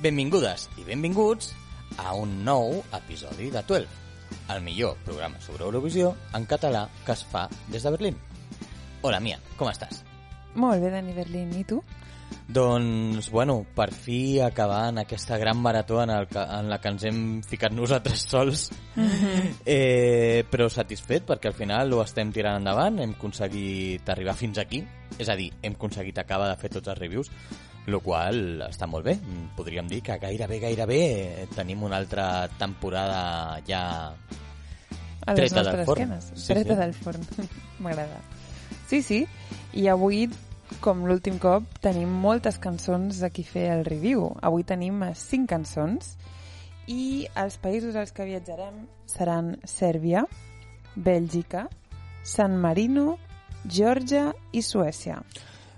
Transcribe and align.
Benvingudes 0.00 0.62
i 0.80 0.84
benvinguts 0.86 1.50
a 2.00 2.14
un 2.16 2.38
nou 2.40 2.78
episodi 2.96 3.50
de 3.52 3.60
12, 3.68 3.84
el 4.54 4.62
millor 4.64 4.94
programa 5.04 5.36
sobre 5.44 5.66
Eurovisió 5.66 6.14
en 6.32 6.46
català 6.48 6.86
que 7.04 7.12
es 7.12 7.24
fa 7.28 7.42
des 7.68 7.84
de 7.84 7.92
Berlín. 7.92 8.16
Hola, 9.04 9.20
Mia, 9.20 9.36
com 9.60 9.68
estàs? 9.68 10.00
Molt 10.56 10.80
bé, 10.80 10.88
Dani 10.96 11.12
Berlín. 11.12 11.52
I 11.52 11.66
tu? 11.68 11.82
Doncs, 12.48 13.28
bueno, 13.28 13.58
per 13.76 13.90
fi 13.92 14.40
acabant 14.40 15.02
aquesta 15.04 15.36
gran 15.36 15.60
marató 15.60 16.00
en, 16.00 16.16
el 16.16 16.30
que, 16.32 16.40
en 16.48 16.72
la 16.72 16.80
que 16.80 16.94
ens 16.94 17.04
hem 17.04 17.22
ficat 17.44 17.76
nosaltres 17.76 18.24
sols, 18.32 18.70
eh, 18.96 20.46
però 20.48 20.72
satisfet 20.72 21.28
perquè 21.28 21.52
al 21.52 21.60
final 21.60 21.92
ho 21.92 22.00
estem 22.00 22.32
tirant 22.32 22.56
endavant, 22.62 23.02
hem 23.04 23.18
aconseguit 23.18 24.08
arribar 24.08 24.38
fins 24.38 24.64
aquí, 24.64 24.80
és 25.18 25.28
a 25.28 25.36
dir, 25.36 25.52
hem 25.60 25.76
aconseguit 25.76 26.24
acabar 26.24 26.48
de 26.48 26.56
fer 26.56 26.72
tots 26.72 26.88
els 26.88 27.04
reviews, 27.04 27.28
el 27.86 27.96
qual 28.04 28.62
està 28.68 28.86
molt 28.86 29.06
bé. 29.06 29.16
Podríem 29.56 29.88
dir 29.88 30.02
que 30.06 30.18
gairebé, 30.20 30.60
gairebé 30.62 31.00
tenim 31.56 31.82
una 31.82 31.96
altra 31.98 32.48
temporada 32.58 33.60
ja 33.66 34.14
A 35.26 35.34
les 35.34 35.52
Treta 35.52 35.70
del 35.70 35.84
forn. 35.86 36.02
esquenes. 36.02 36.30
Sí, 36.34 36.52
Treta 36.54 36.74
sí. 36.74 36.80
del 36.80 36.94
forn. 36.94 37.26
M'agrada. 37.80 38.20
Sí, 38.88 39.02
sí. 39.02 39.26
I 39.74 39.86
avui, 39.88 40.28
com 40.80 41.04
l'últim 41.06 41.38
cop, 41.38 41.66
tenim 41.82 42.08
moltes 42.22 42.58
cançons 42.58 43.22
a 43.22 43.30
qui 43.30 43.44
fer 43.44 43.68
el 43.74 43.84
review. 43.84 44.30
Avui 44.42 44.64
tenim 44.64 45.02
eh, 45.06 45.12
cinc 45.14 45.48
cançons 45.50 46.16
i 46.90 47.26
els 47.38 47.58
països 47.62 47.94
als 47.96 48.12
que 48.12 48.24
viatjarem 48.26 48.86
seran 49.06 49.56
Sèrbia, 49.68 50.24
Bèlgica, 50.96 51.68
San 52.24 52.56
Marino, 52.58 53.18
Geòrgia 53.66 54.32
i 54.52 54.62
Suècia. 54.62 55.20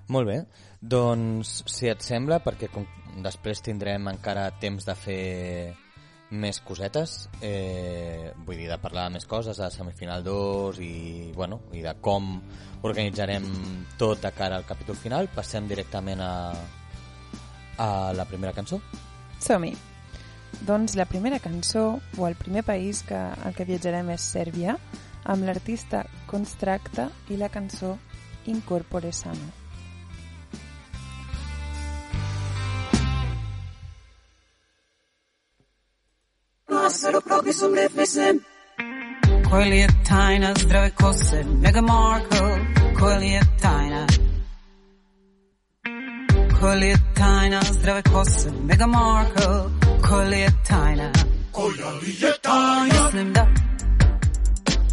Molt 0.09 0.29
bé. 0.29 0.39
Doncs, 0.83 1.63
si 1.71 1.87
et 1.87 2.03
sembla, 2.03 2.41
perquè 2.43 2.67
com 2.73 2.87
després 3.23 3.63
tindrem 3.63 4.09
encara 4.11 4.49
temps 4.59 4.83
de 4.83 4.95
fer 4.99 5.23
més 6.33 6.59
cosetes, 6.65 7.29
eh, 7.45 8.33
vull 8.47 8.57
dir, 8.57 8.67
de 8.71 8.79
parlar 8.83 9.05
de 9.07 9.19
més 9.19 9.27
coses, 9.29 9.61
de 9.61 9.69
semifinal 9.71 10.25
2 10.25 10.81
i, 10.83 11.31
bueno, 11.37 11.61
i 11.77 11.85
de 11.85 11.93
com 12.01 12.35
organitzarem 12.83 13.47
tot 14.01 14.25
de 14.25 14.33
cara 14.35 14.57
al 14.57 14.67
capítol 14.67 14.97
final, 14.97 15.29
passem 15.31 15.69
directament 15.69 16.25
a, 16.25 16.35
a 17.79 17.89
la 18.17 18.27
primera 18.27 18.57
cançó. 18.57 18.81
Som-hi! 19.39 19.77
Doncs 20.67 20.97
la 20.99 21.07
primera 21.07 21.39
cançó, 21.39 22.01
o 22.19 22.27
el 22.27 22.35
primer 22.35 22.65
país 22.65 23.05
que, 23.07 23.17
al 23.17 23.55
que 23.55 23.69
viatjarem 23.69 24.11
és 24.17 24.31
Sèrbia, 24.35 24.77
amb 25.23 25.47
l'artista 25.47 26.07
Constracta 26.27 27.11
i 27.31 27.39
la 27.39 27.53
cançó 27.55 27.99
Incorpore 28.51 29.13
Sano. 29.13 29.62
Koji 39.51 39.71
li 39.71 39.79
je 39.79 39.89
tajna 40.09 40.55
zdrave 40.55 40.91
kose, 40.91 41.45
Meghan 41.63 41.85
Markle, 41.85 42.59
koji 43.01 43.19
li 43.19 43.29
je 43.29 43.41
tajna? 43.63 44.07
Koji 46.61 46.79
li 46.79 46.87
je 46.87 46.97
tajna 47.17 47.61
zdrave 47.73 48.03
kose, 48.03 48.51
Meghan 48.65 48.91
Markle, 48.91 49.47
koji 50.09 50.29
li 50.29 50.41
je 50.41 50.49
tajna? 50.69 51.13
Koja 51.53 51.91
li 51.91 52.11
je 52.21 52.33
tajna? 52.43 53.05
Mislim 53.05 53.33
da 53.33 53.47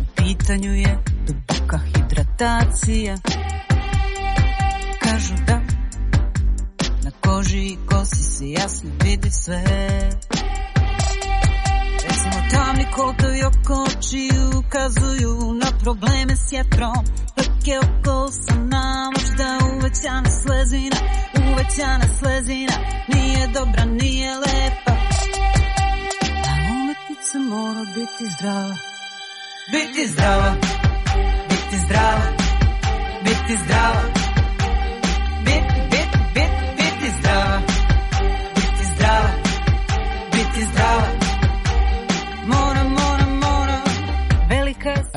u 0.01 0.05
pitanju 0.15 0.73
je 0.75 0.99
duboka 1.27 1.77
hidratacija. 1.77 3.17
Kažu 5.03 5.33
da 5.47 5.61
na 7.03 7.11
koži 7.21 7.59
i 7.59 7.77
kosi 7.89 8.23
se 8.23 8.49
jasno 8.49 8.89
vidi 9.03 9.29
sve. 9.31 9.63
Tamni 12.51 12.85
kotovi 12.95 13.43
oko 13.43 13.83
očiju 13.83 14.49
ukazuju 14.59 15.53
na 15.53 15.71
probleme 15.83 16.35
s 16.35 16.51
jetrom. 16.51 17.05
Leke 17.37 17.79
oko 17.79 18.29
na 18.71 19.11
možda 19.15 19.57
uvećana 19.75 20.29
slezina, 20.43 20.97
uvećana 21.51 22.05
slezina. 22.19 22.73
Nije 23.07 23.47
dobra, 23.47 23.85
nije 23.85 24.35
lepa. 24.35 24.93
A 26.49 26.53
umetnica 26.71 27.37
mora 27.49 27.85
biti 27.95 28.33
zdrava. 28.37 28.75
Biti 29.71 30.07
zdrava, 30.07 30.55
biti 31.49 31.77
zdrava, 31.85 32.27
biti 33.23 33.57
zdrava. 33.63 34.18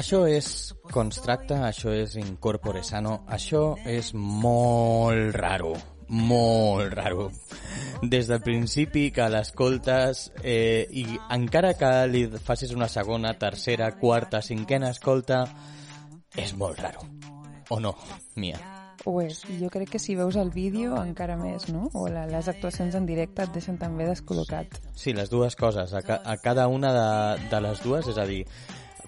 Això 0.02 0.24
és 0.26 0.46
Constracta, 0.90 1.60
això 1.68 1.92
és 1.94 2.16
Incorpore 2.18 2.80
Sano, 2.82 3.20
això 3.30 3.76
és 3.86 4.08
molt 4.18 5.36
raro, 5.36 5.76
molt 6.10 6.96
raro. 6.98 7.28
Des 8.02 8.26
del 8.26 8.42
principi 8.42 9.04
que 9.14 9.28
l'escoltes 9.30 10.24
eh, 10.42 10.88
i 10.90 11.06
encara 11.36 11.70
que 11.78 11.92
li 12.10 12.24
facis 12.34 12.74
una 12.74 12.90
segona, 12.90 13.36
tercera, 13.38 13.92
quarta, 14.02 14.42
cinquena 14.42 14.90
escolta, 14.90 15.44
és 16.34 16.50
molt 16.58 16.82
raro. 16.82 17.06
O 17.70 17.78
no, 17.78 17.94
Mia? 18.34 18.58
Ho 19.06 19.20
és. 19.22 19.44
Jo 19.62 19.70
crec 19.70 19.94
que 19.94 20.02
si 20.02 20.18
veus 20.18 20.34
el 20.34 20.50
vídeo 20.50 20.98
encara 20.98 21.38
més, 21.38 21.70
no? 21.70 21.92
O 21.94 22.08
la, 22.10 22.26
les 22.26 22.50
actuacions 22.50 22.98
en 22.98 23.06
directe 23.06 23.46
et 23.46 23.54
deixen 23.54 23.78
també 23.78 24.10
descol·locat. 24.10 24.82
Sí, 24.98 25.14
les 25.14 25.30
dues 25.30 25.54
coses. 25.54 25.94
A, 25.94 26.02
ca 26.02 26.18
a 26.26 26.40
cada 26.42 26.66
una 26.66 26.90
de, 26.90 27.50
de 27.54 27.66
les 27.70 27.86
dues, 27.86 28.10
és 28.10 28.18
a 28.18 28.26
dir, 28.26 28.42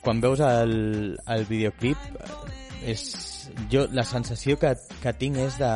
quan 0.05 0.21
veus 0.23 0.43
el, 0.45 1.17
el 1.35 1.47
videoclip, 1.49 1.99
és, 2.85 3.05
jo 3.73 3.87
la 3.93 4.05
sensació 4.05 4.59
que, 4.61 4.75
que 5.03 5.17
tinc 5.17 5.41
és 5.47 5.59
de 5.61 5.73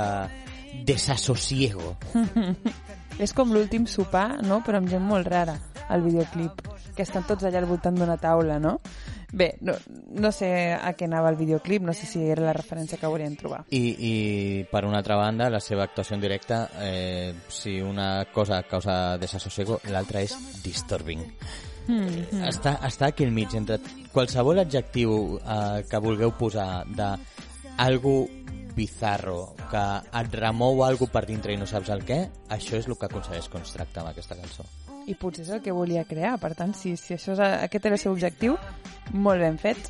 desassosiego. 0.89 1.97
És 3.19 3.33
com 3.35 3.51
l'últim 3.51 3.89
sopar, 3.91 4.45
no? 4.47 4.61
Però 4.63 4.79
amb 4.79 4.91
gent 4.93 5.03
molt 5.03 5.27
rara, 5.27 5.57
el 5.91 6.05
videoclip. 6.05 6.61
Que 6.95 7.03
estan 7.03 7.25
tots 7.27 7.47
allà 7.49 7.59
al 7.59 7.67
voltant 7.67 7.97
d'una 7.99 8.15
taula, 8.21 8.61
no? 8.63 8.77
Bé, 9.31 9.49
no, 9.61 9.75
no 10.23 10.31
sé 10.33 10.49
a 10.73 10.95
què 10.97 11.05
anava 11.05 11.29
el 11.33 11.37
videoclip, 11.37 11.83
no 11.85 11.93
sé 11.93 12.07
si 12.09 12.23
era 12.25 12.47
la 12.47 12.55
referència 12.57 12.97
que 13.01 13.11
volien 13.11 13.35
trobar. 13.37 13.65
I, 13.75 13.83
I, 13.93 14.13
per 14.71 14.87
una 14.89 15.03
altra 15.03 15.19
banda, 15.21 15.51
la 15.53 15.61
seva 15.61 15.85
actuació 15.85 16.17
en 16.17 16.23
directe, 16.23 16.61
eh, 16.81 17.35
si 17.53 17.77
una 17.83 18.25
cosa 18.33 18.63
causa 18.71 19.19
desassosiego, 19.21 19.83
l'altra 19.93 20.23
és 20.25 20.39
disturbing. 20.65 21.27
Mm, 21.89 22.43
Està, 22.45 22.77
està 22.85 23.09
aquí 23.09 23.25
al 23.25 23.33
mig, 23.33 23.55
entre 23.57 23.79
qualsevol 24.13 24.61
adjectiu 24.61 25.39
eh, 25.41 25.85
que 25.89 26.01
vulgueu 26.05 26.35
posar 26.37 26.85
de 26.87 27.15
algo 27.79 28.27
bizarro, 28.77 29.55
que 29.71 29.85
et 30.21 30.35
remou 30.39 30.85
algo 30.85 31.09
per 31.11 31.25
dintre 31.27 31.55
i 31.55 31.59
no 31.59 31.67
saps 31.67 31.91
el 31.91 32.05
què, 32.07 32.21
això 32.55 32.77
és 32.79 32.87
el 32.87 32.95
que 32.99 33.09
aconsegueix 33.09 33.49
Constracta 33.51 34.03
amb 34.05 34.13
aquesta 34.13 34.37
cançó. 34.39 34.67
I 35.09 35.15
potser 35.17 35.47
és 35.47 35.51
el 35.57 35.63
que 35.65 35.73
volia 35.73 36.05
crear, 36.05 36.37
per 36.39 36.53
tant, 36.55 36.75
si, 36.77 36.93
si 37.01 37.15
això 37.17 37.33
és, 37.33 37.41
aquest 37.41 37.87
era 37.89 37.97
el 37.97 38.03
seu 38.03 38.13
objectiu, 38.13 38.59
molt 39.17 39.41
ben 39.41 39.57
fet. 39.59 39.89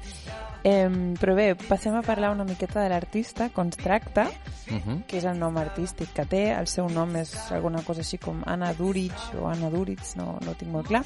Eh, 0.62 0.86
però 1.18 1.34
bé, 1.34 1.48
passem 1.68 1.94
a 1.98 2.04
parlar 2.06 2.30
una 2.32 2.46
miqueta 2.46 2.80
de 2.80 2.88
l'artista, 2.94 3.50
Constracta, 3.50 4.30
Uh 4.68 4.74
-huh. 4.84 5.06
que 5.06 5.16
és 5.16 5.24
el 5.24 5.38
nom 5.38 5.56
artístic 5.56 6.12
que 6.12 6.26
té, 6.26 6.52
el 6.52 6.66
seu 6.66 6.90
nom 6.90 7.16
és 7.16 7.32
alguna 7.52 7.80
cosa 7.82 8.00
així 8.00 8.18
com 8.18 8.42
Anna 8.44 8.74
Duric 8.74 9.14
o 9.40 9.46
Anna 9.48 9.70
Duric, 9.70 10.00
no, 10.16 10.38
no 10.44 10.50
ho 10.50 10.54
tinc 10.54 10.70
molt 10.70 10.86
clar, 10.88 11.04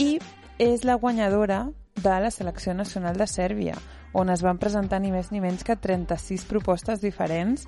i 0.00 0.16
és 0.58 0.84
la 0.88 0.96
guanyadora 0.96 1.68
de 2.00 2.20
la 2.24 2.30
selecció 2.30 2.72
nacional 2.74 3.18
de 3.20 3.26
Sèrbia, 3.28 3.74
on 4.16 4.30
es 4.32 4.40
van 4.42 4.58
presentar 4.58 5.00
ni 5.00 5.10
més 5.12 5.28
ni 5.30 5.42
menys 5.44 5.64
que 5.66 5.76
36 5.76 6.46
propostes 6.48 7.02
diferents 7.04 7.66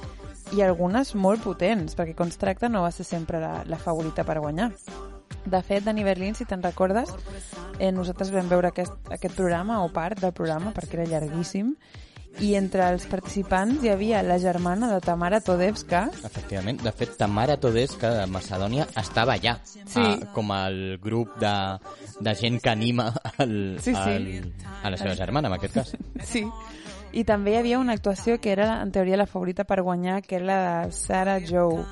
i 0.56 0.62
algunes 0.64 1.12
molt 1.14 1.44
potents, 1.44 1.96
perquè 1.98 2.16
Constracta 2.16 2.70
no 2.72 2.82
va 2.86 2.90
ser 2.90 3.04
sempre 3.04 3.40
la, 3.42 3.62
la 3.68 3.78
favorita 3.78 4.24
per 4.24 4.40
guanyar. 4.40 4.70
De 5.44 5.60
fet, 5.66 5.84
Dani 5.84 6.04
Berlín, 6.06 6.34
si 6.38 6.46
te'n 6.48 6.62
recordes, 6.64 7.12
eh, 7.78 7.92
nosaltres 7.92 8.32
vam 8.32 8.48
veure 8.48 8.70
aquest, 8.72 8.94
aquest 9.10 9.36
programa, 9.36 9.82
o 9.84 9.92
part 9.92 10.20
del 10.22 10.32
programa, 10.32 10.72
perquè 10.72 11.00
era 11.00 11.10
llarguíssim, 11.10 11.74
i 12.40 12.54
entre 12.56 12.86
els 12.90 13.04
participants 13.06 13.82
hi 13.84 13.90
havia 13.92 14.22
la 14.24 14.38
germana 14.40 14.88
de 14.94 15.00
Tamara 15.04 15.40
Todevska, 15.44 16.06
Efectivament. 16.24 16.80
De 16.82 16.92
fet, 16.92 17.16
Tamara 17.18 17.56
Todeska 17.60 18.10
de 18.20 18.26
Macedònia 18.26 18.86
estava 18.96 19.34
allà, 19.36 19.58
Sí. 19.64 20.00
a, 20.00 20.32
com 20.32 20.50
el 20.56 20.98
grup 21.02 21.36
de, 21.38 21.52
de 22.20 22.34
gent 22.34 22.60
que 22.62 22.70
anima 22.70 23.12
el, 23.38 23.76
Sí, 23.80 23.94
sí. 23.94 24.10
el, 24.10 24.54
a 24.82 24.90
la 24.90 24.96
seva 24.96 25.14
germana, 25.14 25.48
en 25.48 25.54
aquest 25.54 25.74
cas. 25.74 25.96
Sí. 26.24 26.46
I 27.12 27.24
també 27.28 27.52
hi 27.52 27.56
havia 27.58 27.78
una 27.78 27.92
actuació 27.92 28.38
que 28.40 28.52
era, 28.54 28.80
en 28.80 28.90
teoria, 28.90 29.18
la 29.20 29.26
favorita 29.26 29.64
per 29.68 29.82
guanyar, 29.82 30.22
que 30.22 30.36
era 30.36 30.46
la 30.46 30.86
de 30.86 30.92
Sarah 30.96 31.40
Joe, 31.44 31.84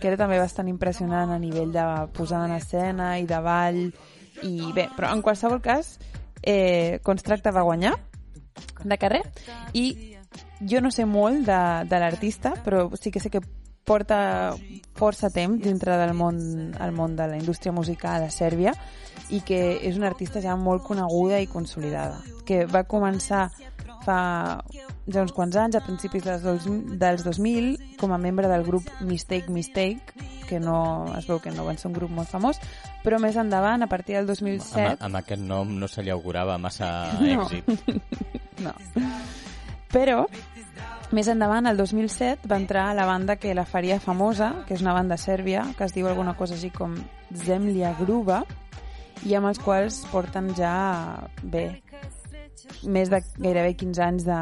que 0.00 0.08
era 0.08 0.16
també 0.16 0.38
bastant 0.40 0.70
impressionant 0.72 1.30
a 1.30 1.38
nivell 1.38 1.70
de 1.74 1.84
posada 2.16 2.46
en 2.48 2.54
escena 2.56 3.18
i 3.20 3.26
de 3.28 3.40
ball. 3.44 3.82
I 4.42 4.72
bé, 4.72 4.88
però 4.96 5.12
en 5.12 5.20
qualsevol 5.20 5.60
cas, 5.60 5.98
eh, 6.42 7.00
Constracta 7.04 7.52
va 7.52 7.60
guanyar 7.68 7.92
de 8.84 8.98
carrer. 8.98 9.22
I 9.72 10.16
jo 10.68 10.80
no 10.80 10.90
sé 10.90 11.06
molt 11.06 11.46
de, 11.46 11.60
de 11.88 12.00
l'artista, 12.00 12.54
però 12.64 12.88
sí 12.96 13.10
que 13.10 13.20
sé 13.20 13.30
que 13.30 13.42
porta 13.84 14.54
força 14.94 15.30
temps 15.34 15.62
dintre 15.62 15.96
del 15.98 16.14
món, 16.14 16.38
el 16.78 16.92
món 16.94 17.16
de 17.18 17.26
la 17.26 17.38
indústria 17.38 17.72
musical 17.74 18.22
a 18.22 18.30
Sèrbia 18.30 18.74
i 19.34 19.42
que 19.42 19.78
és 19.82 19.98
una 19.98 20.08
artista 20.12 20.42
ja 20.44 20.54
molt 20.56 20.84
coneguda 20.86 21.40
i 21.42 21.50
consolidada, 21.50 22.20
que 22.46 22.64
va 22.70 22.84
començar 22.86 23.48
fa 24.06 24.62
ja 25.10 25.22
uns 25.24 25.32
quants 25.34 25.56
anys, 25.58 25.76
a 25.76 25.82
principis 25.84 26.22
dels, 26.24 26.42
dos, 26.44 26.66
dels 26.98 27.24
2000, 27.26 27.96
com 27.98 28.12
a 28.14 28.18
membre 28.22 28.48
del 28.50 28.62
grup 28.66 28.86
Mistake 29.00 29.50
Mistake, 29.50 30.14
que 30.48 30.60
no 30.60 31.06
es 31.18 31.26
veu 31.26 31.40
que 31.42 31.50
no 31.50 31.64
van 31.66 31.78
ser 31.80 31.88
un 31.90 31.96
grup 31.96 32.12
molt 32.14 32.30
famós, 32.30 32.60
però 33.02 33.18
més 33.22 33.36
endavant, 33.40 33.82
a 33.82 33.88
partir 33.90 34.18
del 34.18 34.28
2007... 34.30 34.82
Amb, 34.94 35.06
amb 35.08 35.20
aquest 35.22 35.42
nom 35.42 35.74
no 35.80 35.88
se 35.90 36.04
li 36.06 36.12
augurava 36.14 36.58
massa 36.58 36.92
No. 37.20 37.46
èxit. 37.48 37.66
No. 38.62 38.70
Però, 39.90 40.26
més 41.10 41.26
endavant, 41.28 41.66
el 41.66 41.76
2007, 41.80 42.46
va 42.48 42.58
entrar 42.60 42.84
a 42.90 42.94
la 42.94 43.06
banda 43.08 43.34
que 43.40 43.54
la 43.56 43.64
faria 43.66 43.98
famosa, 44.00 44.52
que 44.68 44.76
és 44.76 44.84
una 44.84 44.92
banda 44.94 45.16
sèrbia, 45.18 45.64
que 45.76 45.88
es 45.88 45.94
diu 45.96 46.06
alguna 46.06 46.36
cosa 46.38 46.54
així 46.54 46.70
com 46.70 46.94
Zemlja 47.34 47.94
Gruba, 47.98 48.42
i 49.26 49.34
amb 49.34 49.50
els 49.50 49.58
quals 49.58 50.02
porten 50.12 50.52
ja, 50.54 50.72
bé, 51.42 51.82
més 52.84 53.10
de 53.10 53.22
gairebé 53.38 53.74
15 53.76 54.02
anys 54.02 54.24
de, 54.24 54.38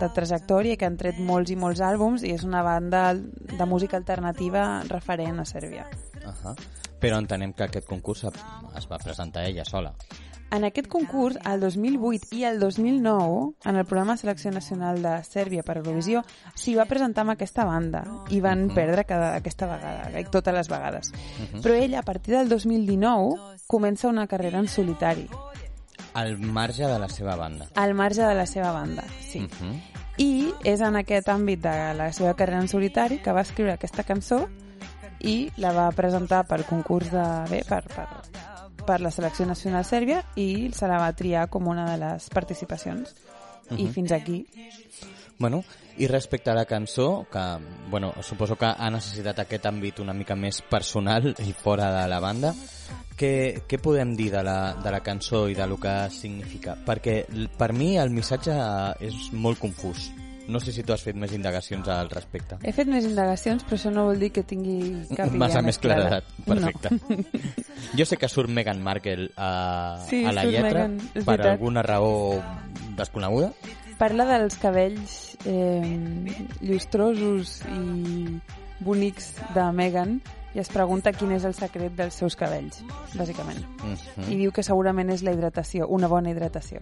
de 0.00 0.08
trajectòria, 0.14 0.76
que 0.76 0.86
han 0.86 0.96
tret 0.96 1.18
molts 1.18 1.50
i 1.50 1.56
molts 1.56 1.80
àlbums, 1.80 2.22
i 2.22 2.32
és 2.32 2.44
una 2.44 2.62
banda 2.62 3.14
de 3.14 3.66
música 3.66 3.96
alternativa 3.96 4.82
referent 4.88 5.40
a 5.40 5.44
Sèrbia. 5.44 5.86
Uh 6.24 6.32
-huh. 6.32 6.56
Però 7.00 7.18
entenem 7.18 7.52
que 7.52 7.62
aquest 7.64 7.86
concurs 7.86 8.24
es 8.24 8.88
va 8.90 8.98
presentar 8.98 9.44
ella 9.46 9.64
sola. 9.64 9.94
En 10.50 10.64
aquest 10.64 10.88
concurs, 10.88 11.36
el 11.44 11.60
2008 11.60 12.34
i 12.34 12.44
el 12.44 12.58
2009, 12.58 13.52
en 13.66 13.76
el 13.76 13.84
programa 13.84 14.16
Selecció 14.16 14.50
Nacional 14.50 15.02
de 15.02 15.22
Sèrbia 15.22 15.62
per 15.62 15.76
Eurovisió, 15.76 16.22
s'hi 16.54 16.74
va 16.74 16.86
presentar 16.86 17.20
amb 17.20 17.32
aquesta 17.32 17.66
banda 17.66 18.02
i 18.30 18.40
van 18.40 18.64
Mhm. 18.66 18.74
perdre 18.74 19.04
cada, 19.04 19.36
aquesta 19.36 19.66
vegada, 19.66 20.18
i 20.18 20.24
totes 20.24 20.54
les 20.54 20.68
vegades. 20.68 21.12
Però 21.62 21.74
ella, 21.74 21.98
a 21.98 22.02
partir 22.02 22.34
del 22.34 22.48
2019, 22.48 23.36
comença 23.66 24.08
una 24.08 24.26
carrera 24.26 24.58
en 24.58 24.68
solitari, 24.68 25.28
Al 26.18 26.38
marge 26.38 26.86
de 26.86 26.98
la 26.98 27.08
seva 27.08 27.36
banda. 27.36 27.66
al 27.74 27.94
marge 27.94 28.22
de 28.22 28.34
la 28.34 28.46
seva 28.46 28.72
banda, 28.72 29.04
sí. 29.20 29.40
Uh 29.40 29.48
-huh. 29.48 29.80
I 30.18 30.52
és 30.64 30.80
en 30.80 30.96
aquest 30.96 31.28
àmbit 31.28 31.60
de 31.60 31.94
la 31.94 32.12
seva 32.12 32.34
carrera 32.34 32.60
en 32.60 32.68
solitari 32.68 33.18
que 33.22 33.32
va 33.32 33.42
escriure 33.42 33.72
aquesta 33.72 34.02
cançó 34.02 34.48
i 35.20 35.50
la 35.56 35.72
va 35.72 35.90
presentar 35.92 36.44
pel 36.46 36.64
concurs 36.64 37.10
de... 37.10 37.22
Bé, 37.50 37.64
per, 37.68 37.84
per, 37.86 38.06
per 38.86 39.00
la 39.00 39.10
selecció 39.10 39.46
nacional 39.46 39.84
sèrbia 39.84 40.24
i 40.34 40.70
se 40.72 40.86
la 40.88 40.98
va 40.98 41.12
triar 41.12 41.48
com 41.48 41.66
una 41.68 41.84
de 41.90 41.98
les 41.98 42.28
participacions. 42.30 43.14
I 43.70 43.84
Mhm. 43.84 43.92
fins 43.92 44.12
aquí. 44.12 44.46
Bueno, 45.38 45.62
i 45.98 46.06
respecte 46.10 46.50
a 46.50 46.54
la 46.54 46.64
cançó, 46.64 47.26
que 47.30 47.38
bueno, 47.90 48.12
suposo 48.22 48.56
que 48.58 48.66
ha 48.66 48.90
necessitat 48.90 49.38
aquest 49.44 49.66
àmbit 49.70 50.00
una 50.02 50.12
mica 50.14 50.34
més 50.34 50.60
personal 50.66 51.30
i 51.46 51.52
fora 51.54 51.92
de 51.94 52.08
la 52.10 52.18
banda, 52.20 52.52
què, 53.18 53.62
què 53.70 53.78
podem 53.82 54.16
dir 54.18 54.32
de 54.34 54.42
la, 54.46 54.74
de 54.82 54.90
la 54.94 55.00
cançó 55.06 55.46
i 55.50 55.54
de 55.54 55.66
lo 55.66 55.78
que 55.78 55.94
significa? 56.10 56.74
Perquè 56.86 57.20
per 57.58 57.72
mi 57.74 57.96
el 57.98 58.10
missatge 58.10 58.54
és 59.00 59.28
molt 59.32 59.58
confús. 59.62 60.10
No 60.48 60.58
sé 60.64 60.72
si 60.72 60.80
tu 60.82 60.94
has 60.94 61.02
fet 61.04 61.14
més 61.18 61.34
indagacions 61.36 61.86
al 61.92 62.08
respecte. 62.08 62.56
He 62.64 62.72
fet 62.72 62.88
més 62.88 63.04
indagacions, 63.04 63.66
però 63.68 63.76
això 63.76 63.90
no 63.92 64.06
vol 64.08 64.18
dir 64.22 64.30
que 64.32 64.42
tingui 64.48 64.78
cap 65.12 65.26
idea 65.28 65.42
Massa 65.42 65.60
més 65.62 65.76
clara. 65.78 66.22
claredat. 66.22 66.38
Perfecte. 66.46 67.44
Jo 67.98 68.04
sé 68.08 68.16
que 68.20 68.28
surt 68.28 68.50
Meghan 68.52 68.80
Markle 68.84 69.28
a, 69.36 70.00
Sí, 70.08 70.22
a 70.24 70.32
la 70.32 70.42
lletra 70.48 70.88
Meghan, 70.88 71.24
per 71.24 71.36
alguna 71.46 71.82
raó 71.84 72.40
desconeguda. 72.96 73.52
Parla 73.98 74.24
dels 74.30 74.54
cabells 74.62 75.36
eh, 75.44 75.98
llustrosos 76.62 77.56
i 77.66 78.38
bonics 78.86 79.32
de 79.56 79.64
Meghan 79.74 80.20
i 80.54 80.60
es 80.62 80.70
pregunta 80.70 81.10
quin 81.12 81.32
és 81.34 81.44
el 81.44 81.54
secret 81.56 81.96
dels 81.98 82.14
seus 82.14 82.36
cabells, 82.38 82.78
bàsicament. 83.18 83.58
Mhm. 83.82 84.28
I 84.30 84.36
diu 84.38 84.52
que 84.54 84.62
segurament 84.62 85.10
és 85.10 85.22
la 85.26 85.32
hidratació, 85.34 85.88
una 85.88 86.06
bona 86.08 86.30
hidratació. 86.30 86.80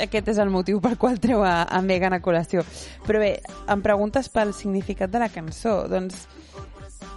Aquest 0.00 0.28
és 0.32 0.38
el 0.38 0.50
motiu 0.50 0.80
pel 0.80 0.96
qual 0.98 1.18
treu 1.20 1.42
a, 1.44 1.62
a 1.62 1.80
Megan 1.84 2.14
a 2.16 2.20
col·lació. 2.24 2.64
Però 3.06 3.20
bé, 3.20 3.34
em 3.68 3.82
preguntes 3.84 4.28
pel 4.32 4.54
significat 4.56 5.10
de 5.12 5.18
la 5.20 5.28
cançó. 5.28 5.86
Doncs, 5.92 6.26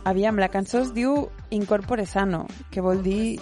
aviam, 0.06 0.38
la 0.38 0.50
cançó 0.51 0.81
es 0.83 0.92
diu 0.94 1.30
Incorpore 1.50 2.06
Sano, 2.06 2.45
que 2.71 2.81
vol 2.81 3.01
dir 3.04 3.39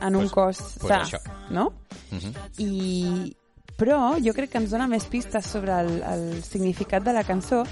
en 0.00 0.16
un 0.16 0.22
Pues- 0.28 0.32
cos 0.32 0.62
pues 0.80 0.88
sa, 0.88 1.02
això. 1.04 1.20
no? 1.50 1.72
Mhm. 2.10 2.32
I... 2.58 3.36
Però 3.76 4.16
jo 4.22 4.34
crec 4.36 4.50
que 4.52 4.58
ens 4.60 4.70
dona 4.70 4.86
més 4.86 5.04
pistes 5.10 5.46
sobre 5.48 5.72
el, 5.80 6.02
el 6.06 6.42
significat 6.44 7.02
de 7.02 7.12
la 7.16 7.24
cançó. 7.24 7.62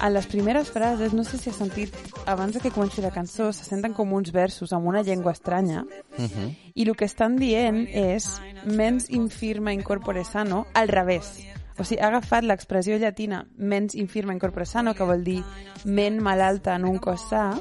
En 0.00 0.14
les 0.14 0.26
primeres 0.30 0.70
frases, 0.70 1.12
no 1.12 1.24
sé 1.24 1.36
si 1.38 1.50
has 1.50 1.56
sentit, 1.58 1.94
abans 2.26 2.54
de 2.54 2.60
que 2.60 2.70
comenci 2.70 3.02
la 3.02 3.10
cançó, 3.10 3.50
se 3.52 3.64
senten 3.66 3.92
com 3.92 4.12
uns 4.14 4.30
versos 4.32 4.72
amb 4.72 4.86
una 4.86 5.02
llengua 5.02 5.32
estranya, 5.32 5.84
Mhm. 6.16 6.54
i 6.74 6.82
el 6.88 6.96
que 6.96 7.04
estan 7.04 7.36
dient 7.36 7.88
és 7.90 8.40
mens 8.64 9.10
infirma 9.10 9.72
incorpore 9.72 10.24
sano 10.24 10.66
al 10.74 10.88
revés. 10.88 11.44
O 11.78 11.84
sigui, 11.84 12.00
ha 12.00 12.08
agafat 12.08 12.42
l'expressió 12.44 12.96
llatina 12.96 13.46
mens 13.56 13.94
infirma 13.94 14.32
incorpore 14.32 14.66
sano, 14.66 14.94
que 14.94 15.04
vol 15.04 15.22
dir 15.24 15.44
ment 15.84 16.20
malalta 16.20 16.74
en 16.76 16.84
un 16.84 16.98
cos 16.98 17.28
sa, 17.28 17.52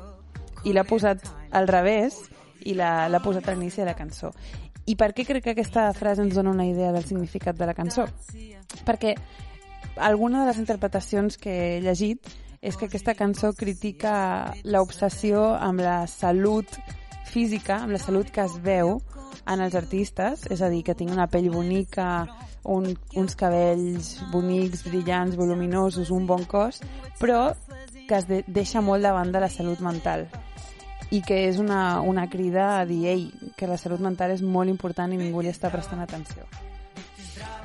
i 0.64 0.74
l'ha 0.74 0.84
posat 0.84 1.22
al 1.52 1.68
revés 1.68 2.16
i 2.66 2.74
l'ha 2.74 3.22
posat 3.24 3.48
a 3.48 3.54
l'inici 3.54 3.78
de 3.82 3.86
la 3.86 3.96
cançó. 3.96 4.32
I 4.88 4.96
per 4.96 5.12
què 5.12 5.26
crec 5.28 5.44
que 5.44 5.52
aquesta 5.52 5.90
frase 5.92 6.24
ens 6.24 6.36
dona 6.38 6.54
una 6.54 6.66
idea 6.66 6.94
del 6.96 7.04
significat 7.04 7.58
de 7.60 7.68
la 7.68 7.76
cançó? 7.76 8.06
Perquè 8.88 9.18
alguna 10.00 10.46
de 10.46 10.52
les 10.52 10.62
interpretacions 10.62 11.36
que 11.42 11.52
he 11.52 11.82
llegit 11.84 12.32
és 12.62 12.78
que 12.80 12.88
aquesta 12.88 13.16
cançó 13.20 13.52
critica 13.54 14.54
l'obsessió 14.64 15.44
amb 15.60 15.84
la 15.84 16.00
salut 16.08 16.80
física, 17.28 17.82
amb 17.84 17.98
la 17.98 18.02
salut 18.02 18.32
que 18.32 18.48
es 18.48 18.56
veu 18.64 18.98
en 19.48 19.62
els 19.64 19.76
artistes, 19.76 20.48
és 20.52 20.64
a 20.64 20.72
dir, 20.72 20.84
que 20.88 20.96
tinc 20.96 21.12
una 21.12 21.28
pell 21.28 21.52
bonica, 21.52 22.26
un, 22.64 22.94
uns 23.16 23.36
cabells 23.36 24.18
bonics, 24.32 24.88
brillants, 24.88 25.36
voluminosos, 25.36 26.12
un 26.16 26.28
bon 26.28 26.48
cos, 26.48 26.80
però 27.20 27.52
que 28.08 28.16
es 28.16 28.28
de 28.28 28.44
deixa 28.48 28.80
molt 28.80 29.04
davant 29.04 29.36
de 29.36 29.44
la 29.44 29.52
salut 29.52 29.84
mental 29.84 30.30
i 31.12 31.22
que 31.24 31.46
és 31.48 31.60
una, 31.62 32.02
una 32.02 32.28
crida 32.30 32.78
a 32.80 32.86
dir 32.86 33.06
ei, 33.08 33.28
que 33.56 33.70
la 33.70 33.78
salut 33.80 34.02
mental 34.04 34.34
és 34.34 34.44
molt 34.44 34.70
important 34.72 35.14
i 35.14 35.20
ningú 35.20 35.44
li 35.44 35.52
està 35.54 35.72
prestant 35.72 36.04
atenció. 36.04 36.48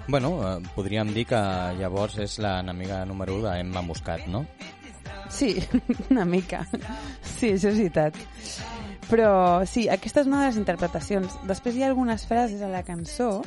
Bueno, 0.09 0.35
eh, 0.43 0.61
podríem 0.75 1.13
dir 1.15 1.27
que 1.31 1.41
llavors 1.79 2.19
és 2.23 2.39
l'enemiga 2.43 3.05
número 3.07 3.37
1 3.39 3.49
d'Emma 3.49 3.83
Muscat, 3.87 4.27
no? 4.31 4.45
Sí, 5.31 5.57
una 6.11 6.25
mica. 6.25 6.67
Sí, 7.23 7.55
això 7.55 7.73
és 7.73 7.79
veritat. 7.79 8.19
Però 9.09 9.65
sí, 9.67 9.89
aquesta 9.91 10.23
és 10.23 10.31
una 10.31 10.43
de 10.43 10.51
les 10.51 10.61
interpretacions. 10.61 11.35
Després 11.49 11.77
hi 11.77 11.85
ha 11.85 11.91
algunes 11.91 12.27
frases 12.29 12.63
a 12.63 12.71
la 12.71 12.85
cançó 12.87 13.43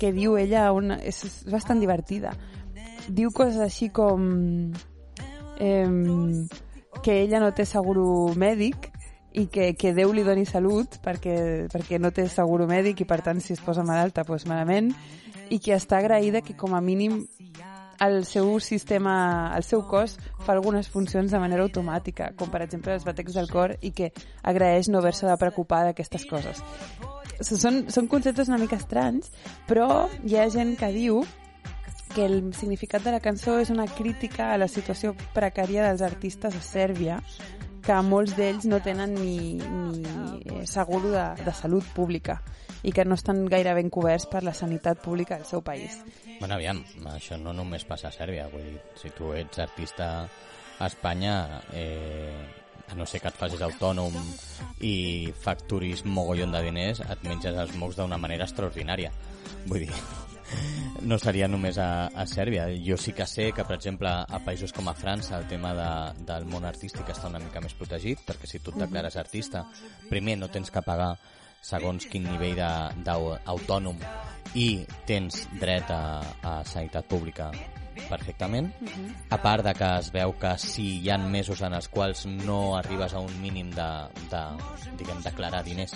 que 0.00 0.12
diu 0.12 0.38
ella, 0.40 0.70
una, 0.72 0.98
és, 1.04 1.20
és 1.26 1.36
bastant 1.52 1.80
divertida. 1.82 2.32
Diu 3.08 3.32
coses 3.36 3.60
així 3.60 3.90
com 3.92 4.72
eh, 5.60 5.88
que 7.04 7.20
ella 7.20 7.40
no 7.42 7.52
té 7.52 7.66
seguro 7.68 8.32
mèdic 8.40 8.93
i 9.34 9.46
que, 9.50 9.72
que 9.74 9.92
Déu 9.94 10.12
li 10.14 10.22
doni 10.26 10.46
salut 10.46 10.98
perquè, 11.02 11.66
perquè 11.72 11.98
no 11.98 12.12
té 12.14 12.28
seguro 12.30 12.68
mèdic 12.70 13.02
i 13.02 13.08
per 13.08 13.20
tant 13.26 13.42
si 13.42 13.52
es 13.56 13.62
posa 13.62 13.84
malalta 13.86 14.22
doncs 14.26 14.46
malament 14.46 14.92
i 15.50 15.58
que 15.58 15.74
està 15.74 15.98
agraïda 15.98 16.42
que 16.42 16.56
com 16.56 16.74
a 16.74 16.80
mínim 16.80 17.24
el 18.00 18.24
seu 18.26 18.58
sistema, 18.60 19.52
el 19.56 19.62
seu 19.62 19.84
cos 19.86 20.16
fa 20.44 20.52
algunes 20.54 20.88
funcions 20.90 21.30
de 21.30 21.38
manera 21.38 21.62
automàtica, 21.62 22.32
com 22.38 22.50
per 22.50 22.64
exemple 22.64 22.94
els 22.94 23.06
batecs 23.06 23.36
del 23.36 23.50
cor 23.50 23.76
i 23.82 23.92
que 23.94 24.10
agraeix 24.42 24.90
no 24.90 24.98
haver-se 24.98 25.28
de 25.28 25.36
preocupar 25.38 25.84
d'aquestes 25.86 26.26
coses. 26.30 26.62
Són, 27.40 27.84
són 27.90 28.10
conceptes 28.10 28.50
una 28.50 28.58
mica 28.58 28.78
estranys, 28.78 29.30
però 29.68 30.08
hi 30.24 30.38
ha 30.38 30.50
gent 30.50 30.76
que 30.78 30.90
diu 30.94 31.22
que 32.14 32.26
el 32.26 32.52
significat 32.54 33.02
de 33.02 33.14
la 33.14 33.22
cançó 33.22 33.58
és 33.58 33.70
una 33.74 33.88
crítica 33.90 34.52
a 34.52 34.58
la 34.58 34.68
situació 34.70 35.14
precària 35.34 35.88
dels 35.88 36.02
artistes 36.06 36.54
a 36.54 36.62
Sèrbia, 36.62 37.18
que 37.84 38.00
molts 38.02 38.34
d'ells 38.38 38.64
no 38.70 38.80
tenen 38.84 39.14
ni, 39.18 39.60
ni 39.60 40.02
eh, 40.44 40.64
seguro 40.66 41.12
de, 41.12 41.24
de 41.44 41.52
salut 41.52 41.84
pública 41.96 42.38
i 42.84 42.92
que 42.92 43.04
no 43.04 43.16
estan 43.16 43.44
gaire 43.48 43.74
ben 43.76 43.90
coberts 43.92 44.26
per 44.28 44.42
la 44.44 44.54
sanitat 44.56 45.00
pública 45.04 45.38
del 45.38 45.46
seu 45.48 45.62
país. 45.64 46.00
Bueno, 46.40 46.56
aviam, 46.56 46.82
això 47.14 47.38
no 47.40 47.54
només 47.56 47.86
passa 47.88 48.10
a 48.10 48.14
Sèrbia, 48.14 48.48
vull 48.52 48.66
dir, 48.66 48.80
si 49.00 49.12
tu 49.16 49.32
ets 49.36 49.60
artista 49.64 50.10
a 50.24 50.86
Espanya, 50.86 51.62
eh, 51.72 52.44
a 52.88 52.94
no 52.94 53.06
ser 53.08 53.22
que 53.22 53.30
et 53.32 53.40
facis 53.40 53.62
autònom 53.64 54.16
i 54.84 55.32
facturis 55.44 56.04
mogollon 56.04 56.52
de 56.52 56.60
diners, 56.66 57.00
et 57.00 57.24
menges 57.24 57.56
els 57.56 57.76
mocs 57.80 57.96
d'una 58.00 58.20
manera 58.20 58.44
extraordinària. 58.44 59.12
Vull 59.64 59.86
dir, 59.86 59.94
no 61.04 61.18
seria 61.20 61.48
només 61.48 61.78
a, 61.78 62.08
a 62.08 62.24
Sèrbia. 62.26 62.66
Jo 62.86 62.96
sí 63.00 63.12
que 63.12 63.26
sé 63.28 63.50
que, 63.52 63.64
per 63.66 63.76
exemple, 63.76 64.10
a 64.10 64.40
països 64.44 64.72
com 64.72 64.88
a 64.88 64.96
França 64.96 65.38
el 65.38 65.46
tema 65.50 65.74
de, 65.76 65.90
del 66.26 66.48
món 66.50 66.64
artístic 66.64 67.10
està 67.12 67.30
una 67.30 67.42
mica 67.42 67.62
més 67.64 67.76
protegit, 67.78 68.24
perquè 68.26 68.50
si 68.50 68.60
tu 68.60 68.74
et 68.74 68.82
declares 68.86 69.18
artista, 69.20 69.66
primer 70.10 70.38
no 70.40 70.50
tens 70.52 70.72
que 70.72 70.84
pagar 70.84 71.14
segons 71.64 72.04
quin 72.10 72.26
nivell 72.28 72.60
d'autònom 73.04 74.02
i 74.60 74.68
tens 75.08 75.46
dret 75.60 75.88
a, 75.90 76.20
a 76.44 76.58
sanitat 76.68 77.08
pública 77.08 77.50
perfectament, 78.08 78.70
a 79.30 79.38
part 79.42 79.64
de 79.66 79.72
que 79.78 79.88
es 80.00 80.10
veu 80.14 80.34
que 80.40 80.52
si 80.58 80.86
hi 81.02 81.10
ha 81.10 81.18
mesos 81.18 81.62
en 81.66 81.74
els 81.76 81.88
quals 81.92 82.24
no 82.26 82.76
arribes 82.78 83.14
a 83.14 83.20
un 83.22 83.32
mínim 83.42 83.70
de, 83.74 83.88
de 84.32 84.42
diguem, 84.98 85.22
declarar 85.24 85.62
diners, 85.66 85.94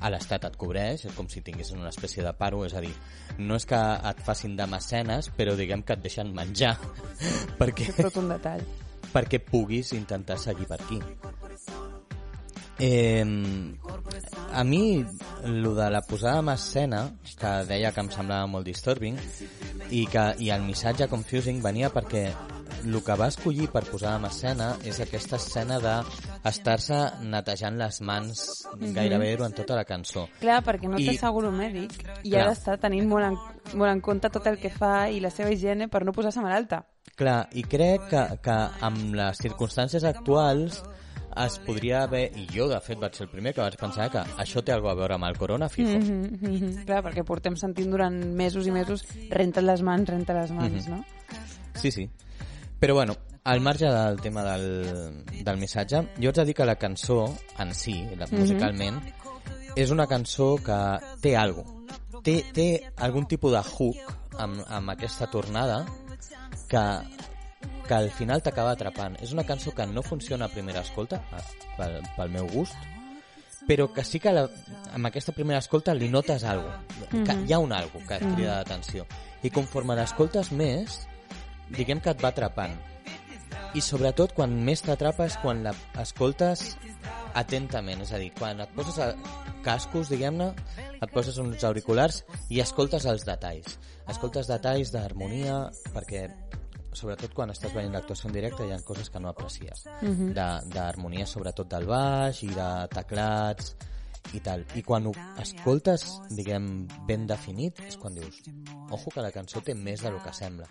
a 0.00 0.10
l'Estat 0.12 0.48
et 0.50 0.56
cobreix, 0.60 1.04
és 1.08 1.14
com 1.16 1.28
si 1.28 1.42
tinguessin 1.44 1.80
una 1.80 1.92
espècie 1.94 2.24
de 2.24 2.32
paro, 2.38 2.64
és 2.66 2.74
a 2.74 2.82
dir, 2.84 2.92
no 3.38 3.58
és 3.58 3.66
que 3.66 3.80
et 4.10 4.24
facin 4.26 4.56
de 4.56 4.66
mecenes, 4.70 5.30
però 5.36 5.56
diguem 5.58 5.82
que 5.82 5.96
et 5.98 6.02
deixen 6.04 6.32
menjar, 6.34 6.76
perquè, 7.60 7.90
És 7.94 8.02
tot 8.08 8.20
un 8.22 8.32
detall. 8.34 8.64
perquè 9.14 9.38
puguis 9.44 9.92
intentar 9.94 10.38
seguir 10.38 10.66
per 10.70 10.80
aquí. 10.82 11.00
Eh, 12.78 13.24
a 14.54 14.64
mi, 14.64 15.04
el 15.44 15.62
de 15.74 15.90
la 15.90 16.02
posada 16.02 16.38
en 16.40 16.48
escena, 16.54 17.04
que 17.38 17.52
deia 17.68 17.92
que 17.92 18.00
em 18.04 18.10
semblava 18.12 18.46
molt 18.50 18.66
disturbing, 18.66 19.18
i, 19.90 20.04
que, 20.06 20.26
i 20.38 20.50
el 20.54 20.62
missatge 20.64 21.08
confusing 21.10 21.60
venia 21.64 21.90
perquè 21.92 22.28
el 22.84 22.98
que 23.04 23.16
va 23.16 23.28
escollir 23.32 23.68
per 23.72 23.82
posar 23.88 24.16
en 24.18 24.26
escena 24.28 24.70
és 24.84 24.98
aquesta 25.00 25.38
escena 25.40 25.78
d'estar-se 25.82 26.98
netejant 27.24 27.78
les 27.80 28.00
mans 28.04 28.42
gairebé 28.96 29.30
durant 29.36 29.54
tota 29.56 29.76
la 29.78 29.84
cançó. 29.88 30.26
Clar, 30.40 30.60
perquè 30.64 30.90
no 30.90 31.00
té 31.00 31.14
I- 31.14 31.18
seguro 31.20 31.52
mèdic 31.52 31.94
i 32.22 32.30
Clar. 32.30 32.42
ha 32.42 32.48
d'estar 32.50 32.78
tenint 32.82 33.08
molt 33.08 33.30
en, 33.30 33.38
molt 33.74 33.90
en 33.90 34.02
compte 34.04 34.30
tot 34.30 34.46
el 34.50 34.58
que 34.60 34.72
fa 34.72 35.08
i 35.10 35.20
la 35.24 35.30
seva 35.32 35.52
higiene 35.52 35.88
per 35.88 36.04
no 36.04 36.12
posar-se 36.12 36.44
malalta. 36.44 36.84
Clar, 37.16 37.48
i 37.52 37.62
crec 37.62 38.08
que, 38.10 38.24
que 38.42 38.58
amb 38.84 39.14
les 39.14 39.40
circumstàncies 39.44 40.04
actuals 40.08 40.82
es 41.42 41.58
podria 41.66 42.02
haver, 42.04 42.28
i 42.38 42.46
jo 42.52 42.68
de 42.70 42.78
fet 42.84 43.00
vaig 43.00 43.16
ser 43.16 43.26
el 43.26 43.32
primer 43.32 43.54
que 43.54 43.62
vaig 43.62 43.76
pensar 43.80 44.10
que 44.12 44.22
això 44.42 44.62
té 44.62 44.74
alguna 44.74 44.94
a 44.94 44.98
veure 45.02 45.16
amb 45.16 45.28
el 45.28 45.38
corona 45.38 45.68
fijo. 45.68 45.98
Mm 45.98 46.14
Mm 46.24 46.38
-hmm. 46.40 46.84
Clar, 46.84 47.02
perquè 47.02 47.24
portem 47.24 47.56
sentint 47.56 47.90
durant 47.90 48.14
mesos 48.34 48.66
i 48.66 48.70
mesos 48.70 49.04
renta't 49.30 49.64
les 49.64 49.82
mans, 49.82 50.08
renta 50.08 50.32
les 50.34 50.50
mans, 50.50 50.88
no? 50.88 51.04
Sí, 51.74 51.90
sí. 51.90 52.08
Però 52.80 52.94
bueno, 52.94 53.16
al 53.44 53.60
marge 53.60 53.86
del 53.86 54.20
tema 54.20 54.42
del, 54.42 55.24
del 55.44 55.56
missatge, 55.56 55.96
jo 56.18 56.28
haig 56.28 56.36
de 56.36 56.44
dir 56.44 56.54
que 56.54 56.64
la 56.64 56.76
cançó 56.76 57.24
en 57.58 57.74
si, 57.74 57.94
la, 58.16 58.26
musicalment, 58.30 59.00
és 59.76 59.90
una 59.90 60.06
cançó 60.06 60.56
que 60.56 60.78
té 61.20 61.36
algo. 61.36 61.64
Té, 62.24 62.42
té 62.54 62.92
algun 62.96 63.26
tipus 63.26 63.52
de 63.52 63.60
hook 63.60 63.96
amb, 64.38 64.62
amb 64.68 64.90
aquesta 64.90 65.26
tornada 65.30 65.84
que, 66.70 66.84
que 67.86 67.94
al 67.94 68.10
final 68.10 68.42
t'acaba 68.42 68.74
atrapant. 68.74 69.16
És 69.22 69.32
una 69.32 69.44
cançó 69.44 69.74
que 69.74 69.86
no 69.86 70.02
funciona 70.02 70.48
a 70.48 70.52
primera 70.52 70.82
escolta, 70.84 71.20
pel, 71.76 72.00
pel 72.16 72.32
meu 72.32 72.48
gust, 72.52 72.76
però 73.68 73.88
que 73.92 74.04
sí 74.04 74.20
que 74.20 74.32
la, 74.32 74.44
amb 74.92 75.08
aquesta 75.08 75.32
primera 75.32 75.60
escolta 75.62 75.94
li 75.96 76.10
notes 76.12 76.44
algo, 76.44 76.70
que 77.10 77.36
hi 77.46 77.54
ha 77.54 77.60
un 77.62 77.72
algo 77.72 78.02
que 78.08 78.18
et 78.18 78.26
crida 78.34 78.58
l'atenció. 78.58 79.06
I 79.44 79.52
conforme 79.52 79.96
l'escoltes 79.96 80.52
més, 80.52 81.04
diguem 81.70 82.00
que 82.04 82.12
et 82.12 82.20
va 82.22 82.32
atrapant. 82.32 82.76
I 83.74 83.82
sobretot 83.82 84.34
quan 84.36 84.52
més 84.66 84.84
t'atrapa 84.84 85.26
és 85.26 85.36
quan 85.42 85.64
l'escoltes 85.64 86.74
atentament, 87.34 88.04
és 88.04 88.12
a 88.14 88.20
dir, 88.22 88.30
quan 88.38 88.60
et 88.62 88.74
poses 88.76 89.00
a 89.02 89.10
cascos, 89.64 90.10
diguem-ne, 90.12 90.52
et 91.00 91.14
poses 91.14 91.40
uns 91.42 91.64
auriculars 91.66 92.22
i 92.52 92.60
escoltes 92.62 93.08
els 93.10 93.24
detalls. 93.26 93.78
Escoltes 94.12 94.50
detalls 94.50 94.92
d'harmonia, 94.94 95.64
perquè 95.96 96.28
sobretot 96.94 97.32
quan 97.34 97.50
estàs 97.50 97.74
veient 97.74 97.92
l'actuació 97.92 98.28
en 98.30 98.34
directe 98.36 98.66
hi 98.66 98.72
ha 98.72 98.78
coses 98.86 99.10
que 99.10 99.20
no 99.20 99.28
aprecies. 99.28 99.84
De- 100.34 100.62
D'harmonia 100.74 101.26
sobretot 101.26 101.68
del 101.70 101.86
baix 101.86 102.42
i 102.42 102.48
de 102.54 102.68
teclats 102.94 103.74
i 104.32 104.40
tal. 104.40 104.64
I 104.74 104.82
quan 104.82 105.06
ho 105.06 105.12
escoltes, 105.42 106.06
diguem, 106.30 106.86
ben 107.06 107.26
definit, 107.26 107.78
és 107.86 107.96
quan 108.00 108.14
dius, 108.14 108.40
ojo 108.90 109.10
que 109.12 109.20
la 109.20 109.30
cançó 109.30 109.60
té 109.60 109.74
més 109.74 110.00
del 110.02 110.16
que 110.24 110.32
sembla. 110.32 110.66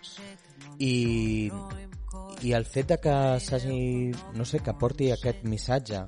I, 0.78 1.50
i 2.42 2.52
el 2.52 2.64
fet 2.66 2.88
de 2.88 2.98
que 2.98 3.14
s'hagi, 3.40 4.12
no 4.34 4.44
sé, 4.44 4.58
que 4.60 4.74
porti 4.74 5.10
aquest 5.14 5.44
missatge, 5.44 6.02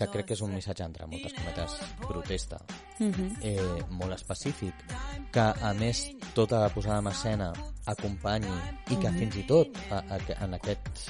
que 0.00 0.08
crec 0.08 0.30
que 0.30 0.36
és 0.38 0.40
un 0.40 0.54
missatge 0.56 0.86
entre 0.86 1.06
moltes 1.10 1.34
cometes 1.36 1.74
protesta, 2.00 2.60
eh, 3.04 3.82
molt 3.92 4.16
específic, 4.16 4.86
que 5.34 5.44
a 5.44 5.72
més 5.76 6.06
tota 6.36 6.62
la 6.64 6.70
posada 6.72 7.02
en 7.04 7.10
escena 7.10 7.50
acompanyi 7.92 8.54
i 8.94 8.96
que 9.02 9.12
fins 9.18 9.36
i 9.42 9.44
tot 9.50 9.76
a, 9.90 10.00
a, 10.16 10.20
en 10.46 10.56
aquest, 10.56 11.04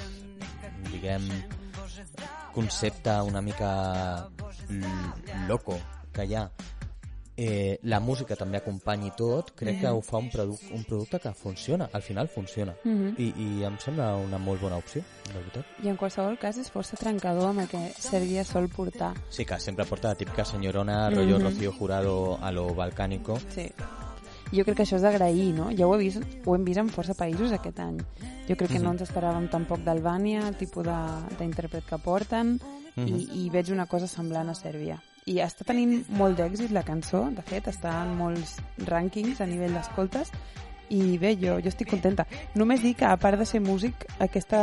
diguem, 0.91 1.31
concepte 2.57 3.15
una 3.31 3.45
mica 3.47 3.71
loco 5.47 5.79
que 6.13 6.27
hi 6.27 6.35
ha 6.35 6.49
eh, 7.41 7.79
la 7.89 8.01
música 8.05 8.37
també 8.37 8.59
acompanyi 8.61 9.11
tot, 9.17 9.55
crec 9.57 9.79
que 9.81 9.89
ho 9.89 10.03
fa 10.05 10.19
un, 10.21 10.29
produ 10.31 10.59
un 10.77 10.85
producte 10.85 11.19
que 11.23 11.33
funciona, 11.33 11.89
al 11.93 12.03
final 12.05 12.29
funciona. 12.29 12.75
I, 12.85 13.31
I 13.33 13.65
em 13.65 13.79
sembla 13.81 14.11
una 14.21 14.37
molt 14.39 14.61
bona 14.61 14.77
opció, 14.77 15.01
de 15.27 15.39
veritat. 15.39 15.65
I 15.83 15.89
en 15.89 15.97
qualsevol 15.97 16.37
cas 16.39 16.59
és 16.61 16.69
força 16.71 16.99
trencador 17.01 17.49
amb 17.55 17.65
el 17.65 17.69
que 17.73 17.81
Sèrbia 17.97 18.45
sol 18.45 18.69
portar. 18.69 19.15
Sí, 19.31 19.47
que 19.49 19.59
sempre 19.59 19.87
porta 19.89 20.09
la 20.13 20.19
típica 20.21 20.45
senyorona, 20.45 21.09
rollo 21.11 21.39
Rocío 21.39 21.73
Jurado 21.73 22.39
a 22.43 22.53
lo 22.53 22.75
balcánico. 22.75 23.39
Sí. 23.55 23.71
Jo 24.53 24.65
crec 24.67 24.81
que 24.81 24.83
això 24.83 24.97
és 24.99 25.03
d'agrair, 25.07 25.53
no? 25.55 25.69
Ja 25.79 25.87
ho, 25.87 25.95
he 25.95 26.01
vist, 26.03 26.25
ho 26.45 26.55
hem 26.57 26.65
vist 26.67 26.81
en 26.83 26.89
força 26.91 27.15
països 27.15 27.53
aquest 27.55 27.79
any. 27.79 28.01
Jo 28.49 28.57
crec 28.59 28.73
que 28.75 28.81
no 28.83 28.91
ens 28.91 29.05
esperàvem 29.07 29.47
tampoc 29.49 29.85
d'Albània, 29.87 30.49
el 30.49 30.57
tipus 30.59 30.85
de- 30.85 31.37
d'intèrpret 31.39 31.87
que 31.87 31.99
porten, 32.03 32.57
i, 32.99 33.45
i 33.45 33.49
veig 33.49 33.71
una 33.71 33.87
cosa 33.87 34.09
semblant 34.11 34.51
a 34.51 34.55
Sèrbia. 34.59 34.99
I 35.29 35.41
està 35.45 35.67
tenint 35.69 36.07
molt 36.17 36.39
d'èxit 36.41 36.73
la 36.73 36.85
cançó, 36.87 37.27
de 37.35 37.45
fet, 37.45 37.69
està 37.69 37.93
en 38.07 38.17
molts 38.17 38.57
rànquings 38.89 39.43
a 39.43 39.49
nivell 39.51 39.77
d'escoltes, 39.77 40.33
i 40.91 41.19
bé, 41.23 41.37
jo, 41.39 41.55
jo 41.63 41.71
estic 41.71 41.93
contenta. 41.93 42.25
Només 42.59 42.83
dic 42.83 42.99
que, 43.01 43.07
a 43.07 43.19
part 43.21 43.39
de 43.39 43.47
ser 43.47 43.61
músic, 43.63 44.07
aquesta 44.19 44.61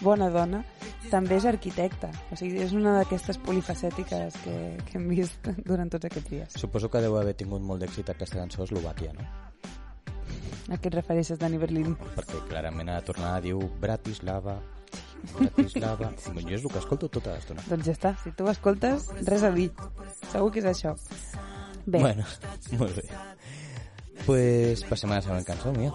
bona 0.00 0.28
dona 0.30 0.62
també 1.10 1.36
és 1.40 1.46
arquitecta. 1.50 2.12
O 2.30 2.38
sigui, 2.38 2.60
és 2.62 2.74
una 2.78 2.94
d'aquestes 3.00 3.40
polifacètiques 3.42 4.38
que, 4.44 4.58
que 4.86 4.98
hem 5.00 5.08
vist 5.10 5.50
durant 5.66 5.90
tots 5.90 6.08
aquests 6.08 6.30
dies. 6.30 6.60
Suposo 6.62 6.90
que 6.92 7.02
deu 7.02 7.18
haver 7.18 7.34
tingut 7.38 7.64
molt 7.64 7.82
d'èxit 7.82 8.14
aquesta 8.14 8.38
cançó 8.38 8.62
a 8.62 8.68
Eslovàquia, 8.68 9.16
no? 9.18 9.26
A 10.70 10.78
què 10.78 10.92
et 10.92 10.94
refereixes, 10.94 11.40
Dani 11.42 11.58
Berlín? 11.58 11.96
Perquè 12.14 12.44
clarament 12.48 12.92
a 12.92 13.00
la 13.00 13.04
tornada 13.04 13.42
diu 13.42 13.66
Bratislava, 13.82 14.60
Bratislava... 15.38 16.10
jo 16.42 16.56
és 16.56 16.64
el 16.64 16.70
que 16.72 16.78
escolto 16.82 17.08
tota 17.08 17.36
l'estona. 17.36 17.62
Doncs 17.70 17.86
ja 17.86 17.94
està, 17.96 18.14
si 18.22 18.32
tu 18.36 18.44
ho 18.46 18.50
escoltes, 18.52 19.08
res 19.28 19.44
a 19.46 19.50
dir. 19.54 19.70
Segur 20.32 20.50
que 20.52 20.60
és 20.64 20.68
això. 20.72 20.94
Bé, 21.86 21.98
Bueno, 21.98 22.24
molt 22.80 22.96
bé. 22.98 23.06
Pues 24.26 24.84
passem 24.86 25.10
a 25.10 25.18
la 25.18 25.22
següent 25.24 25.46
cançó, 25.48 25.72
Mia. 25.74 25.90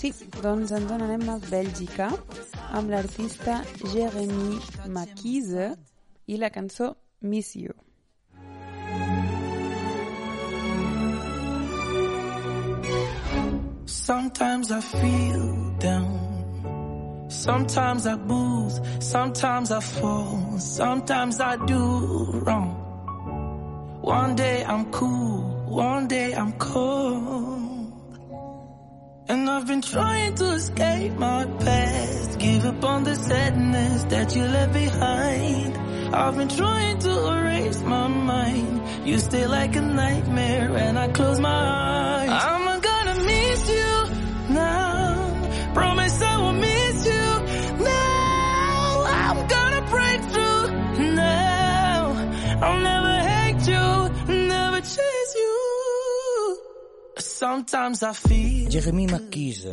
sí, 0.00 0.10
doncs 0.42 0.72
ens 0.72 0.88
n'anem 0.90 1.28
a 1.28 1.36
Bèlgica 1.50 2.08
amb 2.72 2.90
l'artista 2.90 3.60
Jeremy 3.92 4.58
Maquise 4.88 5.68
i 6.26 6.38
la 6.40 6.50
cançó 6.50 6.94
Miss 7.20 7.54
You. 7.56 7.74
Sometimes 13.86 14.70
I 14.70 14.80
feel 14.80 15.76
down. 15.78 16.39
Sometimes 17.30 18.06
I 18.08 18.16
booze. 18.16 18.80
Sometimes 18.98 19.70
I 19.70 19.80
fall. 19.80 20.58
Sometimes 20.58 21.40
I 21.40 21.64
do 21.64 22.42
wrong. 22.44 24.00
One 24.02 24.34
day 24.34 24.64
I'm 24.64 24.90
cool. 24.90 25.40
One 25.68 26.08
day 26.08 26.34
I'm 26.34 26.52
cold. 26.54 27.92
And 29.28 29.48
I've 29.48 29.64
been 29.64 29.80
trying 29.80 30.34
to 30.34 30.52
escape 30.54 31.12
my 31.12 31.44
past. 31.60 32.38
Give 32.40 32.64
up 32.66 32.84
on 32.84 33.04
the 33.04 33.14
sadness 33.14 34.04
that 34.04 34.34
you 34.34 34.42
left 34.42 34.72
behind. 34.72 35.76
I've 36.12 36.36
been 36.36 36.48
trying 36.48 36.98
to 36.98 37.12
erase 37.28 37.80
my 37.82 38.08
mind. 38.08 39.06
You 39.06 39.20
stay 39.20 39.46
like 39.46 39.76
a 39.76 39.82
nightmare 39.82 40.72
when 40.72 40.96
I 40.98 41.06
close 41.12 41.38
my 41.38 41.48
eyes. 41.48 42.79
Jeremy 58.68 59.06
McKeese 59.08 59.72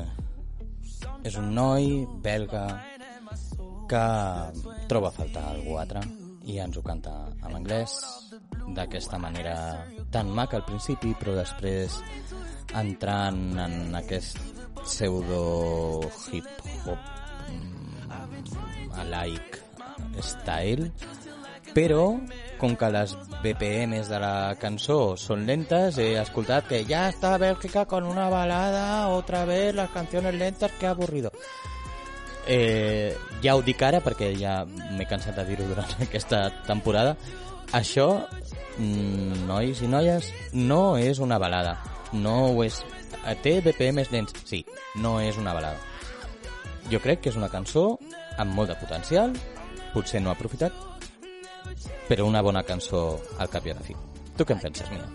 és 1.28 1.36
un 1.36 1.50
noi 1.52 1.90
belga 2.24 2.62
que 3.92 4.04
troba 4.88 5.10
a 5.10 5.16
faltar 5.18 5.44
algú 5.50 5.76
altre 5.76 6.06
i 6.48 6.56
ens 6.64 6.80
ho 6.80 6.84
canta 6.86 7.12
en 7.42 7.58
anglès 7.58 7.98
d'aquesta 8.78 9.20
manera 9.20 9.58
tan 10.16 10.32
maca 10.40 10.62
al 10.62 10.64
principi 10.70 11.12
però 11.20 11.36
després 11.36 12.00
entrant 12.86 13.44
en 13.66 14.00
aquest 14.00 14.40
pseudo 14.86 15.44
hip 16.32 16.48
hop 16.86 17.04
mm, 17.52 18.96
alike 19.04 20.24
style 20.24 20.88
però 21.78 22.18
com 22.58 22.74
que 22.74 22.88
les 22.90 23.12
BPMs 23.44 24.08
de 24.10 24.18
la 24.18 24.56
cançó 24.58 25.14
són 25.14 25.44
lentes, 25.46 26.00
he 26.02 26.16
escoltat 26.18 26.66
que 26.72 26.80
ja 26.90 27.04
està 27.12 27.36
Bèlgica 27.38 27.84
con 27.86 28.08
una 28.10 28.32
balada, 28.34 29.10
otra 29.14 29.44
vez 29.46 29.76
las 29.76 29.92
canciones 29.92 30.34
lentas, 30.34 30.72
que 30.80 30.88
avorrido. 30.88 31.32
Eh, 32.48 33.14
ja 33.44 33.54
ho 33.54 33.62
dic 33.62 33.84
ara 33.86 34.02
perquè 34.02 34.32
ja 34.40 34.64
m'he 34.66 35.06
cansat 35.06 35.38
de 35.38 35.46
dir-ho 35.52 35.70
durant 35.70 35.94
aquesta 36.08 36.48
temporada. 36.66 37.14
Això, 37.78 38.10
mm, 38.80 39.46
nois 39.46 39.86
i 39.86 39.92
noies, 39.92 40.34
no 40.58 40.98
és 40.98 41.22
una 41.22 41.38
balada. 41.38 41.78
No 42.12 42.56
ho 42.56 42.66
és. 42.66 42.82
Té 43.44 43.60
BPMs 43.62 44.10
lents? 44.10 44.34
Sí, 44.50 44.64
no 44.98 45.20
és 45.22 45.38
una 45.38 45.54
balada. 45.54 45.78
Jo 46.90 47.04
crec 47.06 47.22
que 47.22 47.30
és 47.30 47.38
una 47.38 47.54
cançó 47.54 48.00
amb 48.42 48.56
molt 48.56 48.74
de 48.74 48.82
potencial, 48.82 49.38
potser 49.94 50.24
no 50.24 50.32
aprofitat, 50.32 50.97
però 52.08 52.26
una 52.28 52.42
bona 52.42 52.64
cançó 52.64 53.20
al 53.38 53.50
cap 53.50 53.66
i 53.68 53.74
a 53.74 53.78
la 53.78 53.86
fi. 53.86 53.96
Tu 54.38 54.46
què 54.46 54.56
en 54.56 54.62
penses, 54.62 54.90
Mia? 54.92 55.06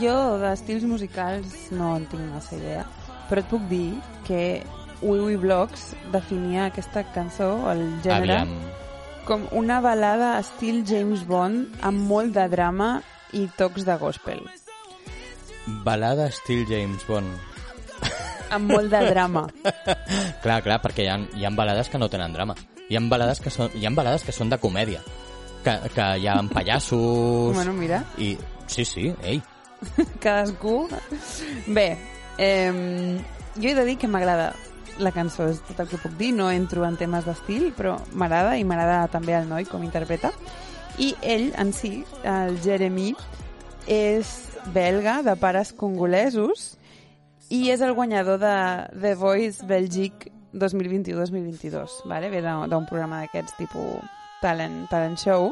Jo 0.00 0.14
d'estils 0.42 0.84
musicals 0.84 1.70
no 1.72 1.94
en 1.96 2.04
tinc 2.10 2.26
massa 2.32 2.56
idea, 2.58 2.84
però 3.28 3.40
et 3.40 3.48
puc 3.48 3.64
dir 3.70 3.96
que 4.26 4.62
Wee 5.00 5.22
Wee 5.22 5.38
Blogs 5.40 5.92
definia 6.12 6.66
aquesta 6.68 7.04
cançó, 7.14 7.70
el 7.72 7.84
gènere, 8.04 8.42
Aviam. 8.42 8.56
com 9.28 9.46
una 9.52 9.80
balada 9.80 10.34
estil 10.40 10.82
James 10.88 11.24
Bond 11.28 11.78
amb 11.84 12.04
molt 12.08 12.34
de 12.36 12.48
drama 12.52 12.98
i 13.32 13.46
tocs 13.56 13.84
de 13.86 13.96
gospel. 14.00 14.42
Balada 15.84 16.28
estil 16.28 16.66
James 16.68 17.04
Bond. 17.08 17.32
Amb 18.50 18.70
molt 18.72 18.88
de 18.90 19.02
drama. 19.10 19.42
Clar, 20.42 20.62
clar, 20.64 20.78
perquè 20.80 21.04
hi 21.04 21.08
ha, 21.12 21.18
hi 21.36 21.44
ha 21.44 21.50
balades 21.52 21.90
que 21.92 22.00
no 22.00 22.08
tenen 22.08 22.32
drama. 22.32 22.54
Hi 22.88 22.96
ha 22.96 23.02
balades 23.04 23.40
que 23.44 23.52
són, 23.52 23.72
hi 23.76 23.84
ha 23.84 23.92
balades 23.92 24.24
que 24.24 24.32
són 24.32 24.48
de 24.48 24.58
comèdia. 24.60 25.02
Que, 25.64 25.74
que 25.92 26.06
hi 26.22 26.28
ha 26.28 26.38
pallassos... 26.48 27.54
bueno, 27.54 27.74
mira, 27.76 28.04
I... 28.16 28.36
Sí, 28.68 28.84
sí, 28.84 29.12
ei. 29.22 29.42
cadascú... 30.22 30.88
Bé, 31.66 31.98
eh, 32.38 33.18
jo 33.56 33.68
he 33.68 33.74
de 33.74 33.84
dir 33.84 33.96
que 33.98 34.08
m'agrada 34.08 34.54
la 34.98 35.12
cançó, 35.14 35.46
és 35.52 35.60
tot 35.68 35.84
el 35.84 35.90
que 35.90 36.00
puc 36.00 36.16
dir, 36.18 36.32
no 36.34 36.48
entro 36.50 36.84
en 36.86 36.96
temes 36.98 37.26
d'estil, 37.28 37.70
però 37.76 37.96
m'agrada 38.18 38.56
i 38.58 38.64
m'agrada 38.66 39.10
també 39.12 39.36
el 39.36 39.48
noi 39.50 39.68
com 39.68 39.84
interpreta. 39.86 40.32
I 40.98 41.12
ell 41.22 41.52
en 41.60 41.72
si, 41.76 42.02
el 42.26 42.58
Jeremy, 42.64 43.12
és 43.88 44.32
belga, 44.74 45.20
de 45.22 45.36
pares 45.38 45.72
congolesos, 45.76 46.72
i 47.48 47.68
és 47.72 47.84
el 47.84 47.94
guanyador 47.96 48.40
de 48.42 48.56
The 49.00 49.14
Voice 49.16 49.64
Belgique 49.64 50.32
2021-2022, 50.54 52.02
vale? 52.08 52.30
ve 52.32 52.42
d'un 52.42 52.86
programa 52.88 53.22
d'aquests 53.22 53.56
tipus 53.58 54.04
talent, 54.42 54.84
talent 54.90 55.18
show, 55.20 55.50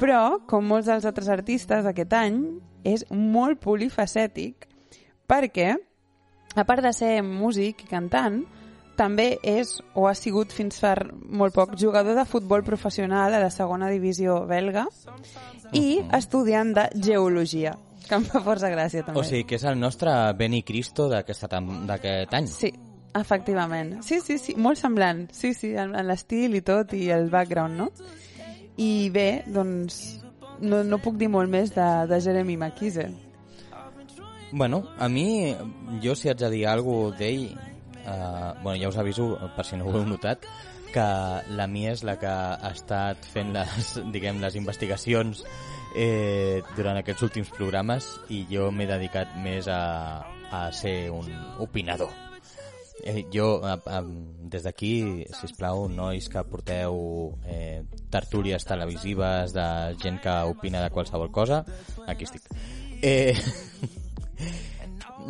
però, 0.00 0.40
com 0.48 0.64
molts 0.64 0.88
dels 0.88 1.04
altres 1.04 1.28
artistes 1.28 1.86
aquest 1.86 2.14
any, 2.16 2.40
és 2.88 3.04
molt 3.12 3.60
polifacètic 3.60 4.66
perquè, 5.28 5.74
a 6.56 6.64
part 6.64 6.82
de 6.82 6.92
ser 6.96 7.20
músic 7.22 7.84
i 7.84 7.90
cantant, 7.90 8.40
també 9.00 9.38
és, 9.46 9.78
o 9.96 10.06
ha 10.08 10.14
sigut 10.16 10.52
fins 10.52 10.80
fa 10.80 10.94
molt 11.28 11.54
poc, 11.56 11.76
jugador 11.80 12.18
de 12.18 12.26
futbol 12.28 12.64
professional 12.66 13.32
a 13.32 13.40
la 13.40 13.52
segona 13.52 13.88
divisió 13.92 14.42
belga 14.48 14.84
i 15.72 16.00
estudiant 16.16 16.74
de 16.76 16.88
geologia, 16.96 17.76
que 18.08 18.18
em 18.18 18.26
fa 18.28 18.42
força 18.44 18.68
gràcia 18.72 19.06
també. 19.06 19.20
O 19.20 19.24
sigui, 19.24 19.46
que 19.48 19.56
és 19.60 19.64
el 19.68 19.80
nostre 19.80 20.12
Benny 20.36 20.62
Cristo 20.66 21.08
d'aquest 21.08 21.46
any. 21.48 22.50
Sí, 22.50 22.72
efectivament. 23.14 24.00
Sí, 24.06 24.20
sí, 24.20 24.38
sí, 24.38 24.54
molt 24.56 24.78
semblant. 24.78 25.26
Sí, 25.34 25.54
sí, 25.54 25.74
en, 25.74 25.94
en 25.98 26.08
l'estil 26.08 26.54
i 26.58 26.62
tot, 26.66 26.94
i 26.94 27.10
el 27.14 27.30
background, 27.30 27.78
no? 27.78 27.90
I 28.80 29.10
bé, 29.12 29.44
doncs, 29.50 30.20
no, 30.60 30.82
no 30.84 31.00
puc 31.02 31.18
dir 31.20 31.30
molt 31.32 31.50
més 31.50 31.74
de, 31.74 31.88
de 32.10 32.20
Jeremy 32.20 32.56
McKize. 32.56 33.08
Bueno, 34.52 34.82
a 34.98 35.08
mi, 35.08 35.54
jo 36.02 36.16
si 36.18 36.30
haig 36.30 36.40
de 36.40 36.50
dir 36.50 36.64
alguna 36.66 37.16
d'ell, 37.18 37.50
eh, 38.02 38.52
bueno, 38.62 38.76
ja 38.80 38.88
us 38.90 38.98
aviso, 38.98 39.36
per 39.56 39.66
si 39.66 39.78
no 39.78 39.86
ho 39.86 39.94
heu 39.94 40.06
notat, 40.08 40.46
que 40.90 41.04
la 41.54 41.68
Mia 41.70 41.92
és 41.94 42.02
la 42.02 42.16
que 42.18 42.30
ha 42.30 42.72
estat 42.72 43.28
fent 43.30 43.52
les, 43.54 43.92
diguem, 44.14 44.40
les 44.42 44.58
investigacions 44.58 45.44
eh, 45.94 46.62
durant 46.74 46.98
aquests 46.98 47.28
últims 47.28 47.52
programes 47.54 48.16
i 48.30 48.42
jo 48.50 48.70
m'he 48.74 48.88
dedicat 48.90 49.38
més 49.44 49.70
a, 49.70 50.24
a 50.50 50.66
ser 50.74 51.12
un 51.14 51.30
opinador. 51.62 52.29
Eh, 53.02 53.26
jo, 53.32 53.60
eh, 53.66 53.76
eh, 53.86 54.02
des 54.50 54.62
d'aquí, 54.62 55.24
si 55.32 55.46
us 55.46 55.54
plau, 55.56 55.88
nois 55.88 56.28
que 56.28 56.42
porteu 56.44 57.36
eh, 57.46 57.82
tertúlies 58.10 58.64
televisives 58.64 59.54
de 59.56 59.96
gent 60.02 60.20
que 60.20 60.34
opina 60.50 60.82
de 60.82 60.90
qualsevol 60.90 61.30
cosa, 61.30 61.64
aquí 62.06 62.24
estic. 62.24 62.48
Eh, 63.02 63.34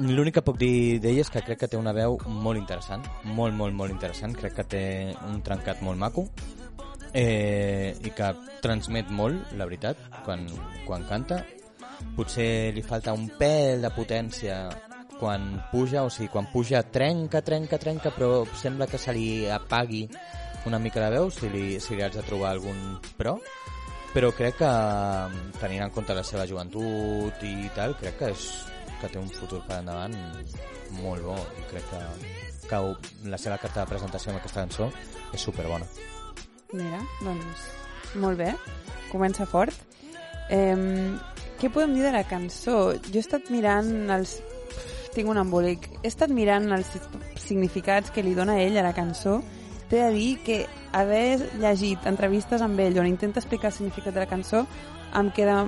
L'únic 0.00 0.38
que 0.38 0.44
puc 0.46 0.56
dir 0.59 1.00
d'ell 1.02 1.18
és 1.20 1.30
que 1.30 1.42
crec 1.44 1.59
que 1.61 1.68
té 1.68 1.78
una 1.78 1.92
veu 1.92 2.16
molt 2.26 2.59
interessant, 2.59 3.02
molt, 3.24 3.54
molt, 3.54 3.74
molt 3.74 3.92
interessant. 3.92 4.35
Crec 4.38 4.54
que 4.56 4.64
té 4.64 4.85
un 5.28 5.42
trencat 5.44 5.83
molt 5.85 5.98
maco 5.98 6.26
eh, 7.12 7.96
i 7.98 8.12
que 8.14 8.30
transmet 8.62 9.11
molt, 9.11 9.50
la 9.59 9.66
veritat, 9.66 9.98
quan, 10.24 10.46
quan 10.87 11.04
canta. 11.11 11.42
Potser 12.16 12.72
li 12.72 12.85
falta 12.87 13.12
un 13.12 13.26
pèl 13.37 13.83
de 13.85 13.90
potència 13.92 14.62
quan 15.20 15.46
puja, 15.70 16.02
o 16.02 16.11
sigui, 16.11 16.30
quan 16.33 16.48
puja 16.50 16.83
trenca, 16.83 17.42
trenca, 17.44 17.78
trenca, 17.78 18.12
però 18.16 18.46
sembla 18.56 18.88
que 18.88 18.98
se 18.98 19.12
li 19.12 19.44
apagui 19.50 20.06
una 20.66 20.80
mica 20.80 21.00
la 21.00 21.11
veu, 21.12 21.30
si 21.30 21.48
li, 21.52 21.78
si 21.80 21.96
li 21.96 22.04
haig 22.04 22.16
de 22.16 22.24
trobar 22.26 22.54
algun 22.54 22.98
però. 23.16 23.37
Però 24.11 24.33
crec 24.35 24.56
que, 24.59 24.70
tenint 25.61 25.85
en 25.85 25.92
compte 25.94 26.16
la 26.16 26.24
seva 26.26 26.46
joventut 26.48 27.44
i 27.46 27.70
tal, 27.76 27.94
crec 28.00 28.18
que 28.18 28.33
és 28.35 28.46
que 29.00 29.09
té 29.09 29.20
un 29.20 29.30
futur 29.33 29.62
per 29.68 29.78
endavant 29.80 30.16
molt 30.98 31.24
bo 31.24 31.37
i 31.56 31.66
crec 31.70 31.87
que, 31.92 32.00
que 32.68 32.80
la 33.30 33.38
seva 33.40 33.61
carta 33.62 33.85
de 33.85 33.92
presentació 33.92 34.33
amb 34.33 34.40
aquesta 34.40 34.64
cançó 34.64 34.90
és 35.33 35.46
superbona. 35.46 35.87
Mira, 36.72 37.00
doncs, 37.22 37.68
molt 38.22 38.42
bé. 38.42 38.52
Comença 39.11 39.46
fort. 39.48 39.74
Eh, 40.50 40.76
què 41.61 41.70
podem 41.70 41.94
dir 41.96 42.06
de 42.06 42.14
la 42.14 42.26
cançó? 42.26 42.94
Jo 43.06 43.20
he 43.20 43.24
estat 43.24 43.50
mirant 43.54 44.11
els... 44.14 44.38
Tinc 45.14 45.29
un 45.29 45.40
embolic. 45.40 45.88
He 46.03 46.09
estat 46.09 46.31
mirant 46.31 46.70
els 46.73 46.90
significats 47.40 48.12
que 48.14 48.23
li 48.23 48.35
dona 48.35 48.61
ell 48.62 48.79
a 48.79 48.87
la 48.87 48.94
cançó. 48.94 49.40
T'he 49.90 49.99
de 49.99 50.11
dir 50.14 50.38
que 50.46 50.61
haver 50.92 51.40
llegit 51.59 52.07
entrevistes 52.07 52.62
amb 52.62 52.79
ell 52.81 52.99
on 53.03 53.09
intenta 53.11 53.40
explicar 53.42 53.70
el 53.70 53.77
significat 53.77 54.14
de 54.14 54.23
la 54.23 54.31
cançó 54.31 54.64
em 55.18 55.31
queda 55.35 55.64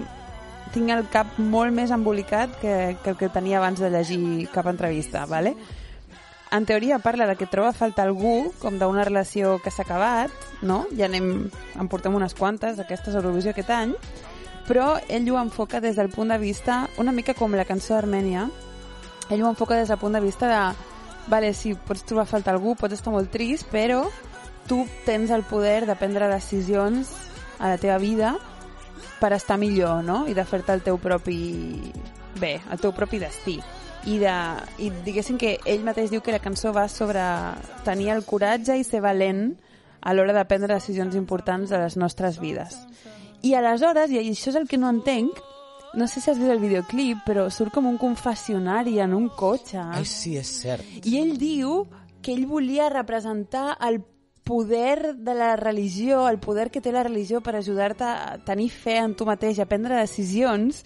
tinc 0.73 0.91
el 0.95 1.05
cap 1.13 1.37
molt 1.39 1.75
més 1.75 1.91
embolicat 1.93 2.55
que, 2.61 2.97
que 3.03 3.13
el 3.13 3.19
que 3.21 3.29
tenia 3.33 3.59
abans 3.59 3.81
de 3.83 3.91
llegir 3.91 4.49
cap 4.55 4.67
entrevista, 4.71 5.27
¿vale? 5.27 5.57
En 6.53 6.67
teoria 6.67 6.99
parla 6.99 7.27
de 7.27 7.37
que 7.37 7.47
troba 7.47 7.71
a 7.71 7.77
faltar 7.77 8.07
algú, 8.07 8.53
com 8.61 8.79
d'una 8.81 9.05
relació 9.09 9.57
que 9.65 9.73
s'ha 9.73 9.87
acabat, 9.87 10.33
no? 10.61 10.83
Ja 10.97 11.07
anem, 11.09 11.49
en 11.51 11.89
portem 11.89 12.15
unes 12.15 12.37
quantes 12.37 12.77
d'aquestes 12.77 13.17
Eurovisió 13.17 13.53
aquest 13.53 13.73
any, 13.73 13.95
però 14.69 14.95
ell 15.09 15.31
ho 15.33 15.39
enfoca 15.41 15.81
des 15.81 15.97
del 15.97 16.13
punt 16.13 16.33
de 16.33 16.39
vista, 16.39 16.87
una 17.01 17.13
mica 17.13 17.35
com 17.35 17.57
la 17.57 17.65
cançó 17.69 17.97
d'Armènia, 17.97 18.51
ell 19.33 19.43
ho 19.43 19.51
enfoca 19.51 19.79
des 19.79 19.89
del 19.89 19.99
punt 19.99 20.15
de 20.15 20.21
vista 20.21 20.49
de 20.51 20.63
vale, 21.27 21.53
sí, 21.55 21.75
pots 21.75 22.05
trobar 22.05 22.27
a 22.27 22.31
faltar 22.31 22.55
algú, 22.55 22.75
pots 22.77 22.97
estar 22.99 23.13
molt 23.15 23.31
trist, 23.33 23.69
però 23.73 24.05
tu 24.69 24.83
tens 25.07 25.31
el 25.31 25.45
poder 25.47 25.87
de 25.87 25.97
prendre 25.97 26.29
decisions 26.31 27.13
a 27.59 27.69
la 27.71 27.79
teva 27.79 27.99
vida 27.99 28.37
per 29.21 29.33
estar 29.33 29.59
millor, 29.59 30.03
no? 30.05 30.25
I 30.27 30.35
de 30.35 30.45
fer-te 30.45 30.75
el 30.75 30.83
teu 30.83 30.99
propi... 30.99 31.93
bé, 32.41 32.57
el 32.73 32.81
teu 32.81 32.93
propi 32.95 33.21
destí. 33.23 33.61
I, 34.11 34.17
de, 34.19 34.35
I 34.83 34.91
diguéssim 35.07 35.39
que 35.39 35.59
ell 35.69 35.85
mateix 35.87 36.11
diu 36.11 36.23
que 36.27 36.35
la 36.35 36.43
cançó 36.43 36.73
va 36.75 36.89
sobre 36.91 37.23
tenir 37.87 38.11
el 38.11 38.25
coratge 38.27 38.75
i 38.75 38.83
ser 38.83 39.03
valent 39.05 39.53
a 40.03 40.15
l'hora 40.15 40.35
de 40.35 40.45
prendre 40.51 40.75
decisions 40.75 41.15
importants 41.15 41.71
de 41.71 41.79
les 41.79 41.97
nostres 41.97 42.41
vides. 42.43 42.81
I 43.47 43.55
aleshores, 43.55 44.11
i 44.11 44.19
això 44.19 44.51
és 44.51 44.59
el 44.59 44.67
que 44.67 44.79
no 44.79 44.91
entenc, 44.91 45.39
no 45.95 46.09
sé 46.09 46.21
si 46.21 46.31
has 46.31 46.39
vist 46.39 46.51
el 46.51 46.63
videoclip, 46.63 47.21
però 47.27 47.49
surt 47.51 47.75
com 47.75 47.87
un 47.87 47.99
confessionari 48.01 48.99
en 49.01 49.15
un 49.15 49.29
cotxe. 49.29 49.81
Ai, 49.83 50.07
sí, 50.09 50.37
és 50.41 50.49
cert. 50.63 50.87
I 51.05 51.19
ell 51.21 51.37
diu 51.41 51.83
que 52.23 52.33
ell 52.33 52.47
volia 52.47 52.89
representar 52.89 53.77
el 53.85 54.01
poder 54.43 55.17
de 55.17 55.35
la 55.35 55.55
religió, 55.57 56.29
el 56.29 56.39
poder 56.39 56.71
que 56.71 56.81
té 56.81 56.93
la 56.93 57.05
religió 57.05 57.41
per 57.43 57.57
ajudar-te 57.57 58.05
a 58.05 58.39
tenir 58.45 58.71
fe 58.71 58.97
en 58.99 59.15
tu 59.15 59.27
mateix, 59.27 59.61
a 59.61 59.69
prendre 59.71 60.01
decisions, 60.01 60.83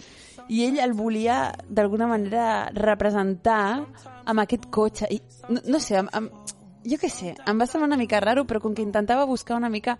i 0.47 0.63
ell 0.67 0.77
el 0.79 0.93
volia 0.93 1.53
d'alguna 1.67 2.07
manera 2.07 2.69
representar 2.75 3.85
amb 4.25 4.43
aquest 4.43 4.69
cotxe. 4.69 5.09
I, 5.09 5.21
no, 5.49 5.63
no 5.65 5.81
sé, 5.83 5.97
amb, 6.03 6.13
amb, 6.13 6.53
jo 6.87 6.99
què 7.01 7.09
sé, 7.11 7.33
em 7.47 7.59
va 7.59 7.67
semblar 7.67 7.89
una 7.89 7.99
mica 7.99 8.21
raro, 8.23 8.45
però 8.47 8.61
com 8.63 8.75
que 8.75 8.85
intentava 8.85 9.25
buscar 9.25 9.57
una 9.57 9.71
mica 9.71 9.97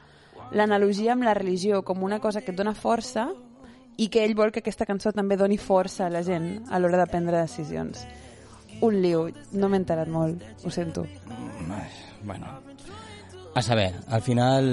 l'analogia 0.52 1.12
amb 1.14 1.26
la 1.28 1.34
religió 1.36 1.82
com 1.84 2.04
una 2.04 2.22
cosa 2.24 2.42
que 2.42 2.54
et 2.54 2.58
dona 2.58 2.76
força 2.78 3.28
i 3.98 4.08
que 4.14 4.24
ell 4.24 4.36
vol 4.38 4.54
que 4.54 4.62
aquesta 4.62 4.86
cançó 4.86 5.12
també 5.14 5.38
doni 5.38 5.58
força 5.58 6.06
a 6.06 6.14
la 6.14 6.24
gent 6.24 6.64
a 6.70 6.80
l'hora 6.80 7.02
de 7.02 7.10
prendre 7.12 7.42
decisions. 7.42 8.06
Un 8.86 9.02
liu, 9.02 9.28
no 9.58 9.70
m'he 9.70 9.82
enterat 9.82 10.10
molt, 10.14 10.44
ho 10.64 10.70
sento. 10.74 11.08
Ai, 11.74 11.90
bueno. 12.24 12.54
A 13.58 13.62
saber, 13.64 13.88
al 14.14 14.22
final, 14.22 14.68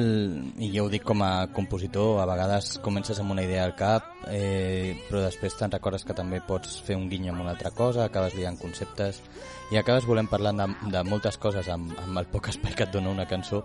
i 0.61 0.67
jo 0.69 0.83
ho 0.85 0.91
dic 0.93 1.07
com 1.09 1.23
a 1.25 1.47
compositor, 1.57 2.19
a 2.21 2.27
vegades 2.29 2.75
comences 2.85 3.17
amb 3.23 3.33
una 3.33 3.41
idea 3.47 3.63
al 3.65 3.73
cap, 3.79 4.11
eh, 4.29 4.93
però 5.07 5.23
després 5.25 5.57
te'n 5.57 5.73
recordes 5.73 6.05
que 6.05 6.13
també 6.13 6.43
pots 6.45 6.83
fer 6.85 6.99
un 7.01 7.07
guinyo 7.09 7.33
amb 7.33 7.47
una 7.47 7.55
altra 7.55 7.73
cosa, 7.73 8.05
acabes 8.05 8.37
liant 8.37 8.61
conceptes, 8.61 9.23
i 9.73 9.81
acabes 9.81 10.05
volent 10.05 10.29
parlar 10.29 10.53
de, 10.59 10.69
de 10.93 11.05
moltes 11.09 11.41
coses 11.41 11.73
amb, 11.73 11.97
amb 12.05 12.21
el 12.21 12.29
poc 12.29 12.53
espai 12.53 12.77
que 12.77 12.85
et 12.85 12.93
dona 12.93 13.15
una 13.15 13.25
cançó 13.25 13.63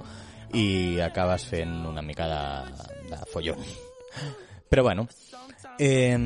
i 0.55 1.01
acabes 1.03 1.49
fent 1.51 1.81
una 1.91 2.01
mica 2.01 2.31
de, 2.31 2.87
de 3.11 3.19
follon. 3.33 3.59
Però 4.71 4.87
bueno, 4.87 5.09
eh, 5.79 6.17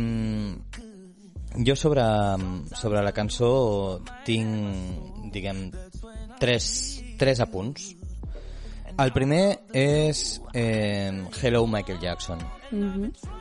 jo 1.65 1.75
sobre, 1.75 2.03
sobre 2.75 3.01
la 3.03 3.11
cançó 3.13 4.01
tinc, 4.25 5.29
diguem, 5.33 5.67
tres, 6.39 7.03
tres 7.19 7.39
apunts. 7.39 7.93
El 8.93 9.11
primer 9.13 9.43
és 9.73 10.41
eh, 10.53 11.11
Hello 11.41 11.65
Michael 11.67 12.01
Jackson. 12.01 12.41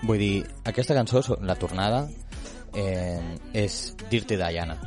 Vull 0.03 0.19
dir, 0.21 0.37
aquesta 0.65 0.97
cançó, 0.97 1.23
la 1.41 1.57
tornada, 1.57 2.07
eh, 2.75 3.21
és 3.53 3.95
Dirty 4.09 4.37
Diana. 4.37 4.79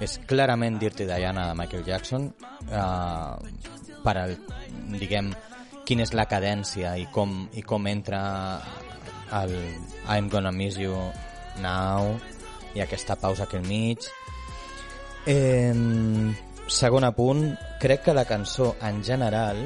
És 0.00 0.18
clarament 0.30 0.78
Dirty 0.78 1.06
Diana 1.06 1.48
de 1.50 1.58
Michael 1.58 1.84
Jackson 1.86 2.28
eh, 2.70 4.00
per 4.04 4.16
al, 4.16 4.36
diguem, 4.94 5.32
quina 5.86 6.04
és 6.06 6.14
la 6.14 6.26
cadència 6.30 6.96
i 7.00 7.08
com, 7.14 7.46
i 7.58 7.62
com 7.66 7.86
entra 7.90 8.20
el 9.32 9.54
I'm 10.08 10.28
gonna 10.28 10.52
miss 10.52 10.78
you 10.78 10.96
now 11.60 12.16
i 12.74 12.80
aquesta 12.80 13.16
pausa 13.16 13.44
aquí 13.44 13.58
al 13.58 13.66
mig. 13.66 13.98
Eh, 15.26 15.74
segon 16.68 17.04
apunt, 17.04 17.56
crec 17.80 18.04
que 18.06 18.14
la 18.14 18.24
cançó 18.24 18.74
en 18.82 19.02
general 19.04 19.60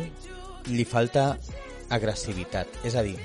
li 0.66 0.84
falta 0.84 1.36
agressivitat. 1.90 2.68
És 2.86 2.96
a 2.96 3.02
dir, 3.02 3.18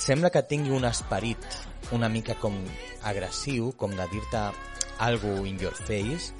sembla 0.00 0.30
que 0.30 0.42
tingui 0.42 0.74
un 0.74 0.88
esperit 0.88 1.44
una 1.92 2.08
mica 2.08 2.36
com 2.38 2.54
agressiu, 3.02 3.72
com 3.76 3.94
de 3.96 4.06
dir-te 4.12 4.42
algo 5.00 5.44
in 5.46 5.58
your 5.58 5.74
face, 5.74 6.32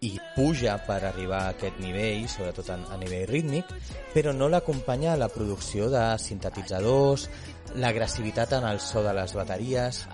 i 0.00 0.16
puja 0.34 0.78
per 0.86 1.02
arribar 1.04 1.42
a 1.44 1.52
aquest 1.52 1.76
nivell, 1.82 2.24
sobretot 2.28 2.70
a, 2.72 2.78
a 2.88 2.96
nivell 3.00 3.26
rítmic, 3.28 3.68
però 4.14 4.32
no 4.32 4.48
l'acompanya 4.48 5.16
la 5.20 5.28
producció 5.28 5.90
de 5.92 6.04
sintetitzadors, 6.18 7.28
l'agressivitat 7.76 8.56
en 8.56 8.68
el 8.70 8.80
so 8.80 9.04
de 9.04 9.12
les 9.16 9.34
bateries. 9.36 10.06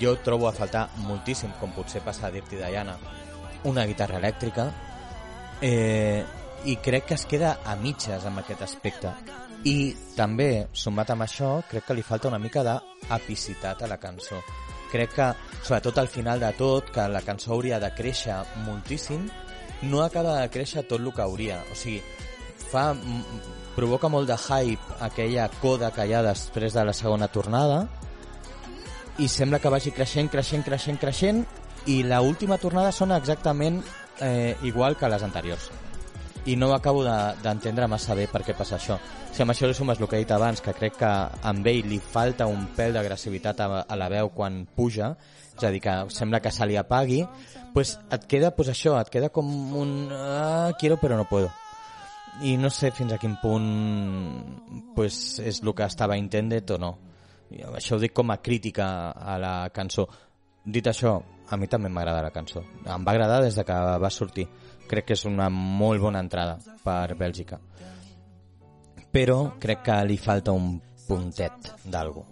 Jo 0.00 0.16
trobo 0.24 0.48
a 0.48 0.54
faltar 0.56 0.86
moltíssim, 1.04 1.52
com 1.60 1.74
potser 1.76 2.00
passa 2.00 2.26
a 2.28 2.32
Dirty 2.32 2.56
Diana, 2.56 2.96
una 3.68 3.84
guitarra 3.84 4.16
elèctrica, 4.16 4.70
eh, 5.60 6.24
i 6.64 6.78
crec 6.80 7.10
que 7.10 7.18
es 7.20 7.26
queda 7.28 7.58
a 7.68 7.76
mitges 7.76 8.24
amb 8.24 8.40
aquest 8.40 8.64
aspecte. 8.64 9.12
I 9.68 9.92
també, 10.16 10.68
sumat 10.72 11.12
amb 11.12 11.28
això, 11.28 11.58
crec 11.68 11.84
que 11.86 11.94
li 11.94 12.02
falta 12.06 12.32
una 12.32 12.40
mica 12.40 12.64
d'apicitat 12.64 13.84
a 13.84 13.92
la 13.92 14.00
cançó. 14.00 14.40
Crec 14.92 15.14
que, 15.16 15.28
sobretot 15.62 15.98
al 15.98 16.10
final 16.12 16.40
de 16.40 16.52
tot, 16.58 16.90
que 16.92 17.08
la 17.08 17.22
cançó 17.24 17.54
hauria 17.54 17.80
de 17.80 17.88
créixer 17.96 18.36
moltíssim, 18.66 19.24
no 19.88 20.02
acaba 20.04 20.38
de 20.40 20.50
créixer 20.52 20.84
tot 20.84 21.00
el 21.00 21.12
que 21.12 21.24
hauria. 21.24 21.62
O 21.72 21.76
sigui, 21.78 22.02
fa, 22.70 22.92
provoca 23.76 24.10
molt 24.12 24.28
de 24.28 24.36
hype 24.36 25.00
aquella 25.00 25.48
coda 25.60 25.92
que 25.92 26.06
hi 26.06 26.14
ha 26.14 26.22
després 26.24 26.76
de 26.76 26.84
la 26.84 26.96
segona 26.96 27.28
tornada 27.32 27.86
i 29.20 29.28
sembla 29.28 29.60
que 29.60 29.72
vagi 29.72 29.92
creixent, 29.92 30.30
creixent, 30.32 30.64
creixent, 30.64 31.00
creixent 31.00 31.44
i 31.86 32.02
la 32.06 32.20
última 32.24 32.58
tornada 32.58 32.92
sona 32.92 33.18
exactament 33.20 33.82
eh, 34.20 34.56
igual 34.62 34.96
que 34.96 35.08
les 35.08 35.24
anteriors 35.24 35.70
i 36.46 36.56
no 36.56 36.72
acabo 36.74 37.04
d'entendre 37.04 37.84
de, 37.84 37.90
massa 37.90 38.16
bé 38.18 38.26
per 38.26 38.42
què 38.42 38.54
passa 38.58 38.76
això. 38.76 38.96
Si 39.32 39.44
amb 39.44 39.54
això 39.54 39.68
li 39.68 39.76
sumes 39.76 40.00
el 40.00 40.08
que 40.10 40.18
he 40.18 40.24
dit 40.24 40.32
abans, 40.34 40.60
que 40.60 40.74
crec 40.74 40.96
que 40.98 41.10
amb 41.48 41.66
ell 41.70 41.86
li 41.88 42.00
falta 42.02 42.48
un 42.50 42.66
pèl 42.76 42.96
d'agressivitat 42.96 43.62
a, 43.62 43.68
a 43.86 43.98
la 43.98 44.08
veu 44.10 44.32
quan 44.34 44.64
puja, 44.66 45.12
és 45.52 45.62
a 45.62 45.70
dir, 45.70 45.80
que 45.84 45.94
sembla 46.10 46.40
que 46.42 46.50
se 46.50 46.66
li 46.66 46.76
apagui, 46.80 47.22
pues 47.72 47.94
et 48.10 48.26
queda 48.26 48.50
pues 48.56 48.72
això, 48.72 48.96
et 49.00 49.12
queda 49.12 49.30
com 49.30 49.46
un 49.78 50.10
ah, 50.12 50.72
quiero 50.80 50.98
però 51.00 51.16
no 51.16 51.28
puedo. 51.30 51.52
I 52.42 52.56
no 52.56 52.70
sé 52.72 52.90
fins 52.96 53.12
a 53.12 53.20
quin 53.20 53.36
punt 53.42 54.92
pues, 54.96 55.38
és 55.38 55.60
el 55.62 55.74
que 55.76 55.86
estava 55.86 56.16
intended 56.18 56.74
o 56.74 56.80
no. 56.80 56.92
I 57.52 57.62
això 57.76 57.98
ho 57.98 58.02
dic 58.02 58.14
com 58.16 58.32
a 58.32 58.40
crítica 58.42 59.12
a 59.12 59.38
la 59.38 59.54
cançó. 59.70 60.08
Dit 60.64 60.88
això, 60.88 61.18
a 61.52 61.56
mi 61.60 61.68
també 61.68 61.90
m'agrada 61.92 62.24
la 62.24 62.34
cançó. 62.34 62.64
Em 62.82 63.04
va 63.04 63.12
agradar 63.12 63.42
des 63.44 63.54
de 63.54 63.64
que 63.68 63.76
va 63.76 64.10
sortir 64.10 64.48
crec 64.92 65.08
que 65.08 65.16
és 65.16 65.24
una 65.28 65.48
molt 65.52 66.02
bona 66.02 66.20
entrada 66.20 66.58
per 66.84 67.16
Bèlgica. 67.18 67.58
Però 69.12 69.54
crec 69.60 69.82
que 69.88 69.98
li 70.08 70.18
falta 70.20 70.54
un 70.56 70.76
puntet 71.06 71.72
d'algú. 71.84 72.24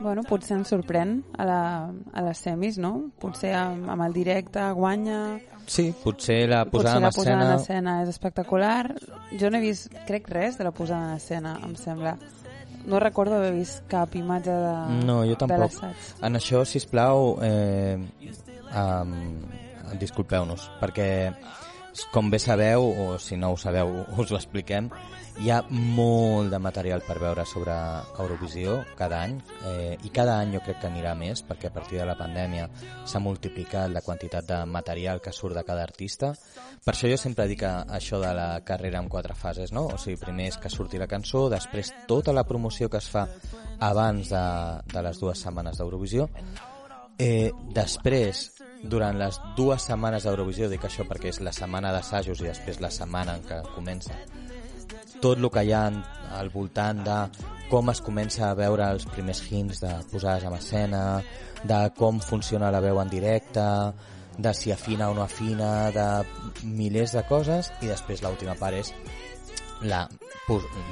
Bueno, 0.00 0.22
potser 0.24 0.56
ens 0.56 0.70
sorprèn 0.72 1.18
a, 1.36 1.44
la, 1.44 1.62
a 1.92 2.22
les 2.24 2.40
semis, 2.40 2.78
no? 2.80 3.10
Potser 3.20 3.52
amb, 3.58 3.88
amb 3.92 4.06
el 4.06 4.16
directe 4.16 4.64
guanya... 4.76 5.20
Sí, 5.70 5.90
potser 6.02 6.48
la 6.50 6.64
posada 6.66 6.72
potser 6.72 6.96
en 6.96 7.04
la 7.04 7.10
escena... 7.10 7.34
posada 7.36 7.52
en 7.52 7.60
escena 7.60 7.96
és 8.02 8.12
espectacular. 8.14 8.94
Jo 9.38 9.50
no 9.52 9.60
he 9.60 9.66
vist, 9.66 9.92
crec, 10.08 10.30
res 10.32 10.56
de 10.58 10.64
la 10.66 10.72
posada 10.74 11.12
en 11.12 11.20
escena, 11.20 11.58
em 11.66 11.76
sembla. 11.78 12.16
No 12.88 12.98
recordo 13.02 13.36
haver 13.36 13.52
vist 13.58 13.84
cap 13.92 14.16
imatge 14.16 14.56
de, 14.56 14.74
No, 15.04 15.20
jo 15.28 15.36
tampoc. 15.38 15.76
En 16.24 16.40
això, 16.40 16.64
si 16.64 16.80
plau, 16.88 17.34
eh, 17.44 18.00
um, 18.72 19.14
disculpeu-nos, 20.00 20.70
perquè 20.80 21.10
com 22.12 22.30
bé 22.30 22.38
sabeu, 22.38 22.84
o 22.84 23.18
si 23.18 23.36
no 23.36 23.52
ho 23.52 23.56
sabeu 23.58 23.90
us 24.18 24.30
ho 24.30 24.38
expliquem, 24.38 24.90
hi 25.40 25.48
ha 25.50 25.60
molt 25.70 26.50
de 26.52 26.58
material 26.60 27.00
per 27.06 27.16
veure 27.22 27.46
sobre 27.48 27.72
Eurovisió 28.18 28.80
cada 28.98 29.22
any 29.24 29.38
eh, 29.70 29.96
i 30.04 30.10
cada 30.12 30.36
any 30.40 30.52
jo 30.56 30.60
crec 30.66 30.82
que 30.82 30.90
anirà 30.90 31.14
més 31.16 31.40
perquè 31.46 31.70
a 31.70 31.74
partir 31.74 32.00
de 32.00 32.06
la 32.08 32.16
pandèmia 32.18 32.66
s'ha 33.08 33.22
multiplicat 33.24 33.88
la 33.94 34.02
quantitat 34.04 34.44
de 34.50 34.58
material 34.68 35.22
que 35.24 35.32
surt 35.32 35.56
de 35.56 35.64
cada 35.64 35.86
artista 35.86 36.34
per 36.84 36.92
això 36.92 37.08
jo 37.08 37.16
sempre 37.20 37.48
dic 37.48 37.64
això 37.64 38.20
de 38.20 38.34
la 38.36 38.50
carrera 38.66 39.00
en 39.00 39.08
quatre 39.08 39.34
fases 39.34 39.72
no? 39.72 39.86
o 39.94 39.96
sigui, 39.98 40.20
primer 40.20 40.50
és 40.50 40.60
que 40.60 40.72
surti 40.72 41.00
la 41.00 41.08
cançó 41.08 41.48
després 41.48 41.94
tota 42.10 42.36
la 42.36 42.44
promoció 42.44 42.90
que 42.90 43.00
es 43.00 43.08
fa 43.08 43.24
abans 43.80 44.34
de, 44.34 44.44
de 44.92 45.06
les 45.08 45.22
dues 45.24 45.46
setmanes 45.46 45.80
d'Eurovisió 45.80 46.28
Eh, 47.20 47.52
després, 47.76 48.59
durant 48.82 49.18
les 49.18 49.40
dues 49.56 49.84
setmanes 49.84 50.24
d'Eurovisió, 50.24 50.68
dic 50.70 50.84
això 50.86 51.04
perquè 51.08 51.30
és 51.34 51.40
la 51.44 51.52
setmana 51.52 51.92
d'assajos 51.92 52.40
i 52.40 52.48
després 52.48 52.80
la 52.80 52.90
setmana 52.94 53.36
en 53.36 53.46
què 53.48 53.60
comença, 53.74 54.16
tot 55.20 55.38
el 55.38 55.50
que 55.52 55.64
hi 55.66 55.72
ha 55.76 55.84
al 56.38 56.48
voltant 56.54 57.02
de 57.04 57.18
com 57.70 57.90
es 57.92 58.00
comença 58.02 58.48
a 58.48 58.56
veure 58.58 58.88
els 58.94 59.04
primers 59.12 59.42
hints 59.50 59.82
de 59.84 59.92
posades 60.10 60.46
en 60.48 60.56
escena, 60.56 61.02
de 61.62 61.80
com 61.96 62.18
funciona 62.24 62.72
la 62.72 62.80
veu 62.82 62.98
en 63.02 63.12
directe, 63.12 63.66
de 64.40 64.54
si 64.54 64.72
afina 64.72 65.10
o 65.10 65.14
no 65.14 65.22
afina, 65.22 65.90
de 65.94 66.08
milers 66.64 67.12
de 67.14 67.22
coses, 67.28 67.70
i 67.84 67.92
després 67.92 68.24
l'última 68.24 68.56
part 68.58 68.80
és 68.80 68.94
la, 69.82 70.06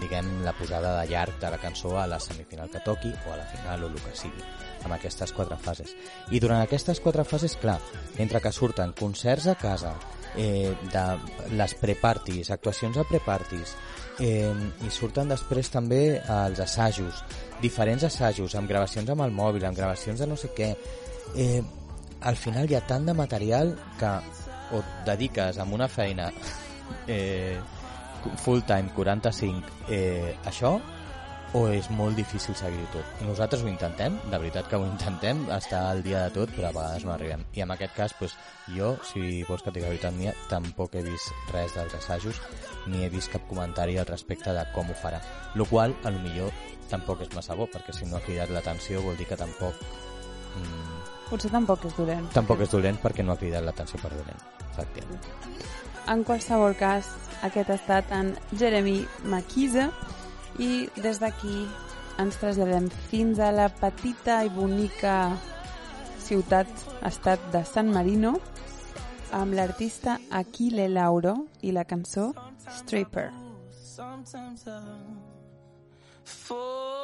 diguem, 0.00 0.30
la 0.44 0.54
posada 0.56 0.94
de 1.00 1.10
llarg 1.10 1.40
de 1.40 1.50
la 1.50 1.60
cançó 1.60 1.96
a 1.98 2.06
la 2.06 2.20
semifinal 2.20 2.70
que 2.70 2.84
toqui 2.84 3.12
o 3.26 3.32
a 3.32 3.40
la 3.40 3.48
final 3.56 3.84
o 3.84 3.92
el 3.92 4.00
que 4.04 4.14
sigui 4.16 4.44
amb 4.84 4.94
aquestes 4.96 5.32
quatre 5.36 5.58
fases. 5.60 5.94
I 6.30 6.40
durant 6.40 6.62
aquestes 6.62 7.00
quatre 7.00 7.24
fases, 7.24 7.56
clar, 7.60 7.78
entre 8.18 8.40
que 8.40 8.52
surten 8.52 8.94
concerts 8.98 9.48
a 9.48 9.56
casa, 9.58 9.94
eh, 10.36 10.74
de 10.92 11.04
les 11.56 11.74
preparties, 11.74 12.50
actuacions 12.50 12.98
a 12.98 13.06
preparties, 13.08 13.74
eh, 14.20 14.52
i 14.84 14.90
surten 14.90 15.28
després 15.28 15.70
també 15.70 16.20
els 16.20 16.60
assajos, 16.60 17.24
diferents 17.62 18.04
assajos, 18.04 18.54
amb 18.54 18.68
gravacions 18.68 19.10
amb 19.10 19.26
el 19.26 19.34
mòbil, 19.34 19.64
amb 19.64 19.76
gravacions 19.76 20.20
de 20.20 20.26
no 20.26 20.36
sé 20.36 20.52
què. 20.54 20.74
Eh, 21.36 21.62
al 22.20 22.36
final 22.36 22.70
hi 22.70 22.74
ha 22.74 22.86
tant 22.86 23.06
de 23.06 23.14
material 23.14 23.76
que 23.98 24.12
o 24.72 24.80
et 24.82 24.94
dediques 25.06 25.58
a 25.58 25.64
una 25.64 25.88
feina 25.88 26.30
eh, 27.06 27.58
full 28.42 28.60
time 28.66 28.92
45 28.94 29.88
eh, 29.88 30.36
això 30.44 30.76
o 31.56 31.64
és 31.72 31.88
molt 31.90 32.16
difícil 32.18 32.54
seguir 32.56 32.84
tot. 32.92 33.20
Nosaltres 33.24 33.62
ho 33.64 33.68
intentem, 33.70 34.18
de 34.28 34.38
veritat 34.38 34.68
que 34.68 34.76
ho 34.76 34.84
intentem, 34.84 35.40
estar 35.56 35.80
al 35.90 36.02
dia 36.04 36.26
de 36.26 36.34
tot, 36.34 36.52
però 36.54 36.68
a 36.68 36.74
vegades 36.76 37.06
no 37.06 37.14
arribem. 37.14 37.44
I 37.56 37.64
en 37.64 37.72
aquest 37.72 37.94
cas, 37.96 38.14
doncs, 38.20 38.34
jo, 38.74 38.90
si 39.08 39.42
vols 39.48 39.64
que 39.64 39.72
tinc 39.72 39.86
veritat 39.88 40.16
mia, 40.18 40.34
tampoc 40.50 40.98
he 40.98 41.04
vist 41.06 41.32
res 41.54 41.72
dels 41.76 41.94
assajos, 41.96 42.40
ni 42.86 43.04
he 43.04 43.08
vist 43.12 43.32
cap 43.32 43.46
comentari 43.48 43.96
al 43.96 44.08
respecte 44.10 44.52
de 44.52 44.66
com 44.74 44.90
ho 44.90 44.96
farà. 44.98 45.22
Lo 45.54 45.64
qual, 45.64 45.96
a 46.04 46.12
lo 46.12 46.20
millor, 46.24 46.52
tampoc 46.90 47.24
és 47.24 47.32
massa 47.36 47.56
bo, 47.56 47.68
perquè 47.72 47.94
si 47.96 48.08
no 48.08 48.18
ha 48.18 48.24
cridat 48.24 48.52
l'atenció 48.52 49.02
vol 49.04 49.16
dir 49.16 49.28
que 49.28 49.40
tampoc... 49.40 49.80
Mm, 50.58 51.00
Potser 51.28 51.50
tampoc 51.52 51.84
és 51.84 51.96
dolent. 51.96 52.28
tampoc 52.32 52.60
és 52.64 52.70
dolent 52.72 53.00
perquè 53.00 53.24
no 53.24 53.32
ha 53.34 53.40
cridat 53.40 53.64
l'atenció 53.64 54.00
per 54.00 54.12
dolent. 54.14 54.44
Efectivament. 54.70 55.24
En 56.08 56.22
qualsevol 56.24 56.72
cas, 56.76 57.10
aquest 57.44 57.68
ha 57.68 57.76
estat 57.76 58.12
en 58.16 58.30
Jeremy 58.56 59.02
Maquisa 59.28 59.90
i 60.58 60.88
des 60.98 61.20
d'aquí 61.22 61.66
ens 62.18 62.38
traslladem 62.40 62.88
fins 63.10 63.38
a 63.38 63.50
la 63.54 63.68
petita 63.70 64.40
i 64.44 64.50
bonica 64.50 65.16
ciutat-estat 66.26 67.50
de 67.54 67.64
San 67.64 67.92
Marino 67.94 68.34
amb 69.32 69.54
l'artista 69.54 70.18
Aquile 70.30 70.88
Lauro 70.88 71.36
i 71.62 71.72
la 71.72 71.84
cançó 71.84 72.32
Stripper. 72.80 73.30
Sometimes 73.70 74.66
I 74.66 74.80
fall. 76.24 76.98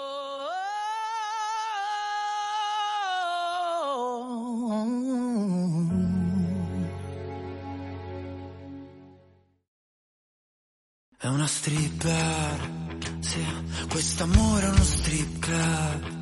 È 11.24 11.26
una 11.28 11.46
stripper, 11.46 12.83
sì, 13.24 13.44
quest'amore 13.88 14.66
è 14.66 14.68
uno 14.68 14.84
strip 14.84 15.38
club. 15.38 16.12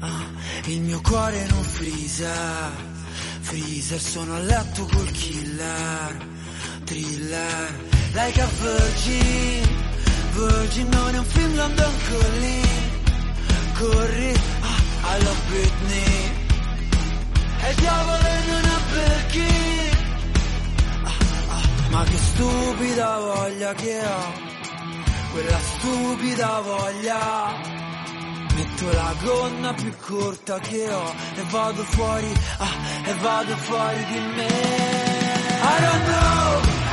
Ah, 0.00 0.24
il 0.66 0.80
mio 0.82 1.00
cuore 1.00 1.38
in 1.38 1.50
un 1.52 1.62
freezer, 1.64 2.70
sono 4.00 4.34
a 4.34 4.38
letto 4.38 4.84
col 4.86 5.10
killer, 5.10 6.26
thriller, 6.84 7.78
like 8.12 8.40
a 8.40 8.46
virgin, 8.60 9.68
virgin 10.32 10.88
non 10.88 11.14
è 11.14 11.18
un 11.18 11.24
film 11.24 11.54
London 11.56 11.92
Calling, 12.08 12.66
corri, 13.74 14.34
ah, 14.60 15.18
love 15.18 15.40
Britney, 15.48 16.32
e 17.62 17.70
il 17.70 17.76
diavolo 17.76 18.28
non 18.46 18.64
ha 18.64 18.80
perché, 18.92 19.90
ma 21.90 22.04
che 22.04 22.16
stupida 22.16 23.18
voglia 23.18 23.74
che 23.74 24.00
ho, 24.04 24.53
quella 25.34 25.58
stupida 25.58 26.60
voglia. 26.60 27.18
Metto 28.54 28.92
la 28.92 29.14
gonna 29.20 29.74
più 29.74 29.92
corta 29.98 30.60
che 30.60 30.88
ho 30.88 31.12
e 31.34 31.42
vado 31.50 31.82
fuori, 31.82 32.32
ah, 32.58 33.08
e 33.08 33.14
vado 33.14 33.56
fuori 33.56 34.04
di 34.04 34.20
me. 34.36 34.46
I 35.66 35.76
don't 35.80 36.04
know, 36.06 36.83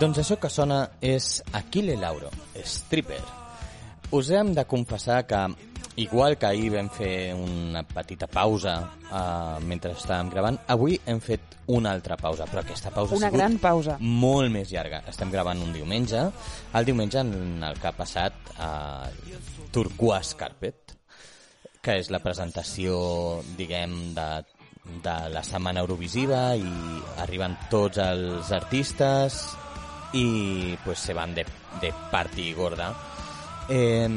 Doncs 0.00 0.16
això 0.22 0.38
que 0.40 0.48
sona 0.48 0.78
és 1.04 1.42
Aquile 1.58 1.92
Lauro, 2.00 2.30
stripper. 2.64 3.18
Us 4.16 4.30
hem 4.32 4.54
de 4.56 4.62
confessar 4.64 5.26
que, 5.28 5.40
igual 6.00 6.38
que 6.40 6.48
ahir 6.48 6.70
vam 6.72 6.88
fer 6.88 7.34
una 7.36 7.82
petita 7.84 8.24
pausa 8.24 8.78
uh, 8.80 9.60
mentre 9.60 9.92
estàvem 9.92 10.32
gravant, 10.32 10.56
avui 10.72 10.96
hem 11.04 11.20
fet 11.20 11.58
una 11.76 11.92
altra 11.92 12.16
pausa, 12.16 12.48
però 12.48 12.64
aquesta 12.64 12.94
pausa 12.96 13.18
Una 13.18 13.28
ha 13.28 13.34
sigut 13.34 13.42
gran 13.42 13.60
pausa. 13.60 13.98
molt 14.00 14.48
més 14.56 14.72
llarga. 14.72 15.02
Estem 15.12 15.28
gravant 15.36 15.60
un 15.60 15.76
diumenge, 15.76 16.24
el 16.72 16.88
diumenge 16.88 17.20
en 17.20 17.62
el 17.68 17.76
que 17.76 17.92
ha 17.92 17.96
passat 18.00 18.56
a 18.56 18.72
Turquoise 19.70 20.32
Carpet, 20.40 20.96
que 21.84 22.00
és 22.00 22.08
la 22.08 22.24
presentació, 22.24 23.42
diguem, 23.60 24.14
de, 24.16 24.30
de 25.04 25.22
la 25.36 25.44
setmana 25.44 25.84
Eurovisiva 25.84 26.54
i 26.56 26.78
arriben 27.20 27.60
tots 27.68 28.00
els 28.00 28.48
artistes 28.56 29.44
i 30.12 30.76
pues, 30.84 30.98
se 30.98 31.14
van 31.14 31.34
de, 31.34 31.44
de 31.80 31.92
party 32.10 32.52
gorda. 32.54 32.92
Eh, 33.68 34.08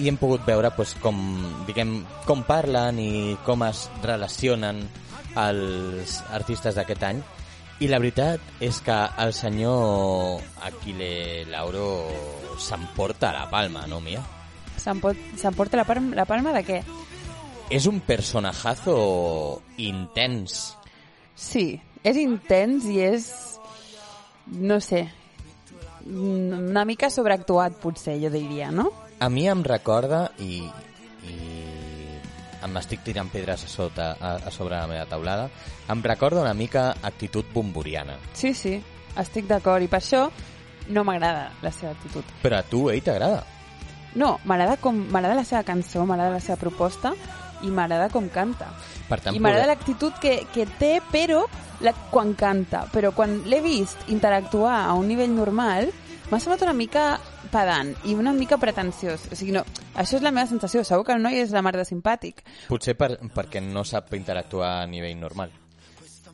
i 0.00 0.08
hem 0.08 0.16
pogut 0.16 0.44
veure 0.46 0.70
pues, 0.72 0.94
com, 1.02 1.18
diguem, 1.66 2.00
com 2.26 2.42
parlen 2.48 2.98
i 3.02 3.36
com 3.44 3.62
es 3.66 3.88
relacionen 4.02 4.80
els 5.38 6.16
artistes 6.34 6.74
d'aquest 6.74 7.02
any 7.06 7.20
i 7.80 7.88
la 7.88 7.98
veritat 8.02 8.42
és 8.60 8.80
que 8.84 8.96
el 9.22 9.30
senyor 9.32 10.40
Aquile 10.66 11.44
Lauro 11.48 11.86
s'emporta 12.60 13.30
la 13.32 13.46
palma, 13.50 13.86
no, 13.88 14.00
Mia? 14.04 14.20
S'emport- 14.80 15.36
S'emporta 15.40 15.76
la, 15.80 15.84
palma, 15.88 16.14
la 16.16 16.24
palma 16.28 16.52
de 16.56 16.64
què? 16.66 16.80
És 17.70 17.86
un 17.86 18.00
personajazo 18.00 19.62
intens. 19.78 20.74
Sí, 21.36 21.80
és 22.02 22.16
intens 22.20 22.84
i 22.90 22.98
és... 23.04 23.30
No 24.50 24.80
sé, 24.82 25.04
una 26.06 26.84
mica 26.84 27.10
sobreactuat, 27.10 27.76
potser, 27.82 28.16
jo 28.22 28.30
diria, 28.32 28.70
no? 28.70 28.90
A 29.20 29.28
mi 29.28 29.46
em 29.48 29.62
recorda 29.66 30.30
i, 30.40 30.62
i 31.28 31.36
em 32.64 32.78
estic 32.80 33.04
tirant 33.04 33.30
pedres 33.32 33.64
a, 33.66 33.68
sota, 33.68 34.12
a, 34.20 34.36
a 34.48 34.54
sobre 34.54 34.76
la 34.76 34.88
meva 34.90 35.06
taulada, 35.10 35.50
em 35.90 36.02
recorda 36.04 36.44
una 36.44 36.54
mica 36.54 36.90
actitud 37.02 37.48
bomboriana. 37.54 38.18
Sí, 38.32 38.54
sí, 38.54 38.78
estic 39.20 39.48
d'acord, 39.50 39.84
i 39.84 39.90
per 39.90 40.00
això 40.00 40.26
no 40.90 41.04
m'agrada 41.04 41.50
la 41.62 41.72
seva 41.74 41.92
actitud. 41.92 42.24
Però 42.42 42.60
a 42.60 42.66
tu, 42.66 42.88
ell 42.90 43.02
t'agrada. 43.04 43.44
No, 44.18 44.38
m'agrada 44.44 44.80
com 44.82 44.96
m'agrada 45.12 45.38
la 45.38 45.46
seva 45.46 45.62
cançó, 45.66 46.02
m'agrada 46.06 46.34
la 46.34 46.42
seva 46.42 46.58
proposta 46.58 47.14
i 47.62 47.70
m'agrada 47.70 48.08
com 48.12 48.28
canta. 48.28 48.70
Per 49.08 49.20
tant, 49.20 49.34
I 49.34 49.40
m'agrada 49.40 49.64
poder- 49.64 49.76
l'actitud 49.76 50.18
que, 50.22 50.46
que 50.54 50.66
té, 50.78 51.00
però 51.12 51.44
la, 51.80 51.92
quan 52.10 52.34
canta. 52.34 52.86
Però 52.92 53.12
quan 53.16 53.42
l'he 53.46 53.60
vist 53.64 54.08
interactuar 54.08 54.84
a 54.86 54.94
un 54.94 55.08
nivell 55.08 55.32
normal, 55.34 55.90
m'ha 56.30 56.38
semblat 56.40 56.62
una 56.68 56.76
mica 56.76 57.04
pedant 57.50 57.94
i 58.06 58.14
una 58.14 58.32
mica 58.32 58.58
pretensiós. 58.62 59.28
O 59.32 59.36
sigui, 59.36 59.52
no, 59.56 59.64
això 59.98 60.18
és 60.18 60.22
la 60.22 60.30
meva 60.30 60.46
sensació. 60.46 60.84
Segur 60.86 61.04
que 61.08 61.16
el 61.16 61.22
noi 61.22 61.40
és 61.42 61.50
la 61.50 61.62
mar 61.62 61.74
de 61.74 61.84
simpàtic. 61.84 62.44
Potser 62.68 62.94
per, 62.96 63.16
perquè 63.34 63.62
no 63.64 63.82
sap 63.84 64.14
interactuar 64.14 64.80
a 64.82 64.86
nivell 64.86 65.18
normal. 65.18 65.50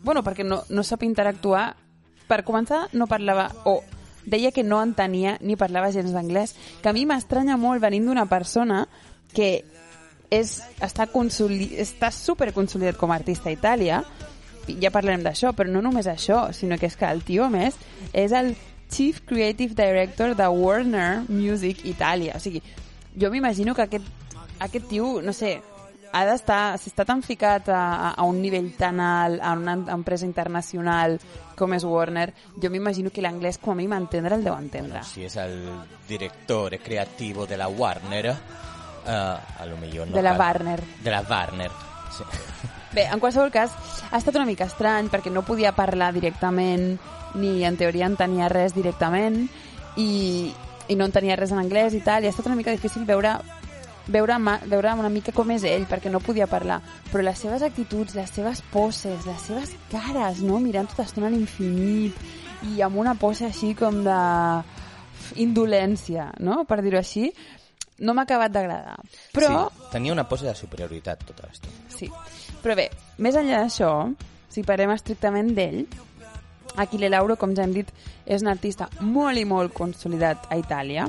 Bueno, 0.02 0.22
perquè 0.22 0.44
no, 0.44 0.62
no 0.68 0.84
sap 0.84 1.02
interactuar. 1.06 1.74
Per 2.26 2.42
començar, 2.44 2.88
no 2.92 3.06
parlava... 3.06 3.50
o 3.64 3.80
deia 4.26 4.50
que 4.50 4.64
no 4.66 4.80
entenia 4.82 5.36
ni 5.40 5.54
parlava 5.54 5.92
gens 5.94 6.10
d'anglès, 6.10 6.56
que 6.82 6.90
a 6.90 6.92
mi 6.92 7.04
m'estranya 7.06 7.54
molt 7.56 7.78
venint 7.80 8.08
d'una 8.08 8.24
persona 8.26 8.88
que 9.32 9.62
és, 10.30 10.56
està, 10.82 11.06
consoli, 11.12 11.70
està 11.78 12.10
super 12.12 12.52
consolidat 12.52 12.96
com 12.98 13.10
a 13.12 13.18
artista 13.20 13.48
a 13.50 13.54
Itàlia, 13.54 14.02
ja 14.66 14.90
parlarem 14.90 15.22
d'això, 15.22 15.52
però 15.54 15.70
no 15.70 15.82
només 15.84 16.08
això, 16.10 16.48
sinó 16.52 16.78
que 16.78 16.86
és 16.90 16.96
que 16.98 17.06
el 17.06 17.22
tio, 17.24 17.48
més, 17.50 17.76
és 18.12 18.32
el 18.34 18.54
Chief 18.90 19.20
Creative 19.26 19.74
Director 19.74 20.34
de 20.38 20.48
Warner 20.48 21.22
Music 21.28 21.84
Italia. 21.86 22.34
O 22.36 22.40
sigui, 22.42 22.62
jo 23.18 23.30
m'imagino 23.30 23.74
que 23.74 23.82
aquest, 23.86 24.04
aquest 24.58 24.88
tio, 24.90 25.20
no 25.22 25.32
sé, 25.32 25.60
ha 26.16 26.24
d'estar, 26.24 26.78
si 26.80 26.88
està 26.90 27.04
tan 27.04 27.20
ficat 27.22 27.68
a, 27.68 28.12
a- 28.14 28.22
un 28.24 28.38
nivell 28.40 28.70
tan 28.78 29.00
alt, 29.02 29.40
a 29.42 29.52
una 29.58 29.74
empresa 29.94 30.24
internacional 30.24 31.18
com 31.58 31.74
és 31.74 31.84
Warner, 31.84 32.30
jo 32.62 32.70
m'imagino 32.70 33.10
que 33.10 33.22
l'anglès 33.24 33.58
com 33.58 33.74
a 33.74 33.76
mi 33.78 33.86
m'entendre 33.90 34.34
el 34.38 34.44
deu 34.44 34.54
entendre. 34.56 35.02
Si 35.04 35.24
és 35.26 35.36
el 35.40 35.58
director 36.08 36.78
creativo 36.82 37.46
de 37.46 37.56
la 37.58 37.68
Warner, 37.68 38.34
eh, 39.07 39.61
a 39.62 39.66
lo 39.66 39.77
millor 39.77 40.09
no 40.09 40.16
De 40.16 40.23
la 40.23 40.33
cal- 40.37 40.40
Warner. 40.40 40.83
De 41.03 41.11
la 41.11 41.23
Warner. 41.23 41.71
Sí. 42.16 42.25
Bé, 42.92 43.05
en 43.12 43.21
qualsevol 43.21 43.51
cas, 43.53 43.73
ha 44.11 44.16
estat 44.19 44.37
una 44.37 44.47
mica 44.49 44.64
estrany 44.64 45.11
perquè 45.12 45.31
no 45.33 45.42
podia 45.45 45.73
parlar 45.77 46.12
directament 46.14 46.97
ni 47.37 47.64
en 47.64 47.77
teoria 47.77 48.07
entenia 48.09 48.49
res 48.49 48.73
directament 48.75 49.42
i, 50.01 50.53
i 50.88 50.97
no 50.97 51.05
entenia 51.05 51.37
res 51.37 51.53
en 51.53 51.59
anglès 51.61 51.92
i 51.95 52.01
tal, 52.01 52.25
i 52.25 52.31
ha 52.31 52.33
estat 52.33 52.47
una 52.49 52.57
mica 52.57 52.73
difícil 52.73 53.05
veure 53.05 53.35
veure, 54.07 54.37
ma, 54.38 54.55
veure 54.71 54.92
una 54.95 55.11
mica 55.11 55.33
com 55.35 55.51
és 55.51 55.64
ell, 55.66 55.85
perquè 55.90 56.09
no 56.09 56.21
podia 56.23 56.47
parlar. 56.47 56.79
Però 57.11 57.25
les 57.27 57.40
seves 57.42 57.64
actituds, 57.66 58.14
les 58.14 58.31
seves 58.31 58.62
poses, 58.71 59.27
les 59.27 59.40
seves 59.42 59.73
cares, 59.90 60.40
no? 60.47 60.61
mirant 60.62 60.87
tota 60.88 61.03
estona 61.09 61.27
a 61.27 61.35
l'infinit 61.35 62.14
i 62.71 62.81
amb 62.87 62.97
una 63.03 63.16
pose 63.19 63.49
així 63.51 63.75
com 63.75 64.05
de 64.07 64.21
indolència, 65.42 66.31
no? 66.38 66.62
per 66.69 66.81
dir-ho 66.85 67.01
així, 67.01 67.33
no 67.98 68.14
m'ha 68.14 68.26
acabat 68.26 68.52
d'agradar. 68.52 68.96
Però... 69.37 69.66
Sí, 69.68 69.90
tenia 69.92 70.14
una 70.14 70.26
pose 70.28 70.48
de 70.48 70.54
superioritat 70.59 71.24
tota 71.28 71.48
l'estona. 71.48 71.87
Sí. 71.92 72.11
Però 72.62 72.76
bé, 72.78 72.90
més 73.22 73.38
enllà 73.38 73.62
d'això, 73.64 73.92
si 74.52 74.64
parlem 74.66 74.92
estrictament 74.94 75.54
d'ell, 75.56 75.85
Aquile 76.76 77.09
Lauro, 77.09 77.38
com 77.40 77.54
ja 77.56 77.64
hem 77.64 77.72
dit, 77.72 77.88
és 78.26 78.42
un 78.44 78.50
artista 78.52 78.90
molt 79.00 79.40
i 79.40 79.46
molt 79.48 79.72
consolidat 79.76 80.50
a 80.52 80.59
Itàlia. 80.61 81.06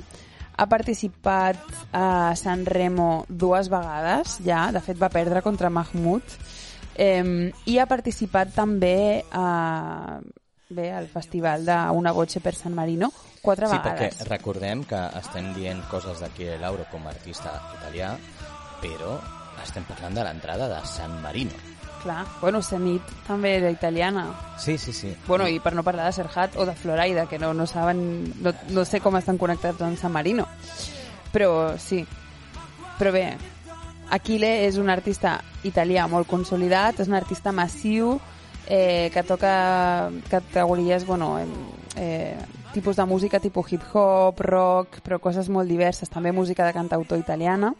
Ha 0.57 0.65
participat 0.71 1.59
a 1.93 2.33
San 2.39 2.63
Remo 2.65 3.25
dues 3.27 3.67
vegades, 3.69 4.39
ja, 4.45 4.67
de 4.73 4.81
fet 4.81 4.97
va 4.97 5.11
perdre 5.13 5.43
contra 5.45 5.69
Mahmoud, 5.69 6.37
eh, 6.95 7.51
i 7.67 7.77
ha 7.77 7.85
participat 7.89 8.55
també 8.55 9.23
a, 9.29 10.19
bé, 10.69 10.91
al 10.91 11.07
festival 11.07 11.65
de 11.65 11.75
Una 11.91 12.11
Voce 12.11 12.39
per 12.41 12.53
San 12.55 12.73
Marino 12.75 13.11
quatre 13.41 13.67
Sí, 13.67 13.77
vegades. 13.77 14.17
perquè 14.17 14.27
recordem 14.27 14.83
que 14.83 14.99
estem 15.19 15.53
dient 15.55 15.81
coses 15.89 16.19
d'Achille 16.19 16.57
Lauro 16.59 16.85
com 16.91 17.05
a 17.07 17.11
artista 17.13 17.53
italià, 17.77 18.17
però 18.81 19.17
estem 19.63 19.85
parlant 19.87 20.13
de 20.15 20.23
l'entrada 20.25 20.67
de 20.67 20.85
San 20.85 21.21
Marino. 21.21 21.53
Clar. 22.03 22.25
Bueno, 22.41 22.61
Zenit 22.61 23.01
també 23.25 23.55
era 23.57 23.71
italiana. 23.71 24.27
Sí, 24.59 24.77
sí, 24.77 24.91
sí. 24.93 25.15
Bueno, 25.27 25.47
i 25.47 25.59
per 25.59 25.73
no 25.73 25.83
parlar 25.83 26.05
de 26.05 26.11
Serhat 26.13 26.55
o 26.57 26.65
de 26.65 26.75
Floraida, 26.75 27.25
que 27.27 27.39
no, 27.39 27.53
no 27.53 27.65
saben... 27.65 28.33
No, 28.43 28.53
no 28.69 28.85
sé 28.85 28.99
com 29.01 29.15
estan 29.17 29.37
connectats 29.37 29.81
amb 29.81 29.97
San 29.97 30.11
Marino. 30.11 30.45
Però 31.33 31.77
sí. 31.79 32.05
Però 32.99 33.11
bé, 33.11 33.37
Aquile 34.11 34.65
és 34.67 34.77
un 34.77 34.89
artista 34.89 35.39
italià 35.63 36.07
molt 36.07 36.27
consolidat, 36.27 36.99
és 36.99 37.07
un 37.07 37.15
artista 37.15 37.51
massiu 37.51 38.19
eh, 38.67 39.09
que 39.13 39.23
toca 39.23 40.11
categories, 40.29 41.05
bueno, 41.05 41.39
en, 41.39 41.49
eh, 41.95 42.35
tipus 42.73 42.95
de 42.95 43.05
música 43.05 43.39
tipus 43.39 43.71
hip-hop, 43.71 44.39
rock, 44.39 44.99
però 45.01 45.19
coses 45.19 45.49
molt 45.49 45.69
diverses, 45.69 46.11
també 46.11 46.31
música 46.31 46.65
de 46.67 46.75
cantautor 46.75 47.17
italiana. 47.17 47.73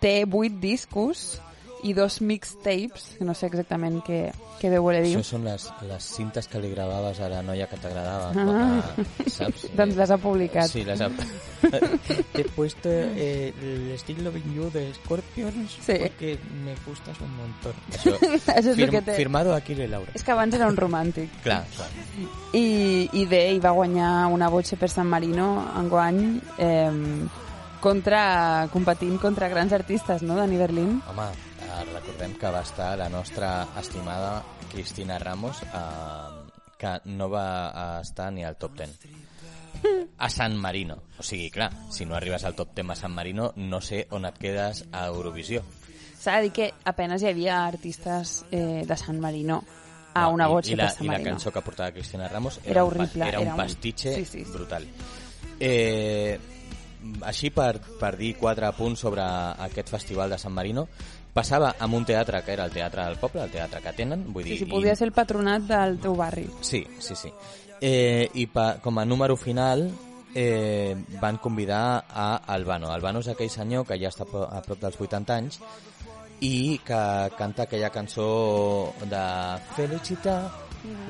Té 0.00 0.24
vuit 0.26 0.56
discos 0.58 1.40
i 1.82 1.92
dos 1.94 2.20
mixtapes, 2.22 3.16
que 3.18 3.24
no 3.26 3.34
sé 3.34 3.48
exactament 3.48 4.00
què, 4.06 4.18
què 4.60 4.70
deu 4.70 4.84
voler 4.84 5.00
dir. 5.02 5.16
Això 5.16 5.32
són 5.34 5.44
les, 5.48 5.64
les 5.88 6.04
cintes 6.14 6.46
que 6.46 6.60
li 6.62 6.70
gravaves 6.70 7.18
a 7.20 7.28
la 7.32 7.40
noia 7.42 7.66
que 7.66 7.76
t'agradava. 7.82 8.30
Ah. 8.38 9.04
Saps? 9.26 9.66
Doncs 9.78 9.96
les 9.98 10.12
ha 10.14 10.18
publicat. 10.22 10.70
Sí, 10.70 10.84
les 10.86 11.00
ha... 11.02 11.08
He 12.38 12.44
puesto 12.54 12.88
eh, 12.90 13.52
el 13.62 13.90
estilo 13.92 14.32
Vinyú 14.32 14.70
de 14.74 14.92
Scorpions 14.94 15.76
Sí. 15.84 15.94
porque 16.00 16.38
me 16.64 16.74
gustas 16.86 17.18
un 17.20 17.34
montón. 17.36 17.74
Això, 17.92 18.14
Això 18.18 18.56
és 18.58 18.66
el 18.66 18.76
firm, 18.76 18.90
que 18.96 19.02
té. 19.02 19.14
firmado 19.18 19.54
Aquile 19.54 19.86
Laura. 19.88 20.10
És 20.14 20.22
que 20.26 20.32
abans 20.34 20.54
era 20.54 20.66
un 20.70 20.76
romàntic. 20.76 21.30
Clar, 21.44 21.62
clar. 21.76 21.88
I, 22.54 23.08
i 23.12 23.24
bé, 23.26 23.44
i 23.54 23.60
va 23.62 23.70
guanyar 23.74 24.26
una 24.30 24.48
botxa 24.50 24.76
per 24.78 24.90
San 24.90 25.06
Marino 25.10 25.52
enguany 25.78 26.22
eh, 26.58 26.90
contra, 27.82 28.68
competint 28.72 29.18
contra 29.22 29.48
grans 29.50 29.72
artistes 29.72 30.22
no, 30.22 30.36
Dani 30.38 30.56
Berlín. 30.60 31.00
Home, 31.10 31.30
recordem 31.92 32.34
que 32.38 32.50
va 32.50 32.60
estar 32.62 32.96
la 32.98 33.08
nostra 33.08 33.66
estimada 33.80 34.42
Cristina 34.70 35.18
Ramos, 35.18 35.62
eh, 35.62 36.50
que 36.78 37.00
no 37.06 37.28
va 37.30 38.00
estar 38.02 38.32
ni 38.32 38.44
al 38.44 38.56
top 38.56 38.76
10. 38.78 38.98
A 40.18 40.28
San 40.30 40.56
Marino. 40.56 41.02
O 41.18 41.22
sigui, 41.22 41.50
clar, 41.50 41.72
si 41.90 42.04
no 42.06 42.14
arribes 42.14 42.44
al 42.44 42.54
top 42.54 42.74
10 42.74 42.90
a 42.90 42.94
San 42.96 43.12
Marino, 43.14 43.52
no 43.56 43.80
sé 43.80 44.06
on 44.10 44.24
et 44.28 44.36
quedes 44.38 44.84
a 44.92 45.06
Eurovisió. 45.08 45.62
S'ha 46.22 46.36
de 46.36 46.42
dir 46.46 46.52
que 46.54 46.68
apenas 46.86 47.22
hi 47.22 47.32
havia 47.32 47.64
artistes 47.66 48.44
eh, 48.52 48.84
de 48.86 48.96
San 48.96 49.18
Marino 49.18 49.64
a 50.14 50.28
una 50.28 50.46
I- 50.46 50.52
botxa 50.52 50.72
i, 50.72 50.76
la, 50.78 50.88
San 50.92 51.06
I 51.06 51.08
la 51.10 51.22
cançó 51.24 51.50
que 51.50 51.62
portava 51.66 51.90
Cristina 51.90 52.28
Ramos 52.28 52.60
era, 52.62 52.70
Era 52.76 52.84
un, 52.84 52.90
horrible, 52.92 53.26
era 53.28 53.38
un 53.40 53.46
era 53.46 53.54
un- 53.54 53.60
pastitxe 53.64 54.14
sí, 54.14 54.24
sí, 54.24 54.44
sí. 54.44 54.52
brutal. 54.52 54.86
Eh, 55.58 56.38
així 57.26 57.50
per, 57.50 57.80
per 57.98 58.12
dir 58.20 58.36
quatre 58.38 58.68
punts 58.78 59.00
sobre 59.02 59.24
aquest 59.66 59.90
festival 59.90 60.30
de 60.30 60.38
San 60.38 60.52
Marino, 60.54 60.86
passava 61.32 61.74
amb 61.80 61.94
un 61.96 62.04
teatre 62.04 62.42
que 62.44 62.52
era 62.52 62.64
el 62.68 62.72
Teatre 62.72 63.04
del 63.06 63.16
Poble, 63.18 63.42
el 63.46 63.50
teatre 63.50 63.80
que 63.80 63.92
tenen, 63.96 64.26
vull 64.32 64.44
dir... 64.44 64.58
Sí, 64.58 64.64
sí, 64.64 64.68
i- 64.68 64.70
podia 64.70 64.94
ser 64.96 65.08
el 65.08 65.12
patronat 65.16 65.62
del 65.68 65.98
teu 66.02 66.14
barri. 66.16 66.46
Sí, 66.60 66.82
sí, 67.00 67.16
sí. 67.16 67.32
Eh, 67.80 68.28
I 68.34 68.46
pa, 68.46 68.76
com 68.82 68.98
a 69.00 69.04
número 69.04 69.34
final 69.36 69.88
eh, 70.34 70.94
van 71.20 71.38
convidar 71.38 72.04
a 72.08 72.36
Albano. 72.54 72.92
Albano 72.92 73.20
és 73.24 73.28
aquell 73.32 73.50
senyor 73.50 73.86
que 73.88 73.98
ja 73.98 74.08
està 74.12 74.24
a 74.28 74.60
prop 74.62 74.78
dels 74.84 75.00
80 75.00 75.34
anys 75.34 75.58
i 76.42 76.78
que 76.84 77.00
canta 77.38 77.64
aquella 77.64 77.90
cançó 77.90 78.92
de 79.06 79.24
Felicita, 79.76 80.36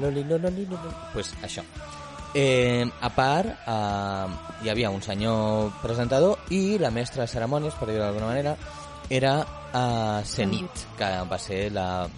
loli, 0.01 0.23
loli, 0.25 0.43
loli, 0.49 0.67
loli. 0.71 0.95
Pues 1.13 1.35
això. 1.43 1.63
Eh, 2.35 2.87
a 3.01 3.11
part, 3.13 3.49
eh, 3.69 4.27
hi 4.65 4.71
havia 4.73 4.91
un 4.91 5.03
senyor 5.05 5.73
presentador 5.83 6.39
i 6.51 6.79
la 6.81 6.91
mestra 6.91 7.27
de 7.27 7.29
cerimònies, 7.29 7.75
per 7.77 7.91
dir-ho 7.91 8.05
d'alguna 8.07 8.31
manera, 8.33 8.57
era 9.11 9.35
eh, 9.75 10.23
Zenit, 10.25 10.71
que 10.99 11.11
va 11.31 11.39
ser 11.39 11.71
la, 11.73 12.09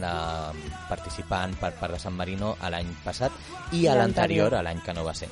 la 0.00 0.52
participant 0.88 1.54
per 1.60 1.72
part 1.78 1.94
de 1.94 1.98
San 2.02 2.14
Marino 2.14 2.56
a 2.60 2.70
l'any 2.70 2.94
passat 3.04 3.32
i 3.72 3.86
a 3.86 3.94
L'anterior. 3.94 4.54
a 4.54 4.62
l'any 4.62 4.80
que 4.82 4.94
no 4.94 5.04
va 5.04 5.14
ser. 5.14 5.28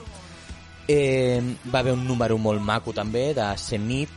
Eh, 0.87 1.41
va 1.73 1.79
haver 1.81 1.93
un 1.95 2.07
número 2.07 2.37
molt 2.39 2.61
maco 2.61 2.93
també 2.93 3.33
de 3.35 3.47
Zenit 3.57 4.11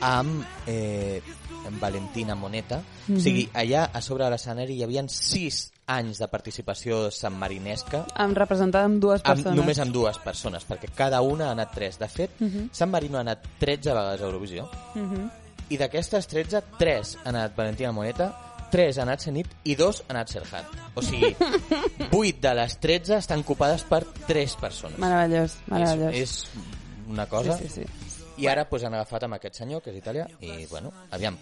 amb 0.00 0.44
eh, 0.66 1.20
amb 1.66 1.80
Valentina 1.80 2.34
Moneta. 2.34 2.80
Mhm. 3.06 3.16
O 3.16 3.20
sigui, 3.20 3.48
allà 3.54 3.88
a 3.92 4.00
sobre 4.02 4.24
de 4.24 4.30
l'escenari 4.30 4.74
hi 4.74 4.82
havia 4.82 5.04
sis 5.08 5.68
anys 5.86 6.18
de 6.18 6.26
participació 6.30 7.10
sanmarinesca 7.10 8.04
Amb 8.14 8.36
representada 8.38 8.84
amb 8.86 9.00
dues 9.02 9.20
amb, 9.24 9.26
persones. 9.34 9.56
només 9.58 9.78
amb 9.82 9.92
dues 9.92 10.18
persones, 10.18 10.64
perquè 10.66 10.88
cada 10.94 11.20
una 11.22 11.48
ha 11.48 11.52
anat 11.52 11.72
tres. 11.74 11.98
De 11.98 12.08
fet, 12.08 12.30
Mhm. 12.40 12.68
San 12.72 12.90
Marino 12.90 13.18
ha 13.18 13.20
anat 13.22 13.44
13 13.58 13.90
vegades 13.92 14.20
a 14.20 14.24
Eurovisió 14.24 14.68
Mhm. 14.94 15.30
I 15.72 15.78
d'aquestes 15.80 16.26
13, 16.28 16.60
3 16.78 17.16
han 17.24 17.36
anat 17.36 17.56
Valentina 17.56 17.92
Moneta, 17.96 18.30
3 18.72 18.98
han 19.02 19.08
anat 19.10 19.24
Zenit 19.26 19.50
i 19.68 19.74
2 19.76 20.02
han 20.08 20.16
anat 20.16 20.30
Serhat. 20.32 20.70
O 20.96 21.02
sigui, 21.04 21.32
8 22.12 22.40
de 22.44 22.54
les 22.60 22.76
13 22.80 23.16
estan 23.18 23.40
ocupades 23.44 23.84
per 23.88 24.02
3 24.28 24.56
persones. 24.60 24.98
Meravellós, 25.02 25.58
meravellós. 25.68 26.14
És, 26.16 26.36
és 26.46 27.08
una 27.12 27.26
cosa... 27.28 27.56
Sí, 27.58 27.68
sí, 27.68 27.82
sí. 27.84 28.18
I 28.42 28.46
ara 28.48 28.64
pues, 28.68 28.82
han 28.88 28.94
agafat 28.96 29.26
amb 29.26 29.36
aquest 29.36 29.58
senyor, 29.60 29.82
que 29.84 29.92
és 29.92 29.98
italià, 30.00 30.24
i 30.40 30.64
bueno, 30.70 30.88
aviam. 31.12 31.36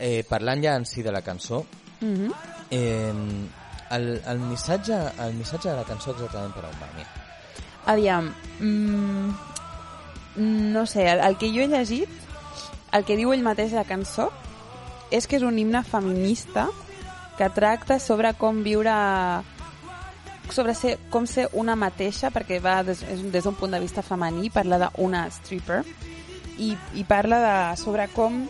Eh, 0.00 0.22
parlant 0.28 0.62
ja 0.64 0.72
en 0.80 0.86
si 0.88 1.02
de 1.04 1.12
la 1.12 1.20
cançó, 1.22 1.64
Mhm. 2.02 2.32
eh, 2.70 3.12
el, 3.94 4.06
el, 4.26 4.38
missatge, 4.48 4.96
el 5.22 5.34
missatge 5.38 5.68
de 5.70 5.76
la 5.76 5.84
cançó 5.84 6.10
exactament 6.16 6.54
per 6.56 6.64
on 6.64 6.80
va, 6.80 6.88
mira. 6.96 7.12
Aviam, 7.92 8.32
mm, 8.58 9.34
no 10.72 10.86
sé, 10.86 11.04
el, 11.12 11.20
el 11.20 11.36
que 11.36 11.50
jo 11.52 11.60
he 11.62 11.68
llegit, 11.68 12.08
el 12.92 13.04
que 13.08 13.16
diu 13.16 13.32
ell 13.32 13.44
mateix 13.44 13.72
la 13.76 13.86
cançó, 13.88 14.30
és 15.12 15.26
que 15.28 15.36
és 15.36 15.44
un 15.44 15.58
himne 15.58 15.82
feminista 15.84 16.68
que 17.38 17.48
tracta 17.52 17.98
sobre 18.00 18.32
com 18.38 18.62
viure 18.64 18.92
sobre 20.52 20.74
ser, 20.74 20.98
com 21.10 21.26
ser 21.26 21.48
una 21.56 21.76
mateixa, 21.78 22.30
perquè 22.32 22.58
va 22.60 22.82
des, 22.84 23.00
des 23.32 23.44
d'un 23.44 23.56
punt 23.56 23.72
de 23.72 23.80
vista 23.80 24.04
femení, 24.04 24.50
parla 24.52 24.78
d'una 24.82 25.24
stripper, 25.32 25.82
i, 26.58 26.74
i 26.94 27.04
parla 27.08 27.38
de, 27.40 27.54
sobre 27.80 28.08
com 28.12 28.42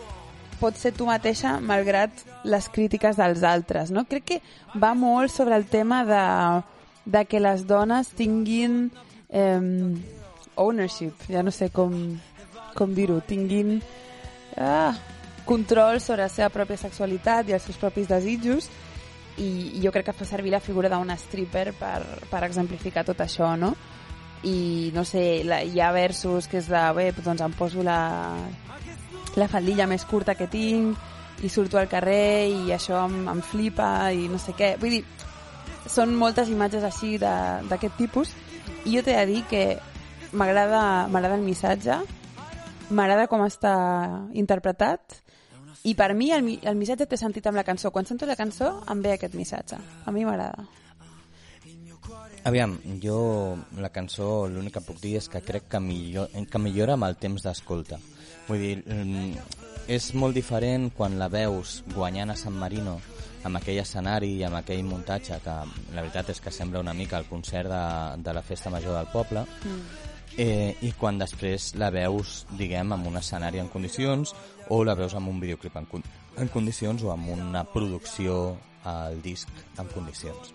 pots 0.59 0.83
ser 0.83 0.93
tu 0.95 1.07
mateixa 1.07 1.57
malgrat 1.63 2.23
les 2.47 2.67
crítiques 2.71 3.17
dels 3.19 3.43
altres, 3.47 3.91
no? 3.91 4.05
Crec 4.09 4.27
que 4.27 4.41
va 4.79 4.93
molt 4.95 5.31
sobre 5.31 5.55
el 5.55 5.65
tema 5.71 6.03
de, 6.07 6.23
de 7.05 7.23
que 7.25 7.39
les 7.39 7.65
dones 7.67 8.11
tinguin 8.15 8.91
eh, 9.29 9.59
ownership, 10.55 11.27
ja 11.31 11.43
no 11.43 11.51
sé 11.51 11.69
com, 11.73 11.95
com 12.75 12.95
dir-ho, 12.95 13.21
tinguin 13.27 13.79
ah, 14.57 14.93
control 15.45 15.99
sobre 16.01 16.23
la 16.23 16.31
seva 16.31 16.49
pròpia 16.53 16.79
sexualitat 16.79 17.49
i 17.49 17.55
els 17.57 17.65
seus 17.67 17.79
propis 17.79 18.07
desitjos 18.07 18.69
i, 19.37 19.77
i 19.77 19.81
jo 19.83 19.91
crec 19.91 20.09
que 20.09 20.15
fa 20.15 20.27
servir 20.27 20.53
la 20.53 20.61
figura 20.63 20.91
d'una 20.91 21.17
stripper 21.17 21.71
per, 21.79 21.97
per 22.29 22.43
exemplificar 22.45 23.05
tot 23.07 23.23
això, 23.23 23.55
no? 23.57 23.73
I, 24.43 24.91
no 24.93 25.05
sé, 25.07 25.43
la, 25.47 25.61
hi 25.63 25.79
ha 25.79 25.91
versos 25.95 26.49
que 26.51 26.59
és 26.59 26.67
de, 26.67 26.83
bé, 26.95 27.09
doncs 27.23 27.41
em 27.41 27.53
poso 27.57 27.83
la, 27.83 28.35
la 29.39 29.47
faldilla 29.49 29.87
més 29.87 30.03
curta 30.05 30.35
que 30.35 30.49
tinc 30.51 31.43
i 31.43 31.49
surto 31.49 31.79
al 31.79 31.89
carrer 31.91 32.49
i 32.51 32.73
això 32.75 32.99
em, 33.07 33.23
em 33.31 33.41
flipa 33.43 34.11
i 34.11 34.27
no 34.31 34.39
sé 34.39 34.55
què. 34.57 34.75
Vull 34.79 34.97
dir, 34.97 35.03
són 35.89 36.13
moltes 36.15 36.51
imatges 36.51 36.83
així 36.87 37.17
d'aquest 37.19 37.97
tipus 37.99 38.35
i 38.85 38.97
jo 38.97 39.03
t'he 39.03 39.15
de 39.15 39.25
dir 39.31 39.41
que 39.49 39.63
m'agrada 40.33 41.07
el 41.07 41.43
missatge, 41.43 41.97
m'agrada 42.89 43.27
com 43.31 43.43
està 43.45 43.73
interpretat 44.33 45.19
i 45.83 45.95
per 45.99 46.13
mi 46.15 46.31
el, 46.31 46.47
el 46.63 46.79
missatge 46.79 47.07
té 47.11 47.19
sentit 47.19 47.47
amb 47.47 47.59
la 47.59 47.65
cançó. 47.67 47.91
Quan 47.91 48.07
sento 48.07 48.27
la 48.29 48.39
cançó 48.39 48.77
em 48.91 49.01
ve 49.03 49.17
aquest 49.17 49.35
missatge. 49.35 49.79
A 50.05 50.11
mi 50.15 50.23
m'agrada. 50.23 50.63
Aviam, 52.43 52.75
jo 52.99 53.55
la 53.79 53.91
cançó 53.91 54.47
l'únic 54.51 54.77
que 54.77 54.83
puc 54.83 54.99
dir 54.99 55.17
és 55.21 55.29
que 55.31 55.39
crec 55.43 55.69
que, 55.71 55.79
millor, 55.79 56.31
que 56.51 56.59
millora 56.59 56.97
amb 56.97 57.07
el 57.07 57.15
temps 57.19 57.43
d'escolta. 57.43 57.99
Vull 58.49 58.59
dir, 58.59 58.73
mm, 58.83 59.61
és 59.87 60.13
molt 60.19 60.35
diferent 60.35 60.89
quan 60.95 61.15
la 61.19 61.29
veus 61.31 61.81
guanyant 61.93 62.31
a 62.31 62.39
San 62.39 62.55
Marino 62.59 62.97
amb 63.43 63.59
aquell 63.59 63.81
escenari 63.81 64.31
i 64.37 64.43
amb 64.47 64.59
aquell 64.59 64.83
muntatge 64.87 65.39
que 65.43 65.55
la 65.95 66.01
veritat 66.01 66.31
és 66.31 66.39
que 66.39 66.51
sembla 66.51 66.79
una 66.79 66.93
mica 66.95 67.19
el 67.19 67.27
concert 67.27 67.67
de, 67.71 67.83
de 68.23 68.33
la 68.33 68.43
festa 68.43 68.71
major 68.71 68.95
del 68.95 69.11
poble 69.11 69.43
eh, 70.37 70.75
i 70.81 70.91
quan 70.97 71.17
després 71.21 71.73
la 71.79 71.89
veus, 71.93 72.45
diguem, 72.57 72.91
amb 72.95 73.07
un 73.07 73.17
escenari 73.17 73.59
en 73.61 73.67
condicions 73.69 74.33
o 74.69 74.83
la 74.83 74.95
veus 74.95 75.13
amb 75.15 75.29
un 75.29 75.39
videoclip 75.39 75.75
en, 75.77 75.85
con- 75.85 76.03
en 76.37 76.47
condicions 76.49 77.03
o 77.03 77.11
amb 77.13 77.29
una 77.29 77.63
producció 77.63 78.57
al 78.85 79.21
disc 79.21 79.47
en 79.79 79.87
condicions. 79.93 80.53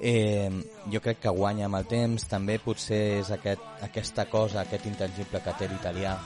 Eh, 0.00 0.50
jo 0.90 1.00
crec 1.04 1.20
que 1.20 1.28
guanya 1.30 1.66
amb 1.68 1.76
el 1.78 1.86
temps, 1.86 2.24
també 2.28 2.58
potser 2.58 3.20
és 3.20 3.30
aquest, 3.30 3.60
aquesta 3.84 4.24
cosa, 4.30 4.62
aquest 4.62 4.86
intangible 4.88 5.40
que 5.44 5.52
té 5.58 5.68
l'italià 5.68 6.16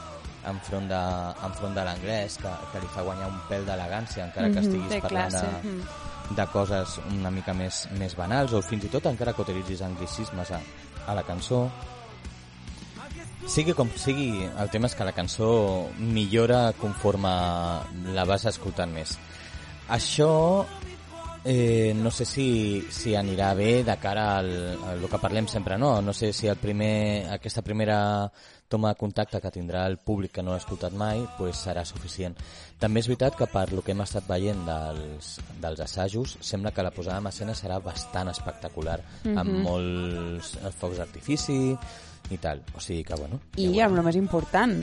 enfront 0.47 0.87
de, 0.89 1.01
enfront 1.49 1.75
de 1.75 1.83
l'anglès, 1.85 2.37
que, 2.39 2.53
que 2.73 2.81
li 2.81 2.91
fa 2.95 3.03
guanyar 3.03 3.27
un 3.33 3.41
pèl 3.51 3.65
d'elegància, 3.67 4.25
encara 4.29 4.49
que 4.53 4.61
Mhm, 4.61 4.69
estiguis 4.69 4.89
té 4.95 5.01
parlant 5.03 5.29
classe, 5.31 5.47
de, 5.47 5.73
mhm. 5.73 6.37
de 6.39 6.47
coses 6.53 6.99
una 7.11 7.31
mica 7.35 7.53
més, 7.55 7.89
més 7.99 8.15
banals, 8.17 8.53
o 8.55 8.63
fins 8.63 8.85
i 8.87 8.89
tot 8.89 9.07
encara 9.11 9.33
que 9.35 9.43
utilitzis 9.43 9.83
anglicismes 9.83 10.51
a, 10.55 10.61
a 11.07 11.15
la 11.19 11.23
cançó. 11.27 11.65
Sigui 13.45 13.77
com 13.77 13.91
sigui, 14.01 14.47
el 14.49 14.73
tema 14.73 14.89
és 14.89 14.97
que 14.97 15.05
la 15.05 15.15
cançó 15.15 15.51
millora 16.01 16.73
conforme 16.81 17.31
la 18.17 18.25
vas 18.25 18.49
escoltant 18.49 18.91
més. 18.97 19.19
Això 19.93 20.65
Eh, 21.49 21.95
no 21.95 22.11
sé 22.11 22.25
si, 22.25 22.85
si 22.91 23.13
anirà 23.15 23.53
bé 23.55 23.85
de 23.87 23.95
cara 24.03 24.25
al, 24.41 24.49
al 24.83 25.05
que 25.07 25.21
parlem 25.23 25.47
sempre, 25.47 25.77
no? 25.79 26.01
No 26.03 26.11
sé 26.11 26.33
si 26.35 26.49
el 26.51 26.57
primer, 26.59 27.31
aquesta 27.31 27.63
primera 27.63 28.33
toma 28.67 28.91
de 28.91 28.99
contacte 28.99 29.39
que 29.39 29.53
tindrà 29.55 29.85
el 29.87 29.95
públic 30.03 30.33
que 30.35 30.43
no 30.43 30.51
l'ha 30.51 30.59
escoltat 30.59 30.97
mai 30.99 31.23
pues 31.39 31.61
serà 31.69 31.85
suficient. 31.87 32.35
També 32.83 32.99
és 32.99 33.07
veritat 33.07 33.39
que 33.39 33.47
per 33.47 33.69
lo 33.71 33.85
que 33.87 33.95
hem 33.95 34.03
estat 34.03 34.27
veient 34.27 34.67
dels, 34.67 35.37
dels 35.63 35.85
assajos 35.87 36.35
sembla 36.43 36.75
que 36.75 36.83
la 36.83 36.91
posada 36.91 37.23
en 37.23 37.31
escena 37.31 37.55
serà 37.55 37.79
bastant 37.79 38.35
espectacular, 38.35 38.99
mm 38.99 39.31
-hmm. 39.31 39.39
amb 39.39 39.51
molts 39.69 40.57
eh, 40.57 40.73
focs 40.75 40.99
d'artifici 40.99 41.79
i 42.31 42.39
tal. 42.39 42.63
O 42.75 42.81
sigui 42.81 43.05
que, 43.05 43.15
bueno... 43.15 43.41
I 43.57 43.71
ja 43.77 43.87
amb 43.87 43.99
el 43.99 44.05
més 44.07 44.17
important, 44.19 44.79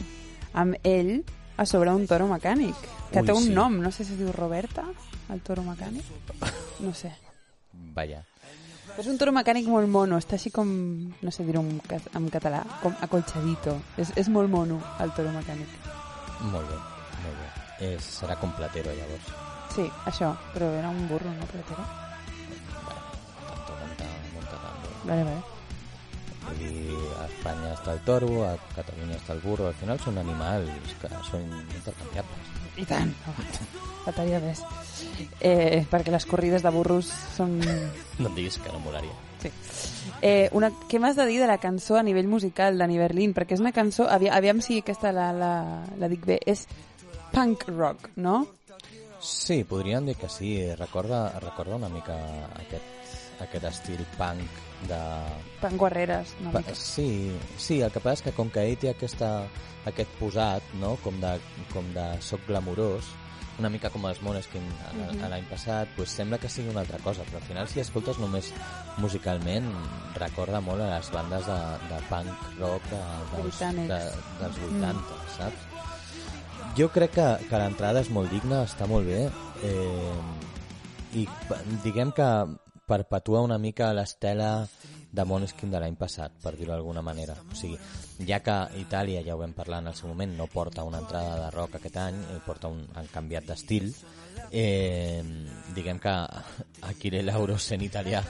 amb 0.53 0.75
ell 0.83 1.23
a 1.57 1.65
sobre 1.69 1.91
un 1.93 2.05
toro 2.07 2.27
mecànic, 2.31 2.75
que 3.11 3.21
Ui, 3.21 3.25
té 3.27 3.33
un 3.35 3.43
sí. 3.49 3.53
nom, 3.53 3.75
no 3.81 3.91
sé 3.91 4.05
si 4.05 4.13
es 4.15 4.19
diu 4.19 4.31
Roberta, 4.33 4.85
el 5.33 5.41
toro 5.45 5.61
mecànic. 5.63 6.05
No 6.81 6.93
sé. 6.97 7.11
Vaja. 7.93 8.23
És 8.97 9.07
un 9.09 9.17
toro 9.17 9.31
mecànic 9.33 9.65
molt 9.69 9.89
mono, 9.89 10.17
està 10.21 10.35
així 10.37 10.51
com, 10.53 10.69
no 11.21 11.31
sé 11.33 11.45
dir-ho 11.47 11.61
en, 11.65 11.79
ca- 11.89 12.01
en 12.17 12.27
català, 12.29 12.61
com 12.83 12.93
acolchadito. 13.01 13.77
És, 13.97 14.11
és 14.17 14.29
molt 14.29 14.49
mono, 14.53 14.77
el 15.01 15.13
toro 15.17 15.31
mecànic. 15.33 15.69
Molt 16.51 16.67
bé, 16.69 16.77
molt 17.23 17.39
bé. 17.41 17.49
És, 17.93 18.05
serà 18.19 18.35
completero, 18.41 18.93
llavors. 18.93 19.31
Sí, 19.73 19.87
això, 20.05 20.35
però 20.53 20.67
era 20.77 20.89
un 20.93 21.07
burro, 21.09 21.31
no 21.33 21.47
platero. 21.49 21.85
Tanto 23.47 23.73
monta, 23.79 24.05
monta 24.35 24.57
tanto. 24.61 24.93
Vale, 25.09 25.23
vale. 25.23 25.41
Dir, 26.57 26.97
a 27.17 27.25
Espanya 27.25 27.71
està 27.73 27.93
el 27.95 28.01
toro, 28.05 28.29
a 28.45 28.53
Catalunya 28.75 29.17
està 29.17 29.33
el 29.35 29.41
burro, 29.43 29.67
al 29.69 29.77
final 29.79 29.99
són 30.03 30.19
animals 30.21 30.95
que 31.01 31.11
són 31.29 31.45
intercanviables. 31.63 32.49
I 32.77 32.85
tant, 32.89 33.11
faltaria 34.03 34.41
més. 34.43 34.63
Eh, 35.39 35.83
perquè 35.89 36.13
les 36.13 36.25
corrides 36.29 36.65
de 36.65 36.71
burros 36.73 37.11
són... 37.35 37.59
No 37.61 38.31
et 38.31 38.35
diguis 38.35 38.57
que 38.59 38.73
no 38.73 38.81
molaria. 38.83 39.13
Sí. 39.43 39.51
Eh, 40.23 40.49
una, 40.55 40.71
què 40.89 40.99
m'has 41.03 41.17
de 41.19 41.27
dir 41.29 41.39
de 41.41 41.47
la 41.49 41.59
cançó 41.63 41.97
a 41.99 42.03
nivell 42.05 42.29
musical 42.31 42.77
d'Annie 42.79 43.01
Berlin? 43.01 43.35
Perquè 43.35 43.57
és 43.57 43.63
una 43.63 43.73
cançó, 43.75 44.07
aviam, 44.11 44.35
aviam 44.35 44.61
si 44.63 44.81
aquesta 44.83 45.13
la, 45.15 45.31
la, 45.35 45.53
la 45.99 46.11
dic 46.11 46.27
bé, 46.27 46.39
és 46.45 46.67
punk 47.33 47.67
rock, 47.71 48.11
no? 48.15 48.43
Sí, 49.23 49.63
podríem 49.63 50.11
dir 50.11 50.17
que 50.19 50.29
sí. 50.29 50.53
Recorda, 50.75 51.25
recorda 51.39 51.79
una 51.79 51.91
mica 51.91 52.19
aquest, 52.59 53.17
aquest 53.47 53.71
estil 53.71 54.05
punk 54.19 54.72
de... 54.89 55.01
Punk 55.61 55.79
guerreres, 55.81 56.36
una 56.41 56.51
mica. 56.59 56.75
Sí, 56.75 57.31
sí, 57.57 57.81
el 57.81 57.91
que 57.91 57.99
passa 58.03 58.19
és 58.21 58.25
que 58.27 58.34
com 58.38 58.49
que 58.51 58.63
ell 58.67 58.77
té 58.77 58.89
aquesta, 58.91 59.45
aquest 59.89 60.09
posat, 60.19 60.63
no?, 60.81 60.95
com 61.03 61.19
de, 61.23 61.36
com 61.73 61.88
de 61.95 62.07
soc 62.21 62.43
glamurós, 62.47 63.11
una 63.59 63.69
mica 63.69 63.91
com 63.93 64.01
els 64.09 64.17
Måneskin 64.25 64.63
a- 64.81 65.25
a 65.25 65.29
l'any 65.29 65.43
passat, 65.45 65.88
pues 65.95 66.09
sembla 66.09 66.39
que 66.41 66.49
sigui 66.49 66.71
una 66.71 66.81
altra 66.81 66.97
cosa, 67.05 67.21
però 67.27 67.38
al 67.38 67.45
final 67.45 67.67
si 67.69 67.79
escoltes 67.84 68.17
només 68.17 68.49
musicalment 68.97 69.67
recorda 70.17 70.59
molt 70.61 70.81
a 70.81 70.88
les 70.95 71.11
bandes 71.13 71.45
de, 71.45 71.59
de 71.91 71.99
punk 72.09 72.47
rock 72.59 72.88
de, 72.89 73.03
dels, 73.36 73.59
de, 73.91 73.99
dels 74.41 74.57
80, 74.71 75.19
saps? 75.38 75.69
Jo 76.77 76.88
crec 76.89 77.11
que, 77.13 77.27
que 77.49 77.59
l'entrada 77.61 78.01
és 78.01 78.09
molt 78.09 78.31
digna, 78.34 78.63
està 78.65 78.88
molt 78.89 79.05
bé, 79.05 79.27
eh, 79.61 81.19
i 81.21 81.27
diguem 81.84 82.09
que 82.17 82.25
perpetua 82.86 83.41
una 83.41 83.57
mica 83.57 83.93
l'estela 83.93 84.67
de 85.13 85.23
Måneskin 85.25 85.71
de 85.71 85.79
l'any 85.79 85.95
passat, 85.95 86.34
per 86.41 86.55
dir-ho 86.57 86.73
d'alguna 86.73 87.03
manera. 87.05 87.36
O 87.38 87.55
sigui, 87.55 87.77
ja 88.27 88.41
que 88.43 88.55
Itàlia, 88.81 89.21
ja 89.25 89.36
ho 89.36 89.39
vam 89.41 89.53
parlar 89.53 89.84
en 89.84 89.91
el 89.91 89.95
seu 89.95 90.09
moment, 90.09 90.34
no 90.38 90.47
porta 90.51 90.84
una 90.84 90.99
entrada 91.03 91.38
de 91.45 91.51
rock 91.53 91.77
aquest 91.77 91.99
any, 92.01 92.19
eh, 92.34 92.39
porta 92.45 92.71
un, 92.73 92.81
han 92.97 93.07
canviat 93.13 93.47
d'estil, 93.47 93.91
eh, 94.51 95.21
diguem 95.75 96.01
que 96.01 96.15
Achille 96.89 97.23
Lauro, 97.23 97.57
sent 97.57 97.86
italià, 97.86 98.23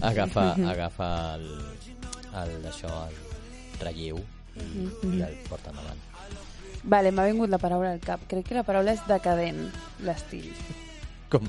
agafa, 0.00 0.52
agafa 0.76 1.10
el, 1.34 1.48
el, 2.44 2.56
això, 2.68 2.92
el 3.08 3.80
relleu 3.80 4.20
i, 4.60 4.90
i 5.16 5.22
el 5.24 5.40
porta 5.48 5.72
endavant. 5.72 6.04
Vale, 6.86 7.10
m'ha 7.10 7.26
vingut 7.26 7.50
la 7.50 7.58
paraula 7.58 7.96
al 7.96 8.04
cap. 8.04 8.28
Crec 8.30 8.52
que 8.52 8.60
la 8.60 8.66
paraula 8.66 8.94
és 8.94 9.08
decadent, 9.08 9.64
l'estil. 10.06 10.52
Com, 11.30 11.42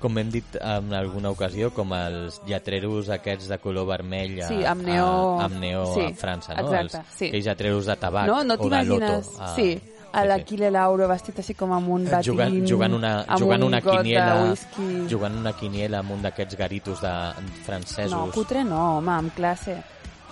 com 0.00 0.18
hem 0.18 0.30
dit 0.30 0.56
en 0.60 0.92
alguna 0.96 1.30
ocasió, 1.34 1.70
com 1.74 1.92
els 1.96 2.40
lletreros 2.46 3.10
aquests 3.10 3.48
de 3.48 3.58
color 3.58 3.86
vermell 3.86 4.40
a, 4.42 4.48
Sí, 4.48 4.62
amb 4.64 4.82
neó- 4.86 5.38
a, 5.40 5.44
amb 5.46 5.60
neó 5.60 5.84
sí, 5.94 6.06
a 6.06 6.14
França, 6.16 6.54
no? 6.56 6.66
exacte, 6.72 6.98
els, 7.04 7.14
sí. 7.18 7.28
Aquells 7.28 7.46
lletreros 7.52 7.86
de 7.86 7.96
tabac 7.96 8.26
no, 8.26 8.42
no 8.44 8.54
o 8.58 8.68
de 8.68 8.84
loto. 8.84 8.98
t'imagines... 9.04 9.30
a- 9.40 9.54
Sí, 9.54 9.70
a 10.10 10.22
l'Aquile 10.24 10.70
Lauro 10.72 11.04
vestit 11.06 11.36
així 11.42 11.52
com 11.54 11.70
amb 11.76 11.90
un 11.92 12.06
batín... 12.08 12.32
jugant, 12.32 12.54
jugant 12.66 12.94
una, 12.96 13.10
amb 13.28 13.38
jugant 13.42 13.60
un 13.62 13.68
una 13.74 13.80
quiniela 13.84 14.54
jugant 15.10 15.36
una 15.36 15.52
quiniela 15.52 15.98
amb 16.00 16.14
un 16.16 16.22
d'aquests 16.24 16.56
garitos 16.56 17.02
de 17.04 17.12
francesos 17.66 18.12
No, 18.16 18.30
cutre 18.32 18.64
no, 18.64 18.96
home, 18.96 19.12
amb 19.12 19.34
classe. 19.36 19.76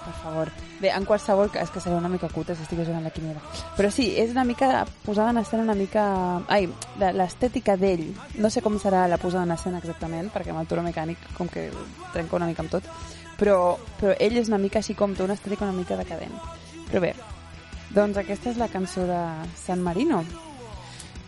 Per 0.07 0.15
favor. 0.23 0.51
Bé, 0.79 0.93
en 0.95 1.05
qualsevol 1.09 1.49
cas, 1.51 1.65
és 1.67 1.73
que 1.75 1.81
seria 1.83 1.99
una 1.99 2.09
mica 2.13 2.29
cutre 2.31 2.55
si 2.55 2.63
estigués 2.63 2.87
jugant 2.87 3.03
la 3.03 3.11
quiniela. 3.11 3.41
Però 3.75 3.89
sí, 3.91 4.13
és 4.17 4.31
una 4.31 4.45
mica 4.47 4.85
posada 5.05 5.33
en 5.35 5.41
escena 5.43 5.65
una 5.67 5.75
mica... 5.75 6.05
Ai, 6.47 6.69
la- 7.01 7.11
l'estètica 7.17 7.75
d'ell. 7.81 8.05
No 8.39 8.51
sé 8.55 8.63
com 8.63 8.79
serà 8.79 9.09
la 9.11 9.19
posada 9.19 9.43
en 9.49 9.57
escena 9.57 9.81
exactament, 9.83 10.31
perquè 10.31 10.55
amb 10.55 10.63
el 10.63 10.69
toro 10.71 10.85
mecànic 10.87 11.19
com 11.37 11.51
que 11.51 11.67
trenca 12.13 12.37
una 12.39 12.47
mica 12.47 12.63
amb 12.63 12.71
tot. 12.77 12.87
Però, 13.37 13.75
però 13.99 14.15
ell 14.23 14.39
és 14.39 14.47
una 14.49 14.61
mica 14.63 14.79
així 14.79 14.95
com 14.95 15.13
té 15.17 15.25
una 15.27 15.35
estètica 15.35 15.67
una 15.67 15.75
mica 15.77 15.99
decadent. 15.99 16.39
Però 16.87 17.03
bé, 17.03 17.11
doncs 17.91 18.17
aquesta 18.23 18.53
és 18.55 18.61
la 18.63 18.69
cançó 18.71 19.09
de 19.11 19.19
San 19.59 19.83
Marino. 19.83 20.23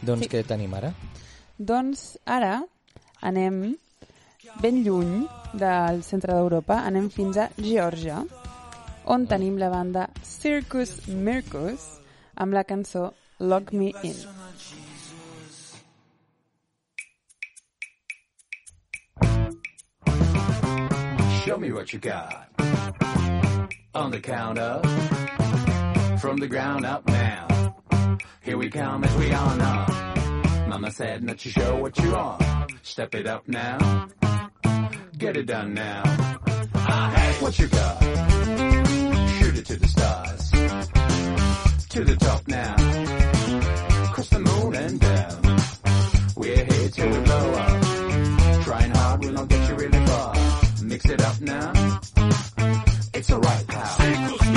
doncs 0.03 0.23
sí. 0.29 0.31
què 0.31 0.45
tenim 0.47 0.73
ara? 0.79 0.93
Doncs 1.59 2.13
ara 2.25 2.61
anem 3.21 3.75
ben 4.63 4.85
lluny 4.85 5.27
del 5.53 6.05
centre 6.07 6.33
d'Europa, 6.33 6.79
anem 6.87 7.11
fins 7.11 7.37
a 7.37 7.49
Geòrgia, 7.59 8.23
on 9.09 9.27
tenim 9.27 9.57
la 9.59 9.71
banda 9.71 10.09
Circus 10.23 11.07
Mircus 11.09 12.01
amb 12.35 12.53
la 12.53 12.63
cançó 12.63 13.15
Lock 13.41 13.73
Me 13.73 13.93
In. 14.03 14.15
Show 21.45 21.57
me 21.57 21.73
what 21.73 21.93
you 21.93 21.99
got. 21.99 22.49
On 23.95 24.11
the 24.11 24.21
count 24.21 24.59
of, 24.59 24.83
from 26.21 26.37
the 26.37 26.47
ground 26.47 26.85
up 26.85 27.07
now. 27.07 27.47
Here 28.43 28.59
we 28.59 28.69
come 28.69 29.05
as 29.05 29.17
we 29.17 29.33
are 29.33 29.57
now. 29.57 29.87
Mama 30.69 30.91
said 30.91 31.23
not 31.23 31.39
to 31.39 31.49
show 31.49 31.77
what 31.77 31.99
you're. 31.99 32.39
Step 32.83 33.15
it 33.15 33.27
up 33.27 33.49
now. 33.49 34.09
Get 35.17 35.37
it 35.37 35.47
done 35.47 35.73
now. 35.75 36.03
Ah, 36.75 37.13
hey, 37.17 37.43
what 37.43 37.59
you 37.59 37.69
got? 37.69 38.78
It 39.59 39.67
to 39.67 39.77
the 39.77 39.89
stars. 39.89 40.51
To 41.89 42.05
the 42.05 42.17
top 42.17 42.47
now. 42.47 42.77
Cross 44.13 44.29
the 44.29 44.39
moon 44.39 44.75
and 44.77 45.01
down. 45.01 45.43
We're 46.37 46.65
here 46.65 46.89
till 46.91 47.11
we 47.11 47.19
blow 47.25 47.53
up. 47.55 47.83
Trying 48.63 48.91
hard 48.93 49.25
we'll 49.25 49.33
not 49.33 49.49
get 49.49 49.69
you 49.69 49.75
really 49.75 50.07
far. 50.07 50.35
Mix 50.85 51.07
it 51.07 51.21
up 51.23 51.41
now. 51.41 51.73
It's 53.15 53.33
alright, 53.33 53.67
pal. 53.67 54.48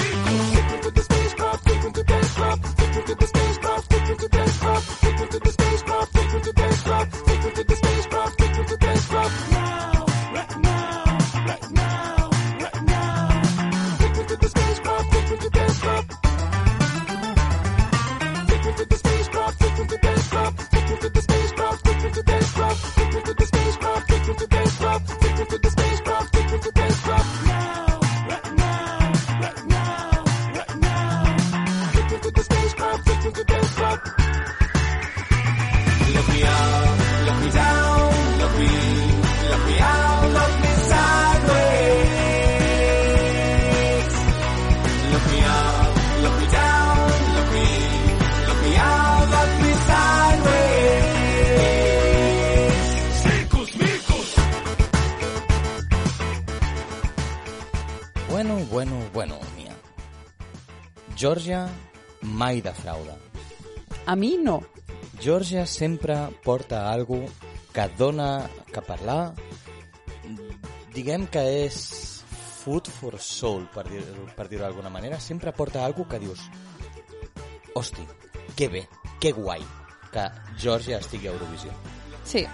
Geòrgia 61.21 61.67
mai 62.23 62.63
defrauda. 62.65 63.13
A 64.09 64.15
mi 64.15 64.39
no. 64.41 64.55
Geòrgia 65.21 65.67
sempre 65.69 66.15
porta 66.41 66.89
algo 66.89 67.19
que 67.75 67.85
dona 67.95 68.49
que 68.73 68.81
parlar 68.81 69.35
diguem 70.95 71.27
que 71.29 71.43
és 71.67 71.77
food 72.63 72.89
for 72.89 73.19
soul, 73.21 73.67
per 73.69 73.85
dir-ho 73.91 74.25
per 74.33 74.47
dir 74.49 74.63
d'alguna 74.63 74.89
manera. 74.89 75.19
Sempre 75.21 75.53
porta 75.53 75.85
algo 75.85 76.07
que 76.09 76.17
dius 76.17 76.41
hosti, 77.77 78.07
que 78.57 78.71
bé, 78.73 78.87
que 79.21 79.31
guai 79.37 79.61
que 80.09 80.25
Georgia 80.57 80.97
estigui 80.97 81.29
a 81.29 81.35
Eurovisió. 81.35 81.69
Sí, 82.25 82.47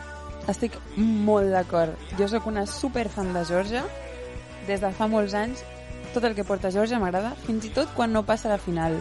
estic 0.52 0.76
molt 1.00 1.56
d'acord. 1.56 1.96
Jo 2.20 2.28
sóc 2.28 2.52
una 2.52 2.68
superfan 2.68 3.32
de 3.32 3.48
Georgia. 3.48 3.88
Des 4.68 4.84
de 4.84 4.92
fa 4.92 5.08
molts 5.08 5.40
anys, 5.40 5.64
tot 6.14 6.24
el 6.24 6.36
que 6.36 6.46
porta 6.48 6.72
Georgia 6.72 7.00
m'agrada, 7.00 7.34
fins 7.46 7.66
i 7.66 7.72
tot 7.76 7.92
quan 7.96 8.14
no 8.14 8.24
passa 8.28 8.50
a 8.50 8.56
la 8.56 8.62
final. 8.62 9.00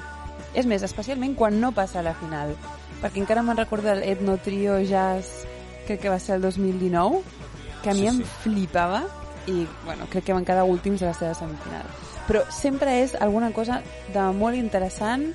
És 0.57 0.67
més, 0.67 0.83
especialment 0.83 1.35
quan 1.37 1.61
no 1.61 1.73
passa 1.77 2.01
a 2.01 2.05
la 2.07 2.15
final. 2.17 2.55
Perquè 3.03 3.21
encara 3.21 3.43
me'n 3.45 3.59
recordo 3.59 3.93
l'Etno 3.95 4.39
Trio 4.43 4.79
Jazz, 4.85 5.45
crec 5.87 6.01
que 6.03 6.13
va 6.13 6.19
ser 6.19 6.37
el 6.37 6.43
2019, 6.43 7.23
que 7.83 7.91
a 7.91 7.95
mi 7.95 8.07
Sí, 8.07 8.07
em 8.09 8.19
sí. 8.19 8.29
flipava 8.43 9.05
i, 9.47 9.67
bueno, 9.85 10.07
crec 10.11 10.25
que 10.25 10.33
van 10.35 10.45
quedar 10.45 10.65
últims 10.65 11.01
de 11.01 11.07
la 11.07 11.15
seva 11.15 11.35
semifinal. 11.35 11.87
Però 12.27 12.43
sempre 12.51 13.03
és 13.03 13.15
alguna 13.21 13.53
cosa 13.55 13.83
de 14.13 14.25
molt 14.35 14.57
interessant 14.59 15.29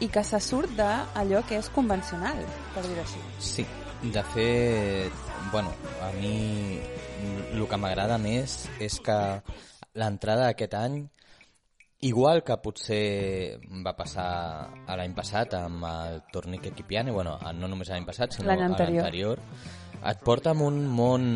i 0.00 0.08
que 0.08 0.22
se 0.24 0.40
surt 0.40 0.72
d'allò 0.78 1.42
que 1.46 1.58
és 1.60 1.68
convencional, 1.68 2.38
per 2.74 2.86
dir-ho 2.86 3.02
així. 3.02 3.20
Sí, 3.38 3.66
de 4.02 4.22
fet, 4.32 5.12
bueno, 5.52 5.74
a 6.00 6.08
mi 6.16 6.78
el 7.52 7.66
que 7.68 7.76
m'agrada 7.76 8.16
més 8.22 8.62
és 8.80 8.96
que 9.04 9.18
l'entrada 9.94 10.46
d'aquest 10.46 10.74
any, 10.74 11.08
igual 12.00 12.42
que 12.42 12.56
potser 12.62 13.58
va 13.84 13.92
passar 13.96 14.70
a 14.86 14.96
l'any 14.96 15.12
passat 15.14 15.54
amb 15.54 15.84
el 15.84 16.22
Tornic 16.32 16.66
Equipiane, 16.66 17.10
bueno, 17.12 17.38
no 17.54 17.68
només 17.68 17.88
l'any 17.92 18.06
passat, 18.06 18.32
sinó 18.32 18.48
L'any 18.48 18.62
a 18.62 18.66
anterior. 18.70 19.02
l'anterior, 19.04 19.38
et 20.06 20.22
porta 20.24 20.50
en 20.52 20.62
un 20.64 20.86
món 20.88 21.26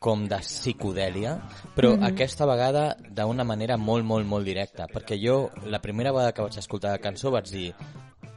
com 0.00 0.26
de 0.30 0.36
psicodèlia, 0.38 1.36
però 1.74 1.96
Mhm. 1.96 2.04
aquesta 2.04 2.46
vegada 2.46 2.96
d'una 3.10 3.44
manera 3.44 3.76
molt, 3.76 4.04
molt, 4.04 4.26
molt 4.26 4.44
directa, 4.44 4.86
perquè 4.86 5.18
jo, 5.20 5.50
la 5.66 5.80
primera 5.80 6.12
vegada 6.12 6.32
que 6.32 6.42
vaig 6.42 6.56
escoltar 6.58 6.92
la 6.92 6.98
cançó 6.98 7.30
vaig 7.30 7.46
dir 7.50 7.74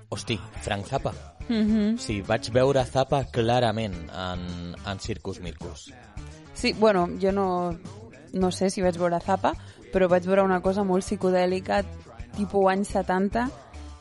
hosti, 0.10 0.40
Frank 0.62 0.86
Zappa. 0.86 1.14
Mm 1.50 1.54
-hmm. 1.68 1.98
Sí, 1.98 2.22
vaig 2.22 2.50
veure 2.52 2.84
Zappa 2.86 3.26
clarament 3.26 3.94
en, 4.12 4.76
en 4.86 5.00
Circus 5.00 5.40
Mircus. 5.40 5.92
Sí, 6.54 6.74
bueno, 6.74 7.10
jo 7.22 7.32
no, 7.32 7.78
no 8.34 8.52
sé 8.52 8.70
si 8.70 8.84
vaig 8.84 8.98
veure 9.00 9.20
Zappa, 9.24 9.54
però 9.92 10.08
vaig 10.12 10.26
veure 10.28 10.46
una 10.46 10.62
cosa 10.62 10.86
molt 10.88 11.06
psicodèlica, 11.06 11.82
tipus 12.38 12.70
anys 12.72 12.94
70, 12.96 13.48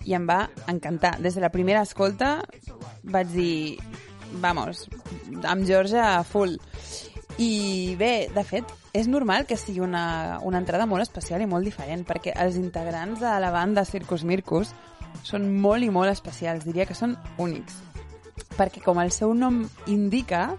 i 0.06 0.14
em 0.16 0.26
va 0.28 0.44
encantar. 0.70 1.18
Des 1.20 1.36
de 1.36 1.42
la 1.44 1.52
primera 1.52 1.82
escolta 1.82 2.38
vaig 3.02 3.32
dir, 3.34 3.78
vamos, 4.42 4.86
amb 5.44 5.66
Georgia 5.66 6.22
full. 6.24 6.56
I 7.40 7.96
bé, 7.96 8.28
de 8.34 8.44
fet, 8.44 8.68
és 8.92 9.08
normal 9.08 9.46
que 9.48 9.56
sigui 9.56 9.80
una, 9.80 10.40
una 10.44 10.60
entrada 10.60 10.86
molt 10.86 11.06
especial 11.06 11.40
i 11.40 11.48
molt 11.48 11.64
diferent, 11.64 12.04
perquè 12.04 12.34
els 12.36 12.58
integrants 12.60 13.22
de 13.22 13.36
la 13.40 13.52
banda 13.54 13.86
Circus 13.88 14.26
Mircus 14.28 14.74
són 15.24 15.46
molt 15.62 15.84
i 15.84 15.90
molt 15.92 16.12
especials, 16.12 16.66
diria 16.66 16.86
que 16.88 16.96
són 16.96 17.16
únics. 17.38 17.78
Perquè, 18.58 18.82
com 18.84 19.00
el 19.00 19.12
seu 19.14 19.32
nom 19.34 19.62
indica, 19.88 20.50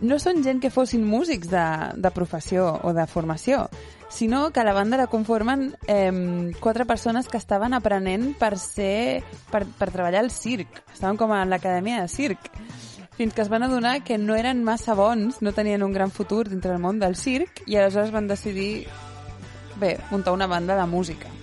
no 0.00 0.18
són 0.22 0.42
gent 0.44 0.60
que 0.62 0.70
fossin 0.70 1.04
músics 1.06 1.50
de, 1.50 1.66
de 1.96 2.10
professió 2.14 2.68
o 2.82 2.92
de 2.94 3.06
formació, 3.10 3.66
sinó 4.08 4.50
que 4.52 4.64
la 4.64 4.72
banda 4.72 4.96
la 4.96 5.08
conformen 5.08 5.76
eh, 5.86 6.52
quatre 6.60 6.86
persones 6.86 7.28
que 7.28 7.36
estaven 7.36 7.74
aprenent 7.74 8.32
per 8.38 8.56
ser 8.58 9.22
per, 9.50 9.64
per 9.66 9.90
treballar 9.90 10.22
al 10.24 10.30
circ. 10.30 10.82
Estaven 10.92 11.18
com 11.20 11.32
a 11.34 11.44
l'acadèmia 11.44 12.02
de 12.02 12.12
circ. 12.12 12.50
Fins 13.18 13.34
que 13.34 13.42
es 13.42 13.50
van 13.50 13.66
adonar 13.66 14.04
que 14.06 14.18
no 14.18 14.36
eren 14.38 14.62
massa 14.64 14.94
bons, 14.94 15.42
no 15.42 15.52
tenien 15.52 15.82
un 15.82 15.92
gran 15.92 16.12
futur 16.14 16.46
dintre 16.48 16.70
del 16.70 16.82
món 16.82 17.00
del 17.02 17.18
circ, 17.18 17.64
i 17.66 17.76
aleshores 17.76 18.14
van 18.14 18.30
decidir, 18.30 18.86
bé, 19.82 19.96
muntar 20.12 20.36
una 20.36 20.46
banda 20.46 20.78
de 20.78 20.86
música. 20.86 21.37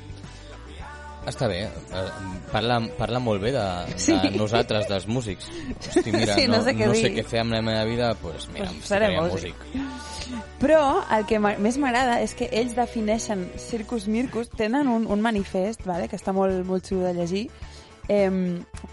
Està 1.25 1.47
bé, 1.49 1.63
eh, 1.65 2.03
parla, 2.51 2.79
parla 2.99 3.19
molt 3.19 3.41
bé 3.41 3.51
de, 3.51 3.63
de 3.91 3.97
Sí. 3.99 4.13
nosaltres, 4.37 4.87
dels 4.87 5.07
músics. 5.07 5.47
Hosti, 5.87 6.11
mira, 6.11 6.35
Sí, 6.35 6.47
no 6.47 6.57
no, 6.57 6.63
sé 6.63 6.75
què 6.75 6.85
no 6.85 6.93
sé 6.93 7.09
dir. 7.09 7.15
què 7.17 7.23
fer 7.25 7.39
amb 7.41 7.51
la 7.53 7.61
meva 7.65 7.83
vida, 7.85 8.13
doncs 8.21 8.47
mira, 8.53 8.65
Pues 8.67 8.77
pues 8.77 8.87
seré 8.87 9.09
músic. 9.19 9.55
músic. 9.73 10.35
Però 10.59 11.03
el 11.17 11.25
que 11.25 11.39
més 11.39 11.77
m'agrada 11.77 12.21
és 12.21 12.33
que 12.33 12.49
ells 12.51 12.75
defineixen 12.75 13.51
Circus 13.57 14.07
Mircus, 14.07 14.49
tenen 14.49 14.87
un, 14.87 15.05
un 15.07 15.21
manifest, 15.21 15.83
vale, 15.85 16.07
que 16.07 16.15
està 16.17 16.33
molt, 16.33 16.63
molt 16.65 16.85
xulo 16.87 17.05
de 17.05 17.13
llegir, 17.13 17.49
eh, 18.07 18.29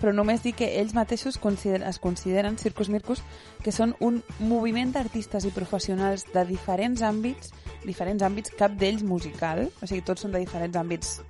però 0.00 0.12
només 0.14 0.42
dir 0.42 0.54
que 0.54 0.80
ells 0.80 0.94
mateixos 0.94 1.36
consider 1.38 1.82
es 1.88 1.98
consideren 1.98 2.56
Circus 2.58 2.88
Mircus 2.88 3.22
que 3.62 3.72
són 3.72 3.94
un 4.00 4.22
moviment 4.40 4.92
d'artistes 4.92 5.44
i 5.44 5.50
professionals 5.50 6.24
de 6.32 6.44
diferents 6.48 7.02
àmbits, 7.02 7.52
diferents 7.84 8.22
àmbits, 8.22 8.50
cap 8.56 8.72
d'ells 8.72 9.02
musical, 9.02 9.68
o 9.82 9.86
sigui, 9.86 10.00
tots 10.02 10.22
són 10.22 10.32
de 10.32 10.38
diferents 10.38 10.76
àmbits 10.76 11.20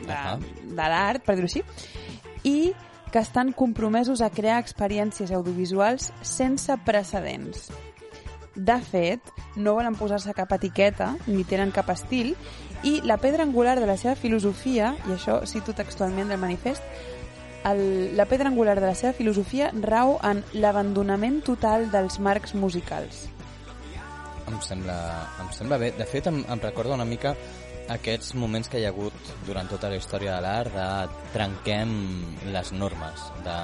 de, 0.00 0.12
Ahà. 0.12 0.36
de 0.38 0.76
l'art, 0.94 1.24
per 1.24 1.36
dir-ho 1.38 1.48
així, 1.48 1.64
i 2.44 2.72
que 3.12 3.20
estan 3.20 3.52
compromesos 3.56 4.20
a 4.20 4.30
crear 4.30 4.58
experiències 4.60 5.32
audiovisuals 5.32 6.12
sense 6.22 6.74
precedents. 6.84 7.68
De 8.58 8.76
fet, 8.82 9.22
no 9.56 9.76
volen 9.78 9.94
posar-se 9.94 10.34
cap 10.34 10.50
etiqueta, 10.56 11.12
ni 11.26 11.44
tenen 11.46 11.70
cap 11.72 11.88
estil, 11.94 12.34
i 12.82 12.98
la 13.06 13.16
pedra 13.22 13.44
angular 13.46 13.78
de 13.78 13.86
la 13.86 13.96
seva 13.96 14.16
filosofia, 14.18 14.96
i 15.06 15.14
això 15.14 15.40
cito 15.46 15.74
textualment 15.78 16.28
del 16.30 16.42
manifest, 16.42 16.82
el, 17.68 18.16
la 18.16 18.26
pedra 18.26 18.50
angular 18.50 18.78
de 18.80 18.86
la 18.86 18.94
seva 18.98 19.12
filosofia 19.12 19.70
rau 19.82 20.16
en 20.26 20.42
l'abandonament 20.54 21.40
total 21.46 21.88
dels 21.94 22.18
marcs 22.22 22.54
musicals. 22.54 23.26
Em 24.48 24.58
sembla, 24.64 24.98
em 25.42 25.50
sembla 25.52 25.78
bé. 25.78 25.92
De 25.96 26.06
fet, 26.08 26.26
em, 26.30 26.40
em 26.48 26.60
recorda 26.62 26.96
una 26.96 27.04
mica 27.04 27.34
aquests 27.88 28.34
moments 28.34 28.68
que 28.68 28.80
hi 28.80 28.84
ha 28.86 28.92
hagut 28.92 29.14
durant 29.46 29.68
tota 29.70 29.88
la 29.88 29.96
història 29.96 30.36
de 30.36 30.40
l'art 30.44 30.74
de 30.74 30.88
trenquem 31.32 31.92
les 32.52 32.72
normes, 32.72 33.22
de 33.44 33.58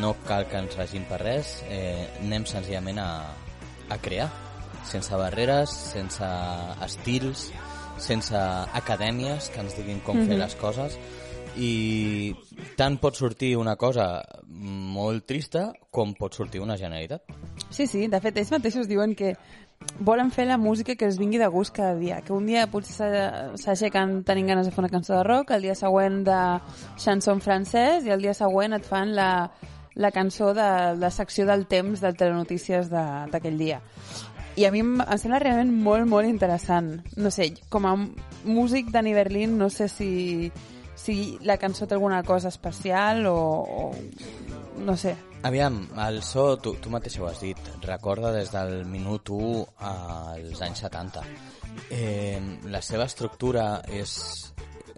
no 0.00 0.14
cal 0.26 0.46
que 0.48 0.56
ens 0.62 0.76
regim 0.78 1.04
per 1.08 1.20
res, 1.20 1.58
eh, 1.68 2.08
anem 2.22 2.46
senzillament 2.48 2.98
a, 2.98 3.10
a 3.92 3.98
crear, 4.00 4.30
sense 4.88 5.14
barreres, 5.20 5.70
sense 5.92 6.28
estils, 6.84 7.50
sense 8.02 8.34
acadèmies 8.72 9.50
que 9.52 9.60
ens 9.60 9.76
diguin 9.76 10.00
com 10.00 10.16
fer 10.24 10.32
Mhm. 10.34 10.40
les 10.40 10.54
coses, 10.56 10.96
i 11.56 12.34
tant 12.76 12.96
pot 12.98 13.14
sortir 13.14 13.56
una 13.60 13.76
cosa 13.76 14.22
molt 14.48 15.26
trista 15.28 15.72
com 15.90 16.14
pot 16.14 16.32
sortir 16.34 16.60
una 16.62 16.78
generalitat. 16.78 17.22
Sí, 17.68 17.86
sí, 17.86 18.06
de 18.08 18.20
fet, 18.20 18.36
ells 18.40 18.50
mateixos 18.50 18.88
diuen 18.88 19.14
que 19.14 19.34
volen 20.00 20.30
fer 20.30 20.46
la 20.46 20.56
música 20.58 20.94
que 20.96 21.04
els 21.06 21.18
vingui 21.18 21.38
de 21.38 21.46
gust 21.52 21.74
cada 21.76 21.94
dia, 21.96 22.20
que 22.22 22.32
un 22.32 22.46
dia 22.46 22.66
potser 22.70 22.94
s'a- 22.96 23.56
s'aixequen 23.56 24.22
tenint 24.24 24.48
ganes 24.48 24.66
de 24.66 24.72
fer 24.72 24.82
una 24.84 24.88
cançó 24.92 25.14
de 25.16 25.22
rock, 25.24 25.50
el 25.52 25.62
dia 25.62 25.74
següent 25.74 26.22
de 26.26 26.40
chanson 26.96 27.40
francès 27.40 28.04
i 28.06 28.10
el 28.10 28.20
dia 28.22 28.34
següent 28.34 28.72
et 28.74 28.84
fan 28.84 29.14
la, 29.14 29.50
la 29.94 30.10
cançó 30.10 30.52
de 30.54 30.68
la 30.98 31.10
secció 31.10 31.46
del 31.46 31.66
temps 31.66 32.00
de 32.00 32.12
telenotícies 32.12 32.88
d'aquell 32.90 33.58
dia. 33.58 33.80
I 34.56 34.66
a 34.66 34.70
mi 34.70 34.80
em, 34.84 34.98
em 35.00 35.18
sembla 35.18 35.38
realment 35.40 35.70
molt, 35.72 36.04
molt 36.06 36.28
interessant. 36.28 36.98
No 37.16 37.30
sé, 37.32 37.54
com 37.72 37.86
a 37.88 37.94
músic 38.44 38.90
d'Annie 38.92 39.14
Berlin, 39.16 39.54
no 39.56 39.70
sé 39.72 39.88
si, 39.88 40.50
si 40.94 41.38
la 41.40 41.56
cançó 41.56 41.86
té 41.88 41.94
alguna 41.94 42.22
cosa 42.22 42.48
especial 42.52 43.24
o, 43.30 43.36
o 43.64 43.92
no 44.78 44.96
sé. 44.96 45.16
Aviam, 45.42 45.88
el 45.98 46.22
so, 46.22 46.56
tu, 46.62 46.76
tu 46.78 46.90
mateix 46.92 47.18
ho 47.18 47.26
has 47.26 47.40
dit, 47.42 47.58
recorda 47.82 48.30
des 48.34 48.52
del 48.52 48.84
minut 48.86 49.32
1 49.34 49.64
als 49.88 50.62
anys 50.62 50.84
70. 50.86 51.24
Eh, 51.90 52.38
la 52.70 52.82
seva 52.84 53.08
estructura 53.10 53.66
és, 53.90 54.14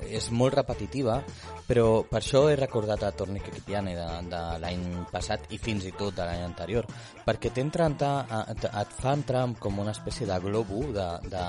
és 0.05 0.29
molt 0.37 0.59
repetitiva, 0.59 1.17
però 1.65 2.03
per 2.11 2.21
això 2.21 2.45
he 2.51 2.59
recordat 2.61 3.07
a 3.07 3.13
Tornic 3.17 3.49
Equipiane 3.55 3.95
de, 3.97 4.09
de 4.29 4.43
l'any 4.61 4.85
passat 5.13 5.49
i 5.57 5.59
fins 5.63 5.89
i 5.89 5.95
tot 5.97 6.13
de 6.19 6.29
l'any 6.29 6.45
anterior, 6.45 6.89
perquè 7.25 7.55
t'entra 7.55 7.89
et, 7.89 8.69
et 8.69 8.95
fa 9.01 9.17
entrar 9.17 9.47
com 9.59 9.81
una 9.81 9.97
espècie 9.97 10.29
de 10.29 10.39
globo 10.45 10.85
de, 10.93 11.09
de, 11.33 11.47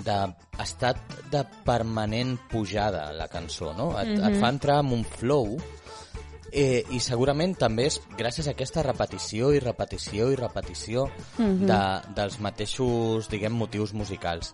d'estat 0.00 1.20
de 1.30 1.44
permanent 1.66 2.38
pujada 2.48 3.10
la 3.12 3.28
cançó, 3.28 3.74
no? 3.76 3.92
Et, 4.00 4.16
et 4.16 4.40
fa 4.40 4.48
entrar 4.48 4.80
en 4.80 4.96
un 4.96 5.04
flow 5.04 5.58
Eh, 6.52 6.84
I 6.92 6.98
segurament 7.00 7.54
també 7.56 7.86
és 7.88 7.96
gràcies 8.18 8.44
a 8.44 8.52
aquesta 8.52 8.82
repetició 8.84 9.54
i 9.56 9.60
repetició 9.62 10.26
i 10.28 10.36
repetició 10.36 11.06
de, 11.38 11.78
dels 12.12 12.36
mateixos, 12.44 13.30
diguem, 13.32 13.56
motius 13.56 13.94
musicals. 13.96 14.52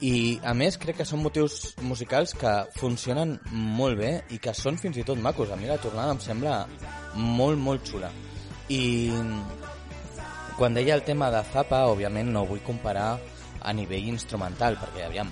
I, 0.00 0.38
a 0.46 0.54
més, 0.54 0.78
crec 0.80 1.00
que 1.00 1.08
són 1.08 1.24
motius 1.24 1.74
musicals 1.82 2.36
que 2.38 2.52
funcionen 2.78 3.34
molt 3.50 3.98
bé 3.98 4.12
i 4.30 4.38
que 4.38 4.54
són 4.54 4.78
fins 4.78 4.96
i 5.02 5.04
tot 5.04 5.18
macos. 5.18 5.50
A 5.50 5.58
mi 5.58 5.66
la 5.66 5.80
tornada 5.82 6.14
em 6.14 6.22
sembla 6.22 6.62
molt, 7.18 7.58
molt 7.58 7.90
xula. 7.90 8.12
I 8.70 9.10
quan 10.56 10.78
deia 10.78 10.94
el 10.94 11.02
tema 11.02 11.32
de 11.34 11.42
Zappa, 11.50 11.82
òbviament 11.90 12.30
no 12.30 12.46
vull 12.46 12.62
comparar 12.62 13.14
a 13.60 13.72
nivell 13.74 14.08
instrumental, 14.14 14.78
perquè, 14.80 15.06
aviam, 15.08 15.28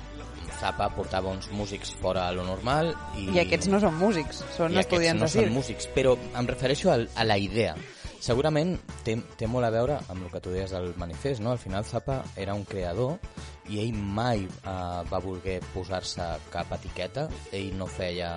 Zappa 0.58 0.88
portava 0.94 1.30
uns 1.30 1.50
músics 1.54 1.92
fora 2.02 2.26
a 2.28 2.32
lo 2.34 2.44
normal 2.46 2.90
i... 3.16 3.28
I 3.36 3.44
aquests 3.44 3.70
no 3.70 3.78
són 3.82 3.94
músics, 3.98 4.42
són 4.56 4.74
I 4.74 4.82
estudiants 4.82 5.20
no 5.20 5.28
de 5.28 5.32
circ. 5.32 5.46
són 5.46 5.54
músics, 5.54 5.88
però 5.94 6.16
em 6.18 6.50
refereixo 6.50 6.90
al, 6.92 7.06
a 7.14 7.26
la 7.26 7.38
idea. 7.38 7.76
Segurament 8.18 8.72
té, 9.06 9.14
té 9.38 9.46
molt 9.46 9.68
a 9.68 9.70
veure 9.70 10.00
amb 10.10 10.24
el 10.24 10.32
que 10.32 10.40
tu 10.42 10.50
deies 10.50 10.72
del 10.74 10.90
manifest, 10.98 11.38
no? 11.44 11.52
Al 11.54 11.62
final 11.62 11.86
Zappa 11.86 12.18
era 12.36 12.56
un 12.58 12.64
creador 12.66 13.14
i 13.70 13.78
ell 13.84 13.94
mai 13.94 14.42
eh, 14.42 14.74
va 15.06 15.20
voler 15.22 15.60
posar-se 15.74 16.26
cap 16.50 16.72
etiqueta. 16.74 17.28
Ell 17.54 17.70
no 17.78 17.86
feia 17.86 18.32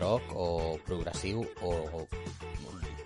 rock 0.00 0.34
o 0.34 0.48
progressiu 0.86 1.44
o, 1.62 1.72
o 2.02 2.06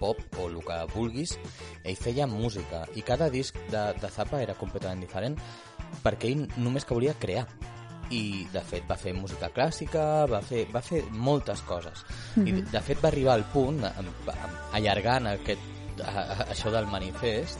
pop 0.00 0.18
o 0.40 0.48
el 0.48 0.58
que 0.64 0.80
vulguis. 0.94 1.36
Ell 1.84 2.00
feia 2.00 2.26
música 2.26 2.86
i 2.96 3.04
cada 3.04 3.28
disc 3.32 3.56
de, 3.68 3.86
de 4.00 4.12
Zappa 4.12 4.40
era 4.40 4.56
completament 4.56 5.04
diferent 5.04 5.36
perquè 6.04 6.32
ell 6.32 6.46
només 6.56 6.88
que 6.88 6.96
volia 6.96 7.16
crear 7.20 7.44
i 8.10 8.46
de 8.52 8.60
fet 8.60 8.84
va 8.88 8.96
fer 8.96 9.12
música 9.14 9.50
clàssica, 9.54 10.26
va 10.30 10.40
fer, 10.44 10.66
va 10.72 10.80
fer 10.80 11.02
moltes 11.10 11.60
coses. 11.62 12.04
Mm 12.36 12.42
-hmm. 12.42 12.48
I 12.48 12.62
de 12.72 12.80
fet 12.80 13.02
va 13.02 13.08
arribar 13.08 13.34
al 13.34 13.44
punt, 13.44 13.84
amb- 13.84 14.32
allargant 14.72 15.26
aquest, 15.26 15.60
a, 16.04 16.20
a, 16.20 16.46
això 16.52 16.70
del 16.70 16.86
manifest, 16.86 17.58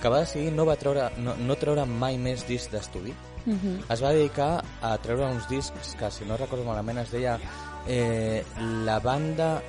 que 0.00 0.08
va 0.08 0.20
decidir 0.20 0.52
no, 0.52 0.64
va 0.66 0.76
treure, 0.76 1.10
no, 1.18 1.34
no 1.36 1.54
treure 1.56 1.84
mai 1.86 2.18
més 2.18 2.46
discs 2.46 2.70
d'estudi. 2.70 3.14
Mm 3.46 3.58
-hmm. 3.58 3.92
Es 3.92 4.02
va 4.02 4.12
dedicar 4.12 4.64
a 4.80 4.98
treure 4.98 5.26
uns 5.26 5.48
discs 5.48 5.94
que, 5.98 6.10
si 6.10 6.24
no 6.24 6.36
recordo 6.36 6.64
malament, 6.64 6.98
es 6.98 7.10
deia 7.10 7.38
eh, 7.86 8.44
la 8.84 8.98
banda 9.00 9.62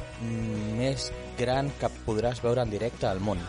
més 0.77 1.11
gran 1.37 1.71
que 1.79 1.89
podràs 2.05 2.41
veure 2.41 2.61
en 2.61 2.69
directe 2.69 3.07
al 3.07 3.19
món. 3.19 3.39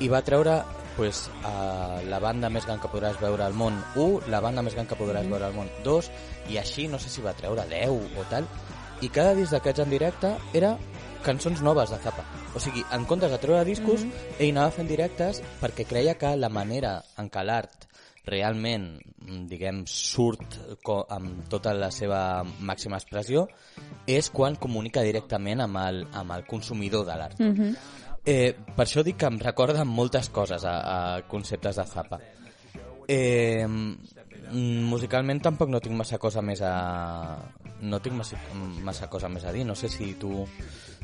I 0.00 0.08
va 0.08 0.22
treure 0.22 0.62
pues, 0.96 1.26
a 1.44 2.00
la 2.08 2.18
banda 2.18 2.50
més 2.50 2.66
gran 2.66 2.80
que 2.80 2.90
podràs 2.92 3.20
veure 3.20 3.44
al 3.44 3.54
món 3.54 3.76
1, 3.94 4.26
la 4.32 4.40
banda 4.40 4.64
més 4.64 4.74
gran 4.74 4.88
que 4.88 4.98
podràs 4.98 5.28
veure 5.28 5.46
al 5.46 5.56
món 5.56 5.70
2, 5.84 6.10
i 6.50 6.58
així 6.58 6.88
no 6.88 6.98
sé 6.98 7.12
si 7.12 7.24
va 7.24 7.36
treure 7.36 7.66
10 7.70 8.18
o 8.18 8.26
tal, 8.30 8.48
i 9.04 9.10
cada 9.12 9.34
disc 9.36 9.52
d'aquests 9.52 9.84
en 9.84 9.92
directe 9.92 10.32
era 10.56 10.76
cançons 11.26 11.60
noves 11.62 11.90
de 11.90 11.98
Zappa. 12.00 12.24
O 12.54 12.62
sigui, 12.62 12.84
en 12.94 13.04
comptes 13.04 13.32
de 13.32 13.38
treure 13.42 13.64
discos, 13.64 14.04
mm 14.04 14.10
-hmm. 14.10 14.38
ell 14.38 14.56
anava 14.56 14.70
fent 14.70 14.88
directes 14.88 15.42
perquè 15.60 15.84
creia 15.84 16.14
que 16.14 16.36
la 16.36 16.48
manera 16.48 17.02
en 17.18 17.30
què 17.30 17.44
l'art 17.44 17.86
realment, 18.26 18.98
mm, 19.22 19.46
diguem, 19.46 19.84
surt 19.86 20.58
amb 21.08 21.48
tota 21.48 21.72
la 21.74 21.90
seva 21.90 22.42
màxima 22.44 22.96
expressió 22.96 23.46
és 24.06 24.30
quan 24.30 24.56
comunica 24.56 25.02
directament 25.02 25.60
amb 25.60 25.76
el, 25.76 26.06
amb 26.12 26.32
el 26.32 26.44
consumidor 26.46 27.06
de 27.06 27.16
l'art. 27.16 27.38
Mm 27.40 27.54
-hmm. 27.54 27.76
Eh, 28.26 28.52
per 28.52 28.84
això 28.84 29.04
dic 29.06 29.20
que 29.22 29.30
em 29.30 29.38
recorda 29.40 29.86
moltes 29.86 30.28
coses 30.34 30.64
a, 30.66 30.76
a 30.82 31.22
conceptes 31.30 31.78
de 31.78 31.86
Zappa. 31.86 32.20
Eh, 33.08 33.66
musicalment 34.90 35.40
tampoc 35.42 35.70
no 35.70 35.80
tinc 35.82 35.94
massa 35.96 36.18
cosa 36.18 36.42
més 36.42 36.60
a... 36.62 37.38
no 37.82 38.00
tinc 38.02 38.16
massa, 38.18 38.38
massa 38.82 39.08
cosa 39.10 39.30
més 39.30 39.44
a 39.44 39.52
dir. 39.54 39.64
No 39.66 39.74
sé 39.78 39.88
si 39.88 40.14
tu 40.18 40.44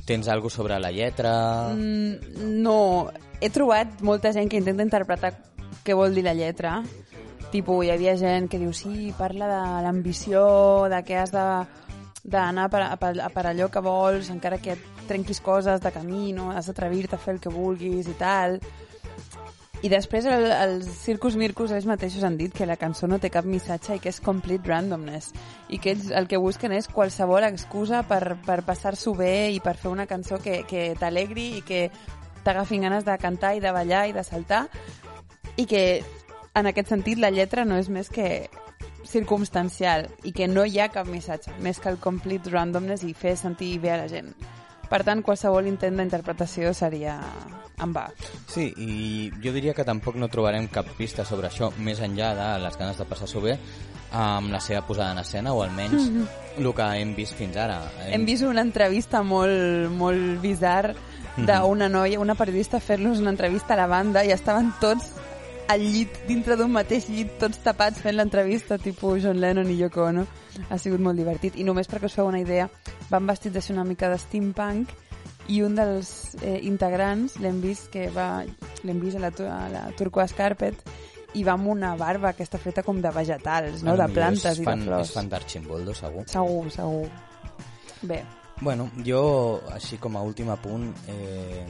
tens 0.07 0.29
alguna 0.29 0.51
sobre 0.51 0.81
la 0.81 0.91
lletra... 0.91 1.33
Mm, 1.75 2.59
no, 2.63 3.11
he 3.41 3.51
trobat 3.51 4.03
molta 4.03 4.33
gent 4.35 4.51
que 4.51 4.59
intenta 4.59 4.87
interpretar 4.87 5.37
què 5.87 5.95
vol 5.95 6.15
dir 6.15 6.27
la 6.27 6.35
lletra. 6.35 6.81
Tipo, 7.53 7.83
hi 7.85 7.91
havia 7.93 8.17
gent 8.17 8.49
que 8.49 8.59
diu, 8.59 8.73
sí, 8.73 9.13
parla 9.19 9.49
de 9.51 9.63
l'ambició, 9.85 10.43
de 10.89 11.03
que 11.05 11.19
has 11.21 11.35
de 11.35 11.45
d'anar 12.23 12.69
per, 12.71 12.85
per, 12.99 13.13
per 13.35 13.47
allò 13.51 13.69
que 13.69 13.83
vols, 13.83 14.31
encara 14.31 14.61
que 14.63 14.77
et 14.77 15.05
trenquis 15.09 15.43
coses 15.43 15.83
de 15.83 15.91
camí, 15.93 16.33
no? 16.33 16.51
has 16.53 16.71
d'atrevir-te 16.71 17.19
a 17.19 17.21
fer 17.21 17.37
el 17.37 17.43
que 17.43 17.53
vulguis 17.53 18.09
i 18.09 18.17
tal. 18.19 18.61
I 19.83 19.91
després 19.91 20.29
el, 20.31 20.45
els 20.55 20.87
Circus 21.03 21.35
Mircus 21.35 21.73
ells 21.75 21.89
mateixos 21.91 22.23
han 22.23 22.37
dit 22.39 22.55
que 22.55 22.69
la 22.71 22.79
cançó 22.79 23.09
no 23.11 23.19
té 23.19 23.33
cap 23.35 23.47
missatge 23.51 23.97
i 23.97 24.03
que 24.03 24.13
és 24.13 24.21
complete 24.23 24.71
randomness 24.71 25.33
i 25.75 25.81
que 25.83 25.97
ells 25.97 26.13
el 26.15 26.29
que 26.31 26.39
busquen 26.39 26.71
és 26.77 26.87
qualsevol 26.87 27.43
excusa 27.49 28.05
per, 28.07 28.37
per 28.47 28.61
passar-s'ho 28.63 29.17
bé 29.19 29.51
i 29.51 29.59
per 29.59 29.75
fer 29.75 29.91
una 29.91 30.07
cançó 30.07 30.39
que, 30.39 30.61
que 30.71 30.93
t'alegri 31.01 31.49
i 31.59 31.65
que 31.67 31.89
t'agafin 32.47 32.87
ganes 32.87 33.03
de 33.09 33.19
cantar 33.19 33.57
i 33.57 33.65
de 33.65 33.75
ballar 33.75 34.07
i 34.07 34.15
de 34.15 34.23
saltar 34.23 34.69
i 35.59 35.67
que 35.67 35.83
en 36.55 36.71
aquest 36.71 36.95
sentit 36.95 37.19
la 37.19 37.35
lletra 37.35 37.67
no 37.67 37.75
és 37.81 37.91
més 37.91 38.07
que 38.13 38.47
circumstancial 39.05 40.09
i 40.25 40.33
que 40.33 40.49
no 40.49 40.65
hi 40.65 40.81
ha 40.81 40.91
cap 40.93 41.09
missatge, 41.11 41.55
més 41.61 41.81
que 41.81 41.91
el 41.93 42.01
complete 42.03 42.51
randomness 42.51 43.05
i 43.07 43.15
fer 43.15 43.37
sentir 43.37 43.77
bé 43.83 43.95
a 43.95 44.03
la 44.05 44.11
gent. 44.11 44.33
Per 44.93 45.01
tant, 45.07 45.23
qualsevol 45.25 45.71
intent 45.71 45.97
d'interpretació 45.97 46.75
seria 46.77 47.15
en 47.81 47.95
va. 47.97 48.05
Sí, 48.53 48.67
i 48.77 49.31
jo 49.41 49.55
diria 49.55 49.73
que 49.73 49.87
tampoc 49.89 50.19
no 50.21 50.29
trobarem 50.29 50.69
cap 50.73 50.91
pista 50.99 51.25
sobre 51.25 51.49
això, 51.49 51.71
més 51.81 52.03
enllà 52.05 52.35
de 52.37 52.49
les 52.61 52.77
ganes 52.77 53.01
de 53.01 53.07
passar-s'ho 53.09 53.41
bé 53.41 53.57
amb 54.13 54.53
la 54.53 54.61
seva 54.61 54.83
posada 54.85 55.15
en 55.15 55.23
escena, 55.23 55.55
o 55.57 55.63
almenys 55.65 56.11
el 56.59 56.69
que 56.77 56.91
hem 57.01 57.15
vist 57.17 57.39
fins 57.39 57.57
ara. 57.57 57.81
Hem 58.13 58.27
vist 58.29 58.45
una 58.45 58.61
entrevista 58.61 59.23
molt, 59.25 59.89
molt 59.97 60.43
bizar 60.45 60.93
d'una 61.39 61.89
noia, 61.89 62.21
una 62.21 62.37
periodista 62.37 62.81
fer-los 62.81 63.25
una 63.25 63.33
entrevista 63.33 63.73
a 63.73 63.81
la 63.81 63.89
banda 63.89 64.21
i 64.29 64.35
estaven 64.37 64.75
tots 64.83 65.15
al 65.73 65.85
llit, 65.85 66.23
dintre 66.29 66.57
d'un 66.61 66.73
mateix 66.73 67.09
llit, 67.09 67.31
tots 67.41 67.61
tapats 67.65 68.01
fent 68.03 68.19
l'entrevista, 68.19 68.79
tipus 68.81 69.23
John 69.25 69.41
Lennon 69.41 69.71
i 69.73 69.79
Yoko 69.79 70.05
Ono. 70.09 70.27
Ha 70.69 70.79
sigut 70.79 71.01
molt 71.01 71.17
divertit. 71.17 71.57
I 71.57 71.65
només 71.65 71.89
perquè 71.89 72.11
us 72.11 72.17
feu 72.19 72.29
una 72.29 72.43
idea, 72.43 72.69
van 73.11 73.29
vestits 73.29 73.57
així 73.57 73.73
una 73.73 73.87
mica 73.89 74.11
de 74.13 74.19
steampunk 74.21 74.93
i 75.51 75.63
un 75.65 75.75
dels 75.75 76.37
eh, 76.43 76.61
integrants 76.69 77.39
l'hem 77.43 77.59
vist 77.65 77.89
que 77.91 78.07
va 78.15 78.45
l'hem 78.87 79.01
vist 79.03 79.19
a 79.19 79.25
la, 79.25 79.33
a 79.33 79.65
la 79.73 79.83
Turquoise 79.99 80.37
Carpet 80.39 80.85
i 81.35 81.43
va 81.47 81.57
amb 81.57 81.73
una 81.73 81.95
barba 81.97 82.35
que 82.37 82.45
està 82.45 82.61
feta 82.61 82.85
com 82.85 83.01
de 83.01 83.11
vegetals, 83.11 83.83
no? 83.87 83.97
de 83.97 84.09
plantes 84.13 84.61
i 84.61 84.67
de 84.67 84.77
flors. 84.85 85.09
És 85.09 85.17
fan 85.17 85.33
d'Archimboldo, 85.33 85.97
segur. 85.97 86.27
Segur, 86.29 86.69
segur. 86.75 87.09
Bé, 88.05 88.21
Bueno, 88.63 88.85
jo, 89.03 89.59
així 89.75 89.97
com 89.99 90.15
a 90.15 90.21
últim 90.23 90.47
apunt, 90.53 90.85
eh, 91.11 91.65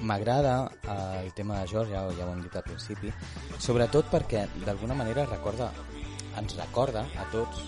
m'agrada 0.00 0.70
el 1.20 1.34
tema 1.36 1.58
de 1.58 1.66
Georgia, 1.68 2.00
ja 2.16 2.24
ho 2.24 2.32
hem 2.32 2.40
dit 2.40 2.56
al 2.56 2.64
principi, 2.64 3.12
sobretot 3.58 4.08
perquè 4.08 4.46
d'alguna 4.64 4.96
manera 4.96 5.26
recorda, 5.26 5.68
ens 6.40 6.56
recorda 6.56 7.04
a 7.20 7.28
tots, 7.34 7.60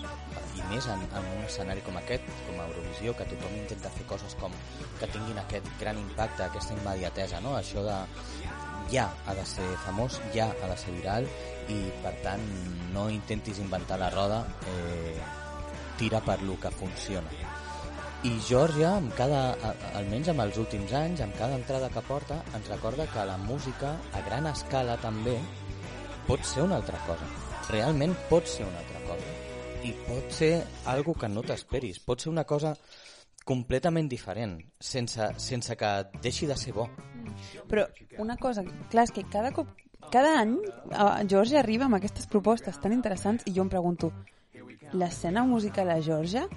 i 0.57 0.65
més 0.71 0.89
en, 0.89 1.05
en 1.05 1.29
un 1.35 1.45
escenari 1.45 1.85
com 1.85 2.01
aquest, 2.01 2.25
com 2.47 2.57
a 2.57 2.65
Eurovisió, 2.71 3.13
que 3.13 3.29
tothom 3.29 3.53
intenta 3.61 3.93
fer 3.93 4.07
coses 4.09 4.33
com 4.41 4.57
que 4.97 5.13
tinguin 5.19 5.37
aquest 5.43 5.69
gran 5.77 6.01
impacte, 6.01 6.47
aquesta 6.47 6.73
immediatesa, 6.73 7.45
no? 7.45 7.53
Això 7.61 7.85
de 7.85 8.01
ja 8.89 9.05
ha 9.27 9.37
de 9.37 9.45
ser 9.53 9.69
famós, 9.85 10.17
ja 10.33 10.49
ha 10.49 10.73
de 10.73 10.81
ser 10.81 10.97
viral 10.97 11.29
i 11.69 11.83
per 12.01 12.17
tant 12.25 12.49
no 12.97 13.05
intentis 13.21 13.61
inventar 13.61 14.01
la 14.01 14.09
roda, 14.17 14.47
eh, 14.65 15.19
tira 16.01 16.25
per 16.25 16.41
lo 16.41 16.57
que 16.57 16.73
funciona. 16.73 17.52
I 18.23 18.37
Georgia, 18.39 18.93
amb 18.95 19.11
cada, 19.17 19.39
almenys 19.99 20.29
amb 20.31 20.45
els 20.45 20.55
últims 20.61 20.93
anys, 20.95 21.19
amb 21.25 21.35
cada 21.35 21.57
entrada 21.59 21.89
que 21.91 22.03
porta, 22.07 22.37
ens 22.55 22.69
recorda 22.71 23.03
que 23.11 23.25
la 23.27 23.35
música, 23.35 23.89
a 24.15 24.21
gran 24.23 24.47
escala 24.47 24.95
també, 25.03 25.33
pot 26.23 26.47
ser 26.47 26.63
una 26.63 26.77
altra 26.79 27.01
cosa. 27.03 27.27
Realment 27.67 28.15
pot 28.29 28.47
ser 28.47 28.63
una 28.63 28.79
altra 28.79 29.03
cosa. 29.09 29.35
I 29.83 29.91
pot 30.07 30.31
ser 30.39 30.53
algo 30.87 31.17
que 31.19 31.27
no 31.27 31.43
t'esperis. 31.43 31.99
Pot 31.99 32.23
ser 32.23 32.31
una 32.31 32.47
cosa 32.47 32.71
completament 33.43 34.07
diferent, 34.07 34.55
sense, 34.79 35.33
sense 35.35 35.75
que 35.75 35.93
deixi 36.23 36.47
de 36.47 36.55
ser 36.55 36.71
bo. 36.79 36.87
Però 37.67 37.89
una 38.23 38.39
cosa, 38.39 38.63
clar, 38.63 39.03
és 39.03 39.11
que 39.11 39.27
cada 39.27 39.51
cop, 39.51 39.67
cada 40.15 40.37
any 40.39 40.61
Georgia 41.27 41.59
arriba 41.59 41.91
amb 41.91 41.99
aquestes 41.99 42.31
propostes 42.31 42.79
tan 42.79 42.95
interessants 42.95 43.43
i 43.51 43.51
jo 43.51 43.67
em 43.67 43.75
pregunto, 43.75 44.15
l'escena 44.95 45.43
musical 45.43 45.91
a 45.91 45.99
Georgia 45.99 46.47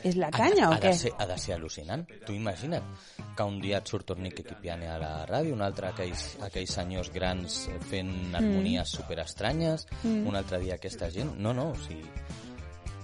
és 0.00 0.16
la 0.16 0.30
canya 0.32 0.66
ha, 0.66 0.70
o 0.70 0.76
ha 0.76 0.80
què? 0.80 0.92
De 0.92 0.98
ser, 0.98 1.12
ha 1.18 1.26
de 1.28 1.36
ser 1.38 1.54
al·lucinant. 1.58 2.04
Tu 2.26 2.32
imagina't 2.38 2.86
que 3.36 3.44
un 3.48 3.58
dia 3.60 3.78
et 3.82 3.88
surt 3.92 4.06
Tornic 4.08 4.40
Equipiane 4.40 4.88
a 4.88 4.98
la 5.00 5.12
ràdio, 5.28 5.54
un 5.56 5.64
altre 5.64 5.90
aquells, 5.92 6.24
aquells 6.48 6.72
senyors 6.80 7.12
grans 7.12 7.66
fent 7.90 8.14
harmonies 8.34 8.86
mm. 8.88 8.94
superestranyes, 8.96 9.86
mm. 10.02 10.22
un 10.28 10.38
altre 10.40 10.62
dia 10.64 10.78
aquesta 10.80 11.10
gent... 11.12 11.36
No, 11.38 11.52
no, 11.56 11.70
o 11.72 11.78
sigui, 11.84 12.08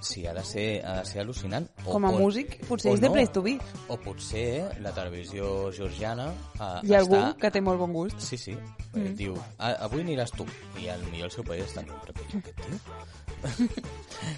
sí, 0.00 0.24
ha 0.26 0.32
de 0.34 0.44
ser, 0.44 0.66
ha 0.86 0.98
de 1.00 1.04
ser 1.10 1.22
al·lucinant. 1.22 1.68
O, 1.84 1.92
Com 1.92 2.08
a 2.08 2.12
o- 2.14 2.18
músic, 2.24 2.58
potser 2.68 2.94
és 2.96 3.04
de 3.04 3.12
place 3.12 3.32
to 3.36 3.42
be. 3.44 3.56
O 3.92 3.98
potser 4.00 4.48
la 4.84 4.92
televisió 4.96 5.70
georgiana 5.76 6.30
eh, 6.56 6.72
Hi 6.88 6.94
ha 6.96 7.02
algú 7.04 7.18
està... 7.20 7.34
que 7.44 7.52
té 7.58 7.62
molt 7.64 7.80
bon 7.84 7.92
gust. 7.96 8.20
Sí, 8.24 8.40
sí. 8.40 8.56
Mm. 8.94 9.14
Diu, 9.18 9.36
"Ah, 9.58 9.74
avui 9.88 10.04
aniràs 10.06 10.32
tu. 10.36 10.46
I 10.80 10.88
al 10.92 11.04
millor 11.12 11.28
el 11.28 11.36
seu 11.36 11.44
país 11.44 11.68
està... 11.68 11.84
Però 11.84 12.14
què 12.16 12.28
aquest 12.40 12.62
tio? 12.64 12.80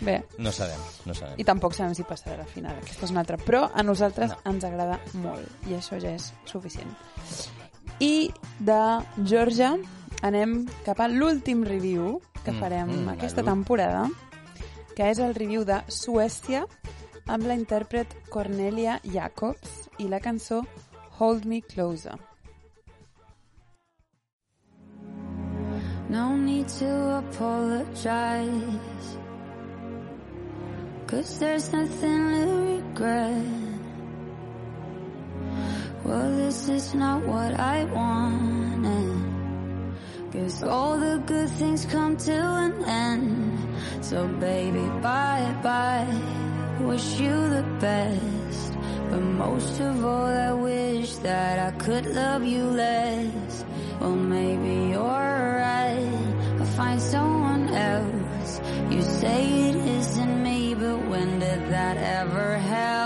Bé, 0.01 0.23
No 0.39 0.53
sabem, 0.53 0.79
no 1.07 1.15
sabem. 1.15 1.39
i 1.41 1.45
tampoc 1.45 1.75
sabem 1.75 1.95
si 1.95 2.05
passarà 2.05 2.35
a 2.35 2.43
la 2.43 2.45
final, 2.47 2.77
aquesta 2.83 3.07
és 3.07 3.11
una 3.15 3.21
altra. 3.21 3.39
Però 3.39 3.71
a 3.73 3.83
nosaltres 3.83 4.31
No. 4.31 4.39
ens 4.53 4.65
agrada 4.65 5.01
molt, 5.15 5.49
i 5.69 5.75
això 5.79 5.99
ja 6.01 6.11
és 6.15 6.33
suficient. 6.45 6.91
I 8.01 8.31
de 8.59 8.81
Georgia 9.25 9.75
anem 10.23 10.67
cap 10.85 11.01
a 11.01 11.09
l'últim 11.09 11.65
review 11.65 12.21
que 12.45 12.53
Mm, 12.53 12.61
farem 12.61 12.89
mm, 12.89 13.09
aquesta 13.17 13.41
l'últim. 13.43 13.55
temporada, 13.55 14.09
que 14.97 15.11
és 15.11 15.19
el 15.19 15.35
review 15.35 15.65
de 15.65 15.83
Suècia 15.89 16.67
amb 17.27 17.45
la 17.47 17.55
intèrpret 17.55 18.07
Cornelia 18.29 19.01
Jacobs 19.05 19.89
i 19.99 20.09
la 20.09 20.21
cançó 20.21 20.65
Hold 21.19 21.45
Me 21.47 21.61
Closer. 21.63 22.17
No 26.11 26.35
need 26.35 26.67
to 26.83 27.19
apologize. 27.19 29.17
Cause 31.07 31.39
there's 31.39 31.73
nothing 31.73 32.23
to 32.35 32.47
regret. 32.75 33.47
Well, 36.05 36.37
this 36.37 36.69
is 36.69 36.95
not 36.95 37.25
what 37.25 37.55
I 37.61 37.85
want. 37.85 38.51
Guess 40.33 40.65
all 40.65 40.99
the 40.99 41.23
good 41.27 41.49
things 41.51 41.87
come 41.87 42.17
to 42.17 42.33
an 42.33 42.85
end. 42.87 44.05
So 44.05 44.27
baby, 44.27 44.83
bye 45.01 45.55
bye. 45.63 46.11
Wish 46.81 47.21
you 47.21 47.31
the 47.31 47.63
best. 47.79 48.75
But 49.11 49.21
most 49.21 49.81
of 49.81 50.05
all, 50.05 50.27
I 50.27 50.53
wish 50.53 51.15
that 51.19 51.59
I 51.59 51.71
could 51.79 52.07
love 52.07 52.45
you 52.45 52.65
less. 52.65 53.65
Well, 54.01 54.17
maybe 54.17 54.93
you're 54.93 55.03
right. 55.03 56.35
I'll 56.59 56.65
find 56.65 57.01
someone 57.01 57.69
else. 57.69 58.61
You 58.91 59.03
say 59.03 59.69
it 59.69 59.77
isn't 59.77 60.43
me, 60.43 60.75
but 60.75 61.07
when 61.07 61.39
did 61.39 61.69
that 61.69 61.99
ever 61.99 62.57
help? 62.57 63.00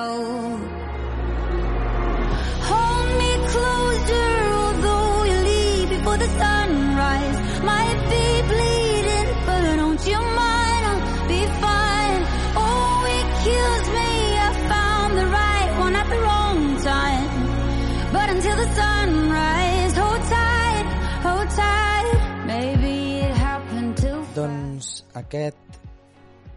Aquest 25.15 25.81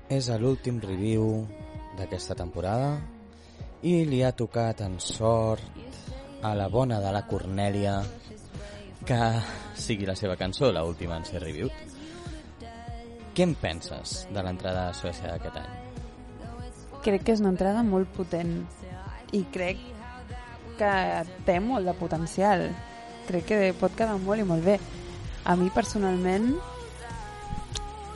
és 0.10 0.30
l'últim 0.40 0.80
review 0.82 1.46
d'aquesta 1.98 2.36
temporada 2.38 2.96
i 3.86 4.06
li 4.10 4.24
ha 4.24 4.32
tocat 4.34 4.82
en 4.86 4.98
sort 5.04 6.42
a 6.42 6.54
la 6.58 6.68
bona 6.70 7.00
de 7.04 7.12
la 7.14 7.26
Cornèlia 7.28 8.00
que 9.08 9.20
sigui 9.78 10.08
la 10.08 10.16
seva 10.16 10.36
cançó 10.36 10.72
la 10.72 10.84
última 10.86 11.18
en 11.18 11.26
ser 11.26 11.42
reviewed. 11.44 11.74
Què 13.36 13.46
en 13.46 13.54
penses 13.62 14.24
de 14.34 14.44
l'entrada 14.44 14.88
de 14.88 14.98
Suècia 14.98 15.30
d'aquest 15.30 15.60
any? 15.62 15.76
Crec 17.06 17.24
que 17.24 17.36
és 17.38 17.44
una 17.44 17.54
entrada 17.54 17.84
molt 17.86 18.10
potent 18.16 18.56
i 19.38 19.44
crec 19.54 19.84
que 20.80 20.94
té 21.46 21.60
molt 21.62 21.86
de 21.86 21.94
potencial. 21.98 22.66
Crec 23.28 23.46
que 23.50 23.60
pot 23.78 23.94
quedar 23.98 24.18
molt 24.24 24.42
i 24.42 24.48
molt 24.48 24.66
bé. 24.66 24.80
A 25.46 25.56
mi 25.56 25.70
personalment, 25.74 26.56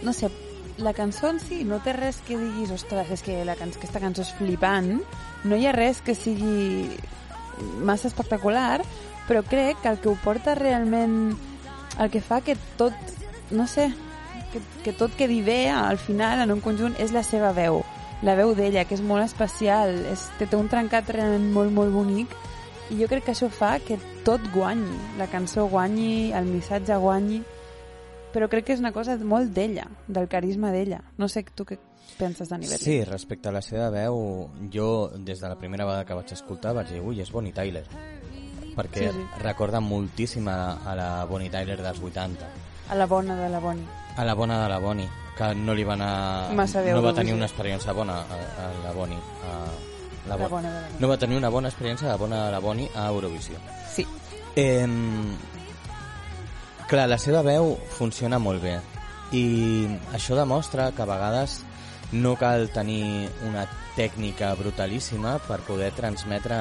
no 0.03 0.13
sé, 0.13 0.29
la 0.77 0.93
cançó 0.93 1.29
en 1.29 1.39
si 1.39 1.63
no 1.67 1.79
té 1.83 1.93
res 1.93 2.21
que 2.25 2.37
diguis, 2.39 2.71
ostres, 2.73 3.11
és 3.13 3.23
que 3.25 3.43
la 3.45 3.55
can 3.59 3.73
aquesta 3.75 4.01
cançó 4.01 4.25
és 4.25 4.33
flipant. 4.37 4.99
No 5.43 5.57
hi 5.57 5.67
ha 5.67 5.75
res 5.75 6.01
que 6.01 6.15
sigui 6.15 6.97
massa 7.85 8.09
espectacular, 8.09 8.81
però 9.27 9.43
crec 9.47 9.81
que 9.81 9.91
el 9.93 9.99
que 10.01 10.09
ho 10.09 10.17
porta 10.23 10.55
realment, 10.55 11.35
el 11.99 12.09
que 12.09 12.21
fa 12.21 12.41
que 12.41 12.57
tot, 12.77 12.93
no 13.51 13.67
sé, 13.67 13.91
que, 14.51 14.61
que 14.83 14.93
tot 14.93 15.13
quedi 15.17 15.41
bé 15.45 15.69
al 15.69 15.99
final 16.01 16.41
en 16.43 16.51
un 16.51 16.61
conjunt 16.61 16.97
és 16.99 17.13
la 17.15 17.23
seva 17.23 17.53
veu 17.55 17.83
la 18.21 18.35
veu 18.37 18.53
d'ella, 18.53 18.83
que 18.85 18.95
és 18.97 19.01
molt 19.01 19.25
especial 19.25 19.95
és, 20.11 20.27
té, 20.37 20.45
té 20.45 20.57
un 20.57 20.69
trencat 20.69 21.09
realment 21.09 21.49
molt, 21.55 21.73
molt 21.73 21.93
bonic 21.93 22.35
i 22.91 22.99
jo 22.99 23.07
crec 23.09 23.25
que 23.25 23.33
això 23.33 23.49
fa 23.49 23.77
que 23.81 23.97
tot 24.27 24.43
guanyi, 24.53 24.97
la 25.17 25.27
cançó 25.31 25.65
guanyi 25.71 26.31
el 26.37 26.49
missatge 26.49 26.97
guanyi 27.01 27.41
però 28.34 28.47
crec 28.49 28.65
que 28.65 28.73
és 28.73 28.79
una 28.79 28.91
cosa 28.91 29.17
molt 29.17 29.51
d'ella 29.53 29.88
del 30.07 30.27
carisma 30.27 30.71
d'ella, 30.71 31.01
no 31.17 31.27
sé 31.27 31.43
tu 31.55 31.65
què 31.65 31.77
penses 32.17 32.49
de 32.49 32.57
nivell 32.57 32.79
Sí, 32.79 33.03
respecte 33.03 33.49
a 33.49 33.51
la 33.51 33.61
seva 33.61 33.89
veu, 33.89 34.49
jo 34.73 35.09
des 35.17 35.39
de 35.39 35.47
la 35.49 35.55
primera 35.57 35.86
vegada 35.86 36.05
que 36.05 36.13
vaig 36.13 36.32
escoltar 36.34 36.73
vaig 36.75 36.89
dir, 36.89 37.01
ui, 37.01 37.19
és 37.21 37.32
Bonnie 37.32 37.53
Tyler 37.53 37.84
perquè 38.75 39.09
Sí, 39.11 39.17
sí. 39.17 39.25
recorda 39.43 39.79
moltíssim 39.84 40.47
a, 40.47 40.77
a 40.86 40.95
la 40.95 41.25
Bonnie 41.25 41.49
Tyler 41.51 41.77
dels 41.82 41.99
80 42.01 42.45
a 42.91 42.95
la 42.95 43.05
bona 43.05 43.36
de 43.39 43.49
la 43.49 43.59
Bonnie. 43.59 43.86
A 44.17 44.25
la 44.25 44.34
bona 44.34 44.61
de 44.63 44.69
la 44.69 44.79
Bonnie 44.79 45.07
que 45.38 45.53
no 45.55 45.73
li 45.73 45.84
va 45.88 45.93
anar 45.93 46.53
Massa 46.53 46.82
no 46.84 47.01
va 47.01 47.13
tenir 47.15 47.34
una 47.34 47.45
experiència 47.47 47.93
bona 47.95 48.17
a, 48.19 48.39
a 48.65 48.71
la 48.84 48.91
Bonnie 48.91 49.17
a, 49.17 49.53
la, 50.27 50.36
La 50.36 50.36
Bo- 50.38 50.49
bona 50.49 50.69
de 50.69 50.75
la 50.75 50.82
Bonnie. 50.88 50.99
no 50.99 51.07
va 51.07 51.17
tenir 51.17 51.38
una 51.38 51.49
bona 51.49 51.69
experiència 51.69 52.11
de 52.11 52.17
bona 52.17 52.45
de 52.45 52.51
la 52.51 52.59
Bonnie 52.59 52.89
a 52.95 53.07
Eurovisió. 53.09 53.55
Sí, 53.89 54.05
eh, 54.55 54.86
clar, 56.91 57.07
la 57.07 57.17
seva 57.21 57.41
veu 57.45 57.77
funciona 57.95 58.39
molt 58.41 58.61
bé 58.63 58.75
i 59.31 59.87
això 60.11 60.35
demostra 60.35 60.89
que 60.91 61.05
a 61.05 61.07
vegades 61.07 61.61
no 62.11 62.35
cal 62.35 62.67
tenir 62.75 63.29
una 63.47 63.63
tècnica 63.95 64.51
brutalíssima 64.59 65.37
per 65.47 65.61
poder 65.63 65.93
transmetre 65.95 66.57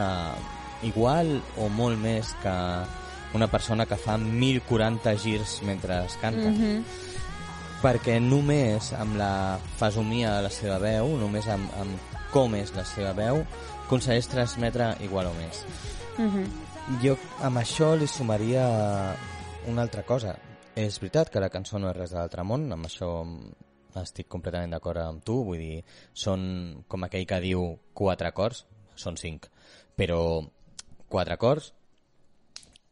igual 0.87 1.41
o 1.59 1.67
molt 1.69 1.99
més 1.99 2.31
que 2.43 2.55
una 3.35 3.49
persona 3.51 3.87
que 3.87 3.99
fa 3.99 4.17
1040 4.19 5.17
girs 5.19 5.61
mentre 5.67 6.05
es 6.07 6.17
canta 6.23 6.51
Mhm. 6.51 6.85
perquè 7.83 8.21
només 8.21 8.93
amb 8.93 9.17
la 9.17 9.59
fesomia 9.79 10.37
de 10.37 10.43
la 10.43 10.51
seva 10.51 10.79
veu, 10.79 11.17
només 11.19 11.47
amb, 11.49 11.71
amb 11.81 11.99
com 12.31 12.55
és 12.55 12.75
la 12.77 12.85
seva 12.85 13.13
veu, 13.13 13.45
aconsegueix 13.87 14.29
transmetre 14.29 14.97
igual 15.01 15.27
o 15.27 15.35
més. 15.35 15.65
Mhm. 16.19 16.45
Jo 17.03 17.17
amb 17.43 17.59
això 17.59 17.97
li 17.97 18.07
sumaria 18.07 19.17
una 19.67 19.83
altra 19.83 20.03
cosa. 20.03 20.37
És 20.77 21.01
veritat 21.01 21.31
que 21.31 21.41
la 21.43 21.51
cançó 21.51 21.79
no 21.79 21.91
és 21.91 21.97
res 21.97 22.13
de 22.15 22.19
l'altre 22.21 22.45
món, 22.47 22.69
amb 22.73 22.87
això 22.87 23.11
estic 24.01 24.29
completament 24.31 24.71
d'acord 24.71 25.03
amb 25.03 25.25
tu, 25.27 25.41
vull 25.45 25.59
dir, 25.59 25.81
són 26.15 26.85
com 26.89 27.05
aquell 27.05 27.27
que 27.27 27.41
diu 27.43 27.67
quatre 27.97 28.31
acords, 28.31 28.65
són 28.95 29.19
cinc, 29.19 29.49
però 29.99 30.21
quatre 31.11 31.35
acords, 31.35 31.73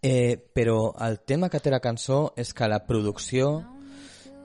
eh, 0.03 0.37
però 0.37 0.95
el 1.07 1.21
tema 1.21 1.49
que 1.49 1.61
té 1.63 1.71
la 1.71 1.83
cançó 1.85 2.33
és 2.37 2.53
que 2.55 2.69
la 2.69 2.85
producció 2.87 3.63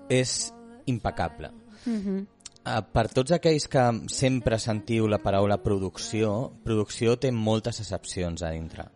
és 0.10 0.54
impecable. 0.86 1.52
Mhm. 1.86 2.20
Uh, 2.20 2.43
per 2.64 3.04
tots 3.12 3.34
aquells 3.36 3.66
que 3.68 3.84
sempre 4.12 4.58
sentiu 4.62 5.08
la 5.12 5.20
paraula 5.20 5.58
producció, 5.60 6.54
producció 6.64 7.18
té 7.20 7.32
moltes 7.36 7.82
excepcions 7.84 8.44
a 8.44 8.54
dintre. 8.56 8.88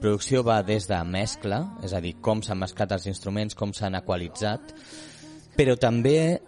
Producció 0.00 0.44
va 0.46 0.60
des 0.66 0.86
de 0.86 1.00
mescla, 1.04 1.60
és 1.82 1.94
a 1.96 2.00
dir, 2.04 2.16
com 2.22 2.42
s'han 2.42 2.62
mesclat 2.62 2.94
els 2.94 3.08
instruments, 3.10 3.58
com 3.58 3.74
s'han 3.74 3.98
equalitzat, 3.98 4.74
però 5.58 5.74
també 5.80 6.40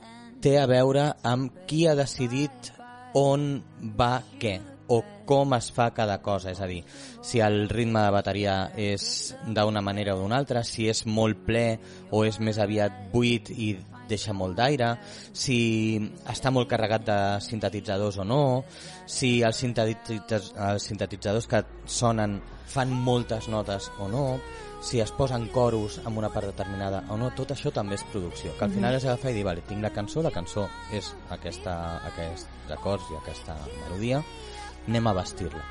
té 0.42 0.54
a 0.60 0.68
veure 0.70 1.10
amb 1.26 1.64
qui 1.66 1.86
ha 1.88 1.98
decidit 1.98 2.72
on 3.18 3.56
va 3.98 4.20
què 4.38 4.58
o 4.88 5.02
com 5.28 5.52
es 5.58 5.68
fa 5.74 5.90
cada 5.92 6.20
cosa, 6.24 6.52
és 6.54 6.60
a 6.64 6.68
dir, 6.70 6.80
si 7.26 7.42
el 7.44 7.66
ritme 7.68 8.00
de 8.00 8.12
bateria 8.14 8.56
és 8.78 9.34
d'una 9.44 9.82
manera 9.84 10.14
o 10.14 10.22
d'una 10.22 10.38
altra, 10.40 10.62
si 10.64 10.86
és 10.88 11.04
molt 11.04 11.42
ple 11.44 11.66
o 12.10 12.24
és 12.24 12.38
més 12.40 12.60
aviat 12.62 13.10
buit 13.12 13.50
i 13.50 13.74
deixa 14.08 14.34
molt 14.36 14.56
d'aire, 14.58 14.92
si 15.32 15.58
està 16.28 16.52
molt 16.54 16.70
carregat 16.70 17.04
de 17.06 17.18
sintetitzadors 17.44 18.20
o 18.22 18.26
no, 18.26 18.42
si 19.06 19.38
els, 19.42 19.60
sintetitzadors, 19.60 20.54
els 20.70 20.88
sintetitzadors 20.90 21.48
que 21.50 21.62
sonen 21.86 22.38
fan 22.68 22.92
moltes 22.92 23.48
notes 23.48 23.90
o 23.98 24.08
no, 24.12 24.24
si 24.80 25.00
es 25.00 25.10
posen 25.10 25.48
coros 25.48 25.98
en 26.06 26.16
una 26.16 26.28
part 26.30 26.46
determinada 26.46 27.02
o 27.10 27.16
no, 27.18 27.32
tot 27.34 27.50
això 27.54 27.72
també 27.74 27.96
és 27.98 28.04
producció, 28.12 28.52
que 28.58 28.66
al 28.66 28.74
final 28.74 28.94
és 28.94 29.06
agafar 29.06 29.32
i 29.32 29.38
dir, 29.38 29.46
vale, 29.46 29.64
tinc 29.66 29.82
la 29.82 29.94
cançó, 29.94 30.22
la 30.22 30.34
cançó 30.34 30.68
és 30.94 31.10
aquesta, 31.34 31.74
aquests 32.12 32.76
acords 32.76 33.10
i 33.10 33.18
aquesta 33.18 33.56
melodia, 33.72 34.22
anem 34.86 35.10
a 35.10 35.16
vestir-la. 35.18 35.64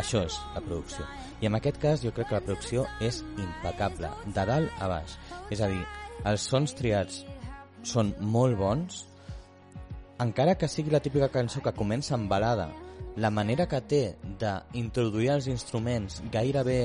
Això 0.00 0.24
és 0.26 0.36
la 0.54 0.62
producció. 0.64 1.04
I 1.42 1.46
en 1.46 1.54
aquest 1.58 1.78
cas 1.82 2.02
jo 2.02 2.10
crec 2.14 2.30
que 2.30 2.38
la 2.38 2.42
producció 2.42 2.86
és 3.04 3.20
impecable, 3.38 4.10
de 4.26 4.46
dalt 4.48 4.82
a 4.82 4.88
baix. 4.90 5.18
És 5.54 5.62
a 5.62 5.68
dir, 5.70 5.84
els 6.26 6.46
sons 6.50 6.74
triats 6.74 7.22
són 7.84 8.14
molt 8.20 8.58
bons, 8.58 9.04
encara 10.22 10.56
que 10.58 10.68
sigui 10.70 10.92
la 10.94 11.02
típica 11.04 11.30
cançó 11.32 11.62
que 11.62 11.74
comença 11.76 12.14
amb 12.16 12.30
balada, 12.30 12.68
la 13.16 13.30
manera 13.30 13.68
que 13.70 13.80
té 13.86 14.02
d'introduir 14.40 15.30
els 15.36 15.48
instruments 15.50 16.20
gairebé 16.34 16.78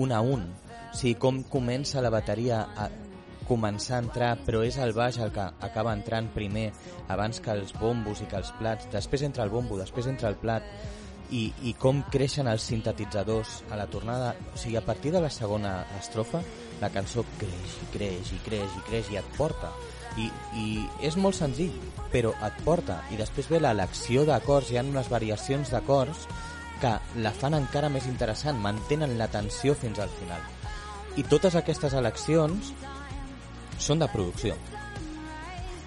un 0.00 0.12
a 0.12 0.20
un, 0.24 0.46
o 0.92 0.96
sigui, 0.96 1.18
com 1.20 1.42
comença 1.52 2.00
la 2.04 2.12
bateria 2.12 2.62
a 2.76 2.88
començar 3.48 3.98
a 3.98 4.02
entrar, 4.04 4.32
però 4.46 4.62
és 4.64 4.78
el 4.80 4.94
baix 4.96 5.18
el 5.20 5.32
que 5.34 5.44
acaba 5.66 5.92
entrant 5.96 6.30
primer, 6.32 6.70
abans 7.12 7.40
que 7.42 7.52
els 7.52 7.74
bombos 7.76 8.22
i 8.22 8.28
que 8.30 8.38
els 8.38 8.52
plats, 8.58 8.88
després 8.92 9.24
entra 9.26 9.44
el 9.44 9.52
bombo, 9.52 9.76
després 9.80 10.08
entra 10.08 10.30
el 10.30 10.38
plat, 10.40 10.64
i, 11.32 11.46
i 11.64 11.72
com 11.80 12.02
creixen 12.12 12.48
els 12.48 12.64
sintetitzadors 12.68 13.62
a 13.72 13.78
la 13.80 13.88
tornada, 13.88 14.34
o 14.52 14.60
sigui, 14.60 14.76
a 14.76 14.84
partir 14.84 15.12
de 15.12 15.20
la 15.24 15.32
segona 15.32 15.80
estrofa, 15.98 16.42
la 16.80 16.92
cançó 16.92 17.24
creix 17.40 17.80
i 17.80 17.90
creix 17.96 18.32
i 18.36 18.40
creix 18.46 18.78
i 18.78 18.86
creix 18.88 19.12
i 19.12 19.20
et 19.20 19.36
porta. 19.38 19.72
I, 20.20 20.28
i 20.58 20.64
és 21.00 21.16
molt 21.16 21.36
senzill, 21.38 21.72
però 22.12 22.34
et 22.44 22.58
porta. 22.66 23.00
I 23.10 23.16
després 23.16 23.48
ve 23.48 23.60
l'elecció 23.60 24.26
d'acords, 24.28 24.70
hi 24.70 24.76
ha 24.76 24.84
unes 24.84 25.08
variacions 25.08 25.70
d'acords 25.72 26.26
que 26.82 26.92
la 27.22 27.32
fan 27.32 27.54
encara 27.54 27.88
més 27.88 28.06
interessant, 28.10 28.58
mantenen 28.60 29.16
la 29.18 29.30
tensió 29.32 29.74
fins 29.78 30.00
al 30.02 30.10
final. 30.18 30.42
I 31.16 31.22
totes 31.28 31.54
aquestes 31.56 31.94
eleccions 31.94 32.72
són 33.78 34.02
de 34.02 34.08
producció. 34.12 34.56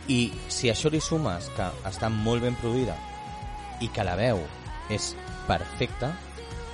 I 0.07 0.31
si 0.49 0.69
això 0.69 0.91
li 0.93 1.01
sumes 1.01 1.49
que 1.57 1.69
està 1.89 2.09
molt 2.13 2.45
ben 2.45 2.55
produïda 2.61 2.95
i 3.81 3.89
que 3.89 4.05
la 4.05 4.15
veu 4.15 4.41
és 4.93 5.15
perfecta, 5.47 6.13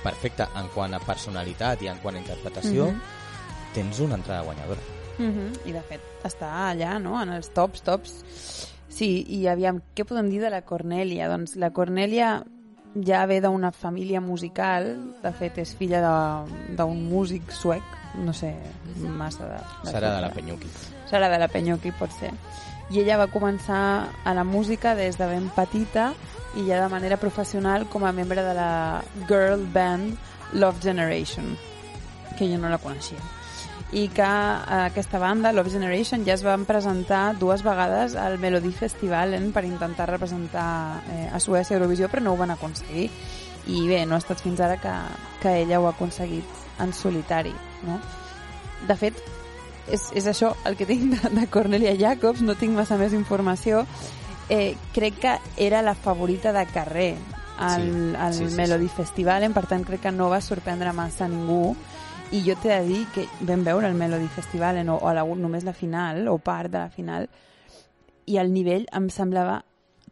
perfecta 0.02 0.48
en 0.56 0.68
quant 0.74 0.94
a 0.94 1.00
personalitat 1.00 1.82
i 1.82 1.88
en 1.88 1.98
quant 2.02 2.16
a 2.16 2.20
interpretació, 2.20 2.90
Mhm. 2.90 3.00
tens 3.74 4.00
una 4.00 4.16
entrada 4.16 4.42
guanyadora. 4.42 5.01
Mhm, 5.18 5.52
I 5.66 5.72
de 5.72 5.82
fet 5.82 6.00
està 6.24 6.70
allà, 6.70 6.98
no?, 7.02 7.20
en 7.22 7.28
els 7.30 7.50
tops, 7.52 7.82
tops. 7.82 8.24
Sí, 8.88 9.24
i 9.28 9.46
aviam, 9.48 9.80
què 9.96 10.04
podem 10.04 10.28
dir 10.30 10.40
de 10.40 10.50
la 10.50 10.62
Cornèlia? 10.62 11.28
Doncs 11.28 11.56
la 11.56 11.70
Cornèlia 11.70 12.42
ja 13.06 13.24
ve 13.26 13.40
d'una 13.40 13.70
família 13.72 14.20
musical, 14.20 14.90
de 15.22 15.32
fet 15.32 15.56
és 15.58 15.74
filla 15.74 16.00
de- 16.04 16.76
d'un 16.76 16.98
músic 17.08 17.50
suec, 17.52 17.82
no 18.20 18.32
sé 18.34 18.54
massa 19.16 19.46
de... 19.48 19.56
de 19.84 19.90
Serà 19.90 20.14
de 20.16 20.20
la 20.20 20.28
Penyuqui. 20.30 20.68
Serà 21.10 21.28
de 21.32 21.38
la 21.38 21.48
Penyuqui, 21.48 21.92
pot 21.98 22.10
ser. 22.18 22.30
I 22.92 23.00
ella 23.00 23.16
va 23.16 23.26
començar 23.32 24.08
a 24.24 24.34
la 24.34 24.44
música 24.44 24.94
des 24.94 25.16
de 25.16 25.26
ben 25.26 25.48
petita 25.56 26.12
i 26.60 26.66
ja 26.68 26.82
de 26.82 26.88
manera 26.92 27.16
professional 27.16 27.86
com 27.88 28.04
a 28.04 28.12
membre 28.12 28.42
de 28.44 28.52
la 28.54 29.02
girl 29.28 29.64
band 29.72 30.18
Love 30.52 30.82
Generation, 30.82 31.56
que 32.36 32.44
jo 32.52 32.58
no 32.58 32.68
la 32.68 32.76
coneixia. 32.76 33.16
I 33.92 34.06
que 34.08 34.24
eh, 34.24 34.80
aquesta 34.86 35.18
banda, 35.18 35.52
Love 35.52 35.70
Generation, 35.70 36.24
ja 36.24 36.32
es 36.32 36.42
van 36.42 36.64
presentar 36.64 37.36
dues 37.38 37.60
vegades 37.62 38.16
al 38.16 38.38
Melody 38.40 38.72
Festivalen 38.72 39.50
per 39.52 39.66
intentar 39.68 40.08
representar 40.08 41.02
eh, 41.12 41.28
a 41.28 41.40
Suècia 41.40 41.76
Eurovisió, 41.76 42.08
però 42.08 42.24
no 42.24 42.32
ho 42.32 42.40
van 42.40 42.54
aconseguir. 42.54 43.10
I 43.68 43.84
bé, 43.86 44.06
no 44.06 44.16
ha 44.16 44.22
estat 44.22 44.40
fins 44.40 44.60
ara 44.64 44.78
que, 44.80 44.94
que 45.42 45.52
ella 45.60 45.78
ho 45.78 45.86
ha 45.86 45.92
aconseguit 45.92 46.80
en 46.80 46.96
solitari, 46.96 47.52
no? 47.86 48.00
De 48.88 48.96
fet, 48.96 49.20
és, 49.86 50.08
és 50.16 50.26
això 50.26 50.54
el 50.66 50.78
que 50.80 50.88
tinc 50.88 51.12
de, 51.12 51.34
de 51.36 51.46
Cornelia 51.52 51.92
Jacobs, 51.98 52.42
no 52.42 52.56
tinc 52.56 52.74
massa 52.78 52.96
més 52.96 53.12
informació. 53.12 53.84
Eh, 54.48 54.74
crec 54.96 55.20
que 55.20 55.36
era 55.68 55.84
la 55.84 55.94
favorita 55.94 56.52
de 56.56 56.64
carrer 56.72 57.12
al, 57.58 57.84
Sí, 57.84 58.16
al 58.18 58.34
sí, 58.34 58.48
sí, 58.48 58.56
Melody 58.56 58.88
Festivalen, 58.88 59.52
per 59.52 59.66
tant 59.68 59.84
crec 59.84 60.08
que 60.08 60.16
no 60.16 60.32
va 60.32 60.40
sorprendre 60.40 60.96
massa 60.96 61.28
ningú 61.28 61.76
i 62.32 62.40
jo 62.46 62.54
t'he 62.56 62.72
de 62.72 62.86
dir 62.88 63.02
que 63.12 63.26
vam 63.44 63.60
veure 63.64 63.88
el 63.90 63.96
Melody 63.98 64.28
Festivalen 64.32 64.88
o, 64.88 64.96
o 64.96 65.12
la, 65.12 65.24
només 65.36 65.66
la 65.68 65.74
final 65.76 66.24
o 66.32 66.38
part 66.40 66.72
de 66.72 66.78
la 66.78 66.88
final 66.88 67.28
i 68.24 68.38
el 68.40 68.52
nivell 68.54 68.86
em 68.96 69.10
semblava 69.12 69.58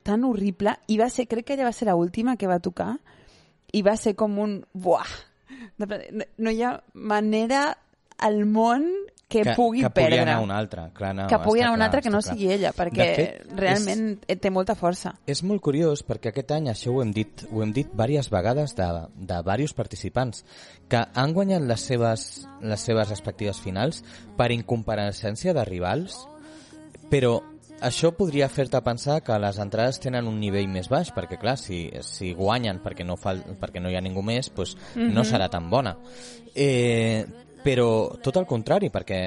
tan 0.05 0.27
horrible 0.29 0.75
i 0.93 0.99
va 1.01 1.09
ser, 1.09 1.25
crec 1.31 1.47
que 1.49 1.57
ella 1.57 1.69
va 1.69 1.73
ser 1.73 1.89
l'última 1.89 2.37
que 2.37 2.51
va 2.51 2.61
tocar 2.61 2.93
i 3.73 3.81
va 3.87 3.97
ser 3.97 4.13
com 4.19 4.37
un 4.43 4.59
buah, 4.75 5.09
no, 5.79 5.89
no 6.37 6.53
hi 6.53 6.63
ha 6.63 6.75
manera 6.93 7.63
al 8.19 8.45
món 8.45 8.85
que, 9.31 9.45
pugui 9.55 9.85
que 9.85 9.91
perdre 9.95 10.19
pugui 10.19 10.23
anar 10.25 10.39
un 10.43 10.51
altre. 10.55 10.89
Clar, 10.97 11.13
no, 11.17 11.27
que 11.31 11.39
pugui 11.45 11.63
anar 11.63 11.73
un 11.73 11.79
clar, 11.79 11.89
altre 11.89 12.03
que 12.03 12.13
no 12.13 12.21
clar. 12.21 12.35
sigui 12.35 12.51
ella 12.53 12.73
perquè 12.77 13.01
De 13.01 13.19
fet, 13.21 13.53
realment 13.61 14.05
té 14.43 14.51
molta 14.51 14.75
força 14.79 15.15
És 15.31 15.45
molt 15.47 15.63
curiós 15.65 16.03
perquè 16.07 16.33
aquest 16.33 16.51
any, 16.57 16.71
això 16.73 16.95
ho 16.95 17.05
hem 17.05 17.15
dit, 17.15 17.47
ho 17.51 17.63
hem 17.65 17.75
dit 17.77 17.91
diverses 17.93 18.31
vegades 18.33 18.75
de, 18.79 18.89
de 19.15 19.39
diversos 19.47 19.77
participants, 19.79 20.45
que 20.91 21.05
han 21.15 21.37
guanyat 21.37 21.65
les 21.71 21.87
seves, 21.93 22.27
les 22.61 22.89
seves 22.91 23.09
respectives 23.09 23.63
finals 23.63 24.03
per 24.37 24.51
incompareixença 24.53 25.55
de 25.55 25.65
rivals, 25.65 26.19
però 27.11 27.39
això 27.81 28.11
podria 28.13 28.49
fer-te 28.53 28.81
pensar 28.85 29.21
que 29.25 29.37
les 29.41 29.59
entrades 29.63 30.01
tenen 30.05 30.29
un 30.29 30.39
nivell 30.41 30.69
més 30.69 30.91
baix, 30.93 31.11
perquè 31.17 31.39
clar, 31.41 31.57
si, 31.59 31.87
si 32.05 32.35
guanyen 32.37 32.83
perquè 32.85 33.07
no, 33.07 33.17
fal, 33.21 33.41
perquè 33.61 33.81
no 33.81 33.91
hi 33.91 33.97
ha 33.97 34.05
ningú 34.05 34.23
més, 34.27 34.51
doncs 34.55 34.77
no 35.15 35.25
serà 35.25 35.49
tan 35.53 35.71
bona. 35.73 35.97
Eh, 36.55 37.25
però 37.65 37.89
tot 38.23 38.39
el 38.41 38.47
contrari, 38.49 38.91
perquè 38.93 39.21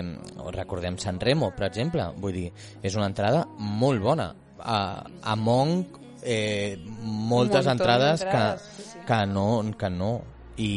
recordem 0.54 0.98
San 1.02 1.20
Remo, 1.22 1.52
per 1.56 1.68
exemple, 1.70 2.08
vull 2.18 2.38
dir, 2.38 2.48
és 2.82 2.96
una 3.00 3.10
entrada 3.12 3.46
molt 3.58 4.02
bona. 4.04 4.32
A, 4.64 4.80
a 5.04 5.36
Monk, 5.36 6.00
eh, 6.24 6.78
moltes 7.04 7.68
entrades, 7.68 8.24
d'entrades, 8.24 8.62
que, 8.64 8.84
sí, 8.84 8.90
sí. 8.94 9.04
que 9.08 9.26
no, 9.28 9.48
que 9.78 9.90
no. 9.92 10.14
I, 10.54 10.72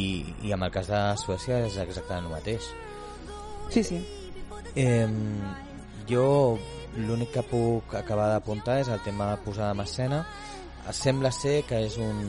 I 0.49 0.55
amb 0.57 0.65
el 0.65 0.73
cas 0.73 0.89
de 0.89 1.01
Suècia 1.21 1.61
és 1.67 1.77
exactament 1.83 2.31
el 2.31 2.39
mateix. 2.39 2.69
sí, 3.71 3.83
sí 3.85 3.99
Eh, 4.77 5.09
jo 6.09 6.59
l'únic 6.97 7.33
que 7.33 7.45
puc 7.49 7.95
acabar 7.97 8.29
d'apuntar 8.29 8.81
és 8.83 8.91
el 8.93 9.01
tema 9.05 9.31
de 9.31 9.41
posada 9.45 9.73
en 9.73 9.81
escena. 9.81 10.21
Sembla 10.93 11.33
ser 11.33 11.63
que 11.69 11.81
és 11.87 11.97
un... 11.97 12.21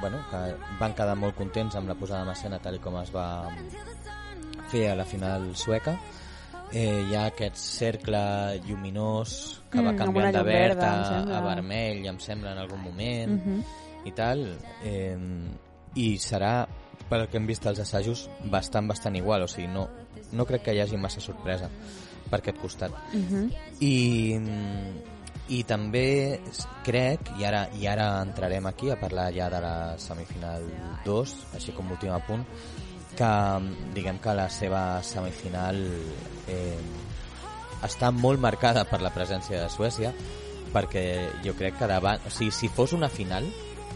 Bueno, 0.00 0.22
que 0.30 0.40
van 0.80 0.96
quedar 0.96 1.14
molt 1.20 1.36
contents 1.36 1.76
amb 1.76 1.92
la 1.92 1.94
posada 1.94 2.24
en 2.24 2.32
escena 2.32 2.58
tal 2.64 2.80
com 2.80 2.96
es 3.02 3.12
va 3.12 3.26
fer 4.70 4.88
a 4.90 4.96
la 4.96 5.04
final 5.04 5.50
sueca. 5.56 5.96
Eh, 6.72 7.02
hi 7.08 7.16
ha 7.18 7.24
aquest 7.26 7.56
cercle 7.58 8.60
lluminós 8.66 9.60
que 9.70 9.80
va 9.80 9.90
Mm, 9.90 9.96
amb 9.96 9.98
canviant 9.98 10.32
de 10.36 10.42
verd 10.46 10.78
verda, 10.78 10.90
a, 11.24 11.38
a 11.38 11.40
vermell, 11.42 12.04
em 12.06 12.18
sembla, 12.22 12.52
en 12.52 12.58
algun 12.58 12.80
moment 12.84 13.32
Mhm. 13.34 13.64
i 14.06 14.12
tal. 14.12 14.44
Eh, 14.84 15.16
I 15.96 16.16
serà, 16.22 16.68
pel 17.08 17.26
que 17.28 17.36
hem 17.38 17.46
vist 17.48 17.66
als 17.66 17.80
assajos, 17.82 18.28
bastant, 18.44 18.86
bastant 18.86 19.16
igual. 19.16 19.42
O 19.42 19.48
sigui, 19.48 19.66
no, 19.66 19.88
no 20.30 20.46
crec 20.46 20.62
que 20.62 20.74
hi 20.74 20.80
hagi 20.80 20.96
massa 20.96 21.20
sorpresa 21.20 21.68
per 22.30 22.38
aquest 22.38 22.58
costat. 22.62 22.92
Mhm. 23.12 23.50
I, 23.80 24.38
i 25.48 25.64
també 25.64 26.38
crec, 26.86 27.32
i 27.40 27.44
ara, 27.44 27.64
i 27.74 27.88
ara 27.90 28.22
entrarem 28.22 28.66
aquí 28.70 28.88
a 28.90 29.00
parlar 29.00 29.32
ja 29.34 29.50
de 29.50 29.60
la 29.60 29.98
semifinal 29.98 30.62
2, 31.04 31.34
així 31.54 31.72
com 31.72 31.90
últim 31.90 32.12
apunt, 32.14 32.46
que 33.16 33.30
diguem 33.94 34.18
que 34.18 34.34
la 34.34 34.48
seva 34.50 35.02
semifinal 35.02 35.76
eh, 36.48 36.78
està 37.86 38.10
molt 38.12 38.40
marcada 38.40 38.84
per 38.84 39.00
la 39.00 39.10
presència 39.14 39.62
de 39.62 39.68
Suècia, 39.72 40.12
perquè 40.72 41.04
jo 41.44 41.54
crec 41.58 41.78
que 41.78 41.88
davant... 41.90 42.20
O 42.26 42.30
sigui, 42.30 42.50
si 42.54 42.68
fos 42.68 42.92
una 42.92 43.08
final, 43.08 43.46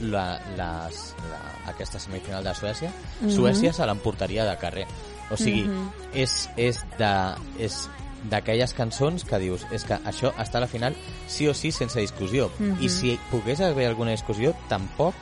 la, 0.01 0.41
les, 0.59 1.03
la, 1.31 1.41
aquesta 1.71 2.01
semifinal 2.03 2.43
de 2.45 2.55
Suècia, 2.55 2.91
Mhm. 3.21 3.31
Suècia 3.31 3.73
se 3.73 3.87
l'emportaria 3.87 4.45
de 4.45 4.57
carrer. 4.59 4.87
O 5.31 5.37
sigui, 5.37 5.65
Mhm. 5.65 5.91
és, 6.15 6.49
és 6.57 6.81
de... 6.99 7.13
És 7.59 7.89
d'aquelles 8.25 8.73
cançons 8.73 9.23
que 9.23 9.37
dius 9.39 9.67
és 9.71 9.83
que 9.85 9.93
això 10.09 10.31
està 10.41 10.57
a 10.57 10.61
la 10.63 10.67
final 10.67 10.95
sí 11.29 11.47
o 11.47 11.53
sí 11.53 11.71
sense 11.71 12.01
discussió 12.01 12.51
Mhm. 12.59 12.79
i 12.81 12.89
si 12.89 13.19
pogués 13.31 13.61
haver 13.61 13.87
alguna 13.87 14.13
discussió 14.13 14.55
tampoc 14.67 15.13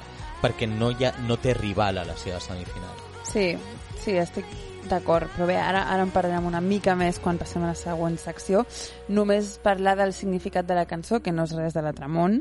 perquè 0.41 0.69
no, 0.69 0.93
hi 0.93 1.07
ha, 1.07 1.11
no 1.27 1.37
té 1.37 1.53
rival 1.53 1.99
a 1.99 2.05
la 2.05 2.17
seva 2.17 2.39
semifinal 2.39 2.95
Sí, 3.25 3.59
sí, 4.03 4.17
estic 4.19 4.47
d'acord, 4.91 5.31
però 5.37 5.47
bé, 5.47 5.57
ara, 5.61 5.85
ara 5.93 6.03
en 6.03 6.11
parlarem 6.13 6.47
una 6.49 6.61
mica 6.61 6.97
més 6.99 7.21
quan 7.23 7.39
passem 7.39 7.63
a 7.63 7.71
la 7.71 7.79
següent 7.79 8.19
secció. 8.19 8.65
Només 9.09 9.57
parlar 9.63 9.95
del 10.01 10.13
significat 10.17 10.67
de 10.67 10.77
la 10.79 10.87
cançó, 10.91 11.23
que 11.23 11.33
no 11.33 11.47
és 11.47 11.55
res 11.57 11.77
de 11.77 11.85
l'altre 11.85 12.09
món, 12.11 12.41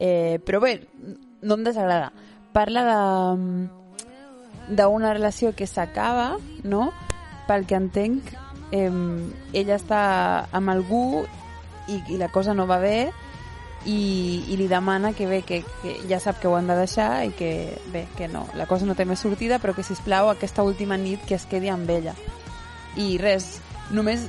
eh, 0.00 0.40
però 0.46 0.62
bé, 0.64 0.78
no 1.42 1.58
em 1.58 1.66
desagrada. 1.66 2.12
Parla 2.54 2.84
de 2.88 2.98
d'una 4.64 5.12
relació 5.12 5.52
que 5.52 5.66
s'acaba, 5.68 6.38
no? 6.64 6.88
Pel 7.48 7.66
que 7.68 7.76
entenc, 7.76 8.30
eh, 8.72 8.88
ella 9.52 9.76
està 9.76 10.04
amb 10.56 10.72
algú 10.72 11.26
i, 11.88 12.00
i 12.08 12.16
la 12.16 12.30
cosa 12.32 12.54
no 12.56 12.64
va 12.66 12.80
bé 12.80 13.10
i, 13.86 14.44
i 14.48 14.56
li 14.56 14.66
demana 14.68 15.12
que 15.12 15.26
bé, 15.26 15.42
que, 15.42 15.62
que 15.82 15.96
ja 16.08 16.18
sap 16.20 16.38
que 16.40 16.48
ho 16.48 16.54
han 16.56 16.66
de 16.70 16.76
deixar 16.78 17.24
i 17.26 17.32
que 17.36 17.50
bé, 17.92 18.06
que 18.16 18.28
no, 18.28 18.46
la 18.56 18.66
cosa 18.66 18.86
no 18.86 18.94
té 18.96 19.04
més 19.04 19.20
sortida 19.20 19.58
però 19.60 19.74
que 19.76 19.82
sisplau 19.84 20.30
aquesta 20.32 20.62
última 20.64 20.96
nit 20.96 21.24
que 21.28 21.34
es 21.36 21.44
quedi 21.50 21.68
amb 21.68 21.90
ella 21.90 22.14
i 22.96 23.18
res, 23.18 23.60
només 23.90 24.28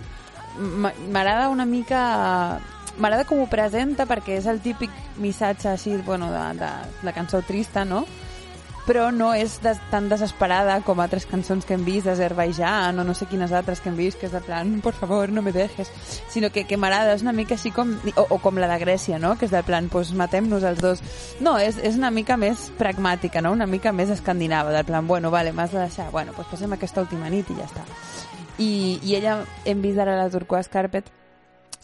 m'a- 0.58 0.94
m'agrada 1.08 1.50
una 1.50 1.66
mica 1.66 2.60
m'agrada 2.98 3.26
com 3.28 3.42
ho 3.44 3.48
presenta 3.52 4.06
perquè 4.08 4.38
és 4.40 4.46
el 4.48 4.62
típic 4.64 4.92
missatge 5.20 5.68
així, 5.70 5.96
bueno, 6.06 6.30
de, 6.32 6.44
de 6.60 6.70
la 7.04 7.14
cançó 7.16 7.42
trista, 7.44 7.84
no? 7.86 8.06
Però 8.86 9.10
no 9.12 9.32
és 9.34 9.58
des, 9.64 9.80
tan 9.92 10.08
desesperada 10.10 10.78
com 10.86 11.02
altres 11.02 11.26
cançons 11.30 11.66
que 11.66 11.74
hem 11.76 11.86
vist 11.86 12.06
d'Azerbaijan 12.06 13.00
o 13.02 13.06
no 13.08 13.16
sé 13.18 13.26
quines 13.30 13.52
altres 13.52 13.82
que 13.82 13.90
hem 13.90 13.98
vist 13.98 14.20
que 14.22 14.30
és 14.30 14.36
de 14.36 14.42
plan, 14.46 14.78
por 14.86 14.94
favor, 14.94 15.30
no 15.34 15.42
me 15.42 15.52
dejes 15.56 15.92
sinó 16.30 16.52
que, 16.54 16.66
que 16.70 16.78
m'agrada, 16.78 17.16
és 17.18 17.26
una 17.26 17.34
mica 17.34 17.58
així 17.58 17.74
com 17.74 17.96
o, 18.16 18.28
o 18.30 18.40
com 18.44 18.62
la 18.62 18.70
de 18.72 18.80
Grècia, 18.82 19.20
no? 19.20 19.36
que 19.40 19.50
és 19.50 19.54
del 19.54 19.66
plan 19.66 19.90
pues 19.90 20.14
matem-nos 20.14 20.64
els 20.64 20.82
dos 20.82 21.04
no, 21.42 21.58
és, 21.58 21.80
és 21.82 21.98
una 21.98 22.14
mica 22.14 22.38
més 22.38 22.70
pragmàtica 22.78 23.42
no? 23.42 23.56
una 23.58 23.68
mica 23.68 23.92
més 23.92 24.14
escandinava, 24.14 24.74
del 24.76 24.86
plan, 24.86 25.08
bueno, 25.08 25.34
vale, 25.34 25.54
m'has 25.54 25.74
de 25.74 25.82
deixar, 25.82 26.12
bueno, 26.12 26.34
pues 26.38 26.48
passem 26.54 26.74
aquesta 26.78 27.02
última 27.02 27.30
nit 27.34 27.50
i 27.50 27.60
ja 27.60 27.70
està 27.70 27.86
i, 28.58 29.00
i 29.04 29.16
ella 29.18 29.42
hem 29.66 29.82
vist 29.84 30.00
ara 30.00 30.16
la 30.20 30.30
Turquoise 30.32 30.72
Carpet 30.72 31.10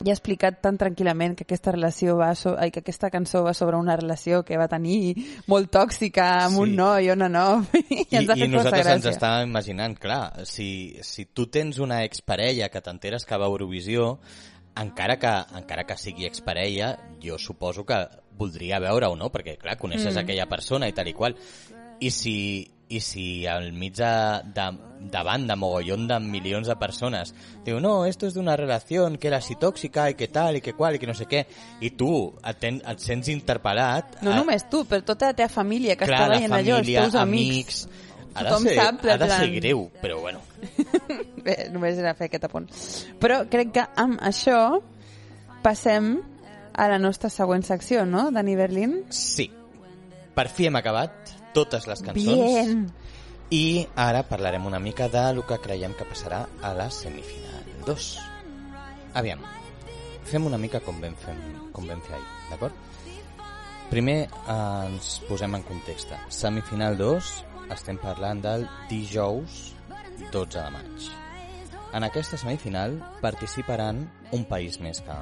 i 0.05 0.09
ha 0.09 0.13
explicat 0.15 0.61
tan 0.63 0.77
tranquil·lament 0.77 1.35
que 1.35 1.43
aquesta 1.47 1.71
relació 1.75 2.15
va 2.17 2.33
so 2.35 2.55
ai, 2.57 2.71
que 2.71 2.79
aquesta 2.81 3.09
cançó 3.13 3.43
va 3.43 3.53
sobre 3.53 3.77
una 3.77 3.95
relació 3.95 4.43
que 4.43 4.57
va 4.57 4.67
tenir 4.71 5.15
molt 5.47 5.71
tòxica 5.71 6.45
amb 6.45 6.55
Sí. 6.55 6.61
un 6.63 6.75
noi 6.75 7.09
o 7.09 7.13
una 7.13 7.29
no 7.29 7.45
i, 7.89 8.05
I, 8.09 8.17
ens 8.21 8.29
ha 8.29 8.37
i 8.37 8.41
fet 8.41 8.49
nosaltres 8.49 8.81
força 8.81 8.93
ens 8.95 9.03
gràcia. 9.05 9.17
estàvem 9.17 9.49
imaginant, 9.49 9.97
clar, 9.99 10.45
si, 10.45 10.97
si 11.01 11.25
tu 11.33 11.47
tens 11.47 11.79
una 11.79 12.03
exparella 12.03 12.69
que 12.69 12.81
t'enteres 12.81 13.25
que 13.25 13.37
va 13.37 13.45
a 13.45 13.53
Eurovisió, 13.53 14.17
encara 14.75 15.17
que, 15.19 15.31
encara 15.59 15.83
que 15.85 15.97
sigui 15.99 16.25
exparella, 16.25 16.93
jo 17.21 17.37
suposo 17.37 17.83
que 17.85 17.97
voldria 18.39 18.79
veure 18.79 19.07
o 19.11 19.15
no, 19.19 19.27
perquè, 19.29 19.57
clar, 19.59 19.77
coneixes 19.77 20.15
Mm. 20.15 20.19
aquella 20.23 20.47
persona 20.47 20.87
i 20.87 20.93
tal 20.93 21.07
i 21.07 21.13
qual. 21.13 21.35
I 21.99 22.09
si, 22.09 22.33
i 22.91 22.99
si 22.99 23.45
al 23.47 23.71
mig 23.73 23.95
de, 23.97 24.09
de, 24.55 24.65
davant 25.11 25.47
de 25.49 25.55
mogollón 25.57 26.03
de 26.09 26.19
milions 26.21 26.67
de 26.67 26.75
persones 26.77 27.33
diu, 27.65 27.79
no, 27.81 28.05
esto 28.05 28.27
es 28.27 28.35
de 28.35 28.39
una 28.43 28.55
relación 28.59 29.17
que 29.17 29.29
era 29.31 29.37
así 29.41 29.55
tóxica 29.55 30.09
i 30.11 30.15
que 30.19 30.27
tal 30.27 30.57
i 30.59 30.61
que 30.61 30.73
qual 30.77 30.95
i 30.95 30.99
que 31.01 31.07
no 31.09 31.15
sé 31.17 31.25
què, 31.31 31.45
i 31.81 31.91
tu 31.97 32.11
et, 32.43 32.59
ten, 32.61 32.81
et 32.85 32.99
sents 33.01 33.31
interpel·lat 33.33 34.19
no 34.21 34.33
a- 34.35 34.39
només 34.43 34.67
tu, 34.69 34.83
però 34.85 35.01
tota 35.07 35.31
la 35.31 35.37
teva 35.39 35.49
família 35.49 35.95
que 35.95 36.05
clar, 36.05 36.19
està 36.27 36.35
veient 36.35 36.53
allò, 36.59 36.77
els 36.83 36.91
teus 36.93 37.15
amics, 37.15 37.83
amics 37.87 38.09
Ha 38.31 38.45
de, 38.47 38.51
ser, 38.63 38.75
sap, 38.77 39.01
ha 39.11 39.17
de 39.19 39.27
ser 39.27 39.47
greu, 39.57 39.81
però 39.99 40.21
bueno. 40.21 40.39
Bé, 41.43 41.55
només 41.73 41.97
era 41.99 42.13
fer 42.15 42.29
aquest 42.29 42.45
apunt. 42.47 42.69
Però 43.19 43.41
crec 43.51 43.73
que 43.75 43.83
amb 43.99 44.21
això 44.23 44.79
passem 45.61 46.13
a 46.71 46.87
la 46.87 46.97
nostra 46.97 47.27
següent 47.29 47.65
secció, 47.67 48.05
no, 48.07 48.29
Dani 48.31 48.55
Berlín? 48.55 49.01
Sí. 49.11 49.49
Per 50.31 50.47
fi 50.47 50.69
hem 50.69 50.77
acabat 50.79 51.20
totes 51.55 51.87
les 51.89 52.03
cançons. 52.05 52.43
Bien! 52.45 52.85
I 53.51 53.87
ara 53.99 54.23
parlarem 54.23 54.65
una 54.65 54.79
mica 54.79 55.09
de 55.11 55.25
lo 55.35 55.43
que 55.47 55.57
creiem 55.59 55.93
que 55.99 56.07
passarà 56.07 56.45
a 56.63 56.71
la 56.73 56.87
semifinal 56.89 57.65
2. 57.87 58.07
Aviam, 59.19 59.41
fem 60.23 60.47
una 60.47 60.59
mica 60.61 60.79
com 60.85 61.01
vam 61.03 61.17
fer, 61.19 61.35
com 61.75 61.89
vam 61.89 61.99
fer 62.05 62.15
ahir, 62.15 62.29
d'acord? 62.51 62.87
Primer 63.91 64.19
eh, 64.23 64.55
ens 64.87 65.17
posem 65.27 65.57
en 65.57 65.65
context. 65.67 66.13
Semifinal 66.31 66.95
2, 66.95 67.31
estem 67.75 67.99
parlant 67.99 68.39
del 68.43 68.63
dijous 68.87 69.73
12 70.31 70.55
de 70.55 70.69
maig. 70.71 71.09
En 71.91 72.07
aquesta 72.07 72.39
semifinal 72.39 72.95
participaran 73.19 74.05
un 74.31 74.45
país 74.47 74.79
més 74.79 75.03
que, 75.03 75.17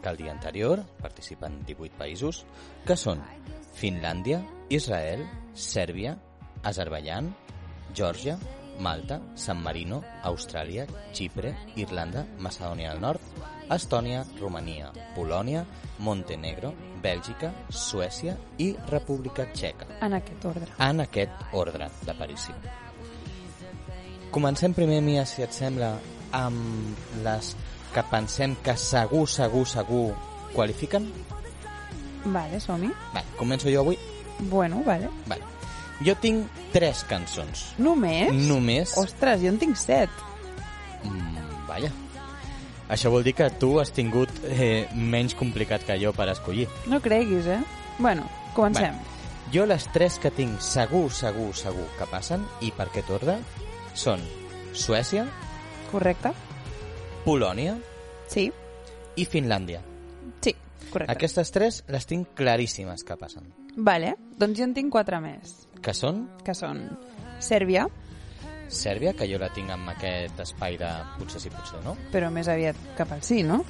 que 0.00 0.08
el 0.08 0.16
dia 0.16 0.32
anterior, 0.32 0.80
participen 1.02 1.60
18 1.68 1.98
països, 2.00 2.46
que 2.88 2.96
són 2.96 3.20
Finlàndia, 3.76 4.40
Israel, 4.72 5.28
Sèrbia, 5.52 6.16
Azerbaiyán, 6.62 7.34
Geòrgia, 7.94 8.38
Malta, 8.80 9.20
San 9.34 9.62
Marino, 9.62 10.02
Austràlia, 10.24 10.86
Xipre, 11.12 11.54
Irlanda, 11.76 12.24
Macedònia 12.38 12.94
del 12.94 13.02
Nord, 13.02 13.20
Estònia, 13.68 14.22
Romania, 14.40 14.88
Polònia, 15.14 15.66
Montenegro, 15.98 16.72
Bèlgica, 17.02 17.52
Suècia 17.68 18.38
i 18.56 18.70
República 18.88 19.44
Txeca 19.52 19.86
En 20.00 20.14
aquest 20.16 20.44
ordre. 20.48 20.68
en 20.78 21.00
aquest 21.04 21.52
ordre 21.52 21.90
d'aparició. 22.06 22.54
Comencem 24.30 24.72
primer, 24.72 25.02
Mia, 25.02 25.26
si 25.26 25.42
et 25.44 25.52
sembla, 25.52 25.98
amb 26.32 26.96
les 27.26 27.52
que 27.92 28.02
pensem 28.08 28.56
que 28.64 28.72
segur, 28.80 29.26
segur, 29.28 29.66
segur 29.68 30.14
qualifiquen. 30.54 31.10
Vale, 32.24 32.60
som-hi. 32.60 32.88
Vale, 33.12 33.26
començo 33.36 33.68
jo 33.68 33.84
avui. 33.84 33.98
Bueno, 34.38 34.82
vale. 34.86 35.08
Vale. 35.26 35.42
Jo 36.04 36.14
tinc 36.18 36.46
tres 36.72 37.04
cançons. 37.08 37.74
Només? 37.78 38.32
Només. 38.48 38.96
Ostres, 38.98 39.40
jo 39.42 39.52
en 39.52 39.58
tinc 39.60 39.76
set. 39.78 40.10
Mm, 41.04 41.66
vaja. 41.68 41.92
Això 42.92 43.10
vol 43.12 43.22
dir 43.24 43.34
que 43.38 43.46
tu 43.60 43.78
has 43.80 43.92
tingut 43.94 44.28
eh, 44.44 44.88
menys 44.94 45.34
complicat 45.38 45.84
que 45.86 45.96
jo 46.02 46.12
per 46.12 46.28
escollir. 46.32 46.66
No 46.90 47.00
creguis, 47.00 47.46
eh? 47.46 47.60
Bueno, 47.98 48.26
comencem. 48.56 48.98
Jo 49.52 49.64
les 49.66 49.86
tres 49.92 50.18
que 50.18 50.30
tinc 50.34 50.60
segur, 50.64 51.10
segur, 51.12 51.50
segur 51.56 51.86
que 51.98 52.06
passen, 52.10 52.44
i 52.60 52.70
per 52.72 52.88
aquest 52.88 53.10
ordre, 53.12 53.38
són 53.94 54.20
Suècia, 54.72 55.26
Correcte? 55.92 56.30
Polònia 57.26 57.74
Sí? 58.32 58.46
i 59.16 59.26
Finlàndia. 59.28 59.82
Sí, 60.40 60.54
correcte. 60.90 61.12
Aquestes 61.12 61.50
tres 61.52 61.82
les 61.92 62.06
tinc 62.08 62.32
claríssimes 62.34 63.04
que 63.04 63.16
passen. 63.20 63.44
Vale, 63.76 64.14
doncs 64.38 64.58
jo 64.58 64.64
en 64.68 64.74
tinc 64.76 64.92
quatre 64.92 65.20
més, 65.20 65.66
Que 65.82 65.94
són 65.94 66.26
que 66.44 66.54
són 66.54 66.84
Sèrbia, 67.40 67.86
Sèrbia, 68.68 69.12
que 69.12 69.26
jo 69.28 69.38
la 69.40 69.48
tinc 69.52 69.70
amb 69.74 69.90
aquest 69.92 70.38
espai 70.44 70.78
de 70.80 70.90
potser 71.18 71.40
sí, 71.42 71.50
potser 71.52 71.80
no, 71.84 71.96
però 72.12 72.30
més 72.32 72.48
aviat 72.48 72.76
cap 72.96 73.10
al 73.12 73.22
sí, 73.22 73.42
no? 73.42 73.62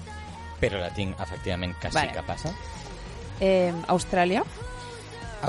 però 0.61 0.79
la 0.79 0.91
tinc 0.95 1.19
efectivament 1.19 1.73
que 1.81 1.91
sí 1.91 1.97
Vale. 1.99 2.13
que 2.15 2.23
passa. 2.23 2.53
Eh, 3.43 3.73
Austràlia, 3.91 4.45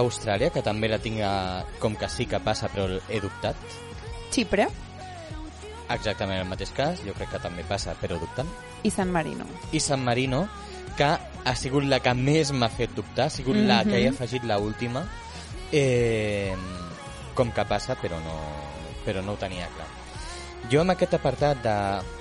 Austràlia, 0.01 0.49
que 0.49 0.63
també 0.65 0.89
la 0.89 0.97
tinc 0.97 1.19
a, 1.21 1.33
com 1.79 1.93
que 1.95 2.09
sí 2.09 2.25
que 2.25 2.39
passa, 2.41 2.69
però 2.73 2.87
he 3.09 3.19
dubtat. 3.21 3.55
Xipre 4.33 4.65
Exactament 5.93 6.39
el 6.39 6.47
mateix 6.49 6.71
cas, 6.73 7.01
jo 7.05 7.13
crec 7.13 7.29
que 7.35 7.41
també 7.43 7.61
passa, 7.67 7.93
però 8.01 8.17
dubtant. 8.17 8.49
i 8.83 8.89
San 8.89 9.11
Marino. 9.11 9.45
I 9.71 9.79
San 9.79 10.01
Marino, 10.03 10.47
que 10.97 11.09
ha 11.45 11.55
sigut 11.55 11.83
la 11.83 11.99
que 11.99 12.13
més 12.13 12.51
m'ha 12.51 12.69
fet 12.69 12.93
dubtar, 12.95 13.27
ha 13.27 13.33
sigut 13.33 13.55
la 13.55 13.83
que 13.83 13.97
he 13.97 14.09
Mhm. 14.09 14.15
afegit 14.15 14.43
la 14.43 14.57
última, 14.59 15.05
eh, 15.71 16.55
com 17.33 17.51
que 17.51 17.65
passa, 17.65 17.95
però 17.95 18.19
no, 18.23 18.37
però 19.05 19.23
no 19.23 19.33
ho 19.33 19.35
tenia 19.35 19.67
clar. 19.67 19.87
Jo 20.71 20.81
amb 20.81 20.91
aquest 20.91 21.13
apartat 21.15 21.61
de 21.61 21.77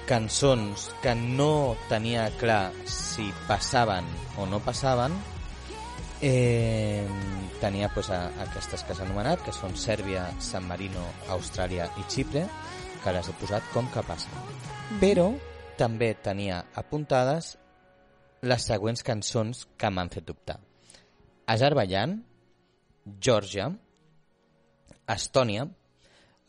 cançons 0.07 0.91
que 1.01 1.15
no 1.15 1.77
tenia 1.89 2.31
clar 2.39 2.73
si 2.85 3.33
passaven 3.47 4.05
o 4.37 4.47
no 4.47 4.59
passaven, 4.59 5.13
eh, 6.21 7.07
tenia 7.61 7.89
pues, 7.93 8.11
a, 8.11 8.27
aquestes 8.43 8.83
que 8.83 8.95
s'han 8.95 9.07
anomenat, 9.07 9.43
que 9.45 9.53
són 9.53 9.77
Sèrbia, 9.77 10.33
San 10.41 10.67
Marino, 10.67 11.05
Austràlia 11.29 11.89
i 11.99 12.05
Xipre, 12.09 12.47
que 13.03 13.13
les 13.13 13.29
he 13.29 13.33
posat 13.33 13.63
com 13.73 13.89
que 13.91 14.03
passen. 14.03 14.33
Però 15.01 15.33
també 15.79 16.15
tenia 16.15 16.65
apuntades 16.75 17.57
les 18.43 18.65
següents 18.67 19.05
cançons 19.07 19.67
que 19.79 19.91
m'han 19.91 20.11
fet 20.11 20.27
dubtar. 20.27 20.59
Azerbaiyán, 21.53 22.17
Geòrgia, 23.23 23.69
Estònia, 25.11 25.67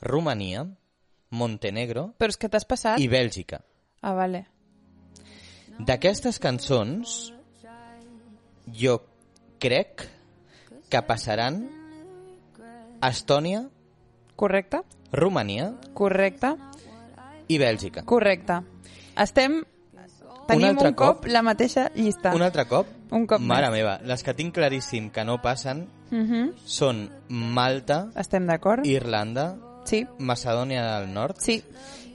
Romania, 0.02 0.66
Montenegro 1.34 2.12
Però 2.22 2.30
és 2.30 2.38
que 2.38 2.50
t'has 2.50 2.66
passat... 2.70 3.02
i 3.02 3.08
Bèlgica. 3.10 3.62
Ah, 4.02 4.14
vale. 4.18 4.44
D'aquestes 5.80 6.38
cançons, 6.42 7.32
jo 8.70 9.00
crec 9.64 10.06
que 10.94 11.02
passaran 11.08 11.64
Estònia, 13.04 13.66
Correcte? 14.38 14.82
Romania 15.14 15.72
Correcte? 15.94 16.56
i 17.50 17.58
Bèlgica. 17.62 18.06
Correcte. 18.08 18.62
Estem... 19.20 19.62
Tenim 20.48 20.64
un, 20.70 20.70
altre 20.78 20.94
cop, 20.96 21.18
cop? 21.22 21.26
la 21.28 21.42
mateixa 21.42 21.90
llista. 21.96 22.34
Un 22.36 22.42
altre 22.42 22.66
cop? 22.68 22.88
Un 23.12 23.26
cop 23.28 23.40
Mare 23.40 23.70
més. 23.70 23.78
meva, 23.80 24.00
les 24.04 24.24
que 24.24 24.34
tinc 24.34 24.54
claríssim 24.54 25.10
que 25.12 25.24
no 25.24 25.42
passen 25.42 25.88
Mhm. 26.12 26.52
són 26.66 27.10
Malta, 27.30 28.10
Estem 28.16 28.46
d'acord? 28.48 28.86
Irlanda, 28.86 29.56
Sí, 29.86 30.06
Macedònia 30.20 31.00
del 31.00 31.14
Nord 31.14 31.36
sí. 31.40 31.62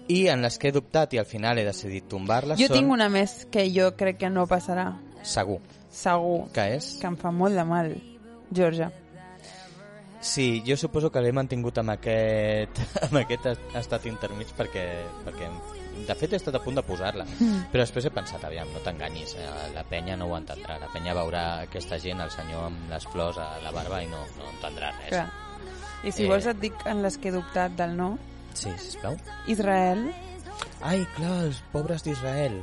i 0.08 0.26
en 0.28 0.40
les 0.42 0.58
que 0.58 0.68
he 0.68 0.72
dubtat 0.72 1.12
i 1.14 1.18
al 1.18 1.26
final 1.26 1.58
he 1.58 1.64
decidit 1.64 2.08
tombar-les 2.08 2.58
Jo 2.58 2.66
són 2.68 2.76
tinc 2.78 2.90
una 2.92 3.08
més 3.10 3.46
que 3.50 3.70
jo 3.70 3.94
crec 3.96 4.16
que 4.18 4.30
no 4.30 4.46
passarà. 4.46 4.96
segur 5.22 5.60
Segur. 5.90 6.50
que 6.52 6.76
és 6.76 6.98
Que 7.00 7.06
em 7.08 7.16
fa 7.16 7.30
molt 7.30 7.54
de 7.54 7.64
mal. 7.64 7.94
Georgia. 8.50 8.90
Sí, 10.20 10.62
jo 10.66 10.76
suposo 10.76 11.10
que 11.12 11.20
l'he 11.20 11.32
mantingut 11.32 11.78
amb 11.78 11.90
aquest, 11.90 12.78
amb 13.06 13.16
aquest 13.20 13.46
est- 13.46 13.76
estat 13.78 14.06
intermig 14.06 14.48
perquè, 14.56 14.86
perquè 15.24 15.48
de 16.06 16.14
fet 16.14 16.32
he 16.32 16.36
estat 16.36 16.54
a 16.54 16.60
punt 16.62 16.76
de 16.76 16.82
posar-la 16.82 17.24
Mm. 17.24 17.64
però 17.72 17.80
després 17.82 18.04
he 18.06 18.10
pensat, 18.10 18.44
aviam, 18.44 18.68
no 18.72 18.78
t'enganyis 18.80 19.34
eh, 19.36 19.48
la 19.74 19.82
penya 19.84 20.16
no 20.16 20.26
ho 20.26 20.36
entendrà, 20.36 20.78
la 20.78 20.88
penya 20.92 21.14
veurà 21.14 21.60
aquesta 21.62 21.98
gent, 21.98 22.20
el 22.20 22.30
senyor 22.30 22.64
amb 22.70 22.90
les 22.90 23.06
flors 23.06 23.38
a 23.38 23.58
la 23.62 23.70
barba 23.72 24.02
i 24.02 24.06
no, 24.06 24.18
no 24.38 24.50
entendrà 24.54 24.92
res 25.00 25.08
Clar. 25.10 25.28
I 26.04 26.12
si 26.12 26.24
Eh. 26.24 26.28
vols 26.28 26.46
et 26.46 26.58
dic 26.60 26.74
en 26.86 27.02
les 27.02 27.16
que 27.18 27.28
he 27.28 27.32
dubtat 27.32 27.72
del 27.76 27.96
no. 27.96 28.18
sí, 28.54 28.70
sisplau 28.78 29.16
Israel. 29.46 30.12
ai, 30.82 31.06
clar, 31.16 31.44
els 31.44 31.62
pobres 31.72 32.02
d'Israel 32.04 32.60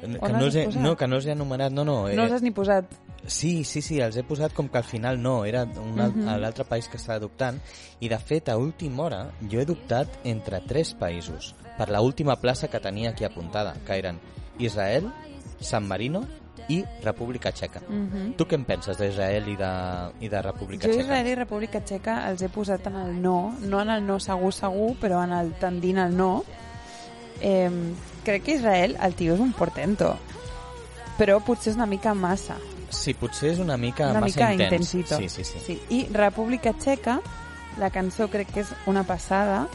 que 0.00 0.06
no, 0.06 0.38
els 0.46 0.54
he, 0.54 0.64
posat? 0.66 0.80
no, 0.82 0.96
que 0.96 1.06
no 1.08 1.16
els 1.16 1.26
he 1.26 1.32
anomenat 1.32 1.72
no, 1.72 1.84
no, 1.84 2.08
eh, 2.08 2.14
No 2.14 2.22
els 2.22 2.32
has 2.32 2.42
ni 2.42 2.52
posat. 2.52 2.84
Sí, 3.26 3.64
sí, 3.64 3.82
sí, 3.82 3.98
els 4.00 4.16
he 4.16 4.22
posat 4.22 4.52
com 4.54 4.68
que 4.68 4.78
al 4.78 4.84
final 4.84 5.20
no, 5.20 5.44
era 5.44 5.64
un 5.64 5.98
al- 6.00 6.12
Mhm. 6.14 6.38
l'altre 6.40 6.64
país 6.64 6.86
que 6.88 6.96
estava 6.96 7.18
dubtant, 7.18 7.58
i 8.00 8.08
de 8.08 8.18
fet 8.18 8.48
a 8.48 8.56
última 8.56 9.02
hora 9.02 9.30
jo 9.50 9.60
he 9.60 9.64
dubtat 9.66 10.08
entre 10.24 10.60
tres 10.60 10.94
països 10.96 11.54
per 11.78 11.88
la 11.94 12.02
última 12.02 12.36
plaça 12.36 12.68
que 12.68 12.80
tenia 12.82 13.10
aquí 13.14 13.24
apuntada, 13.24 13.76
que 13.86 13.96
eren 13.96 14.18
Israel, 14.58 15.08
San 15.60 15.86
Marino 15.86 16.26
i 16.68 16.82
República 17.02 17.52
Txeca. 17.52 17.80
Mhm. 17.88 18.34
Tu 18.36 18.44
què 18.44 18.58
en 18.58 18.64
penses 18.68 18.98
d'Israel 18.98 19.46
i, 19.48 19.56
de, 19.56 19.72
i 20.20 20.28
de 20.28 20.42
República 20.42 20.86
Jo 20.86 20.92
Txeca? 20.92 21.04
Israel 21.06 21.28
i 21.30 21.34
República 21.38 21.80
Txeca 21.80 22.18
els 22.28 22.42
he 22.42 22.50
posat 22.52 22.90
en 22.90 22.96
el 22.96 23.22
no, 23.22 23.54
no 23.60 23.80
en 23.80 23.94
el 23.94 24.06
no 24.06 24.18
segur 24.20 24.52
segur, 24.52 24.96
però 25.00 25.22
en 25.24 25.32
el 25.32 25.54
tendint 25.60 26.02
al 26.02 26.16
no. 26.16 26.32
Eh, 27.40 27.70
crec 28.24 28.42
que 28.44 28.58
Israel, 28.58 28.98
el 29.00 29.14
tio 29.14 29.38
és 29.38 29.40
un 29.40 29.54
portento, 29.56 30.16
però 31.16 31.38
potser 31.40 31.72
és 31.72 31.78
una 31.78 31.86
mica 31.86 32.12
massa. 32.14 32.58
Sí, 32.90 33.14
potser 33.14 33.52
és 33.52 33.58
una 33.62 33.76
mica 33.76 34.10
una 34.10 34.20
massa 34.20 34.48
mica 34.48 34.52
intens. 34.52 34.94
intensito. 34.94 35.16
Sí, 35.16 35.28
sí, 35.28 35.44
sí. 35.44 35.60
sí. 35.64 35.80
I 35.94 36.06
República 36.12 36.72
Txeca, 36.72 37.20
la 37.78 37.90
cançó 37.90 38.28
crec 38.28 38.52
que 38.52 38.66
és 38.66 38.74
una 38.86 39.04
passada. 39.04 39.66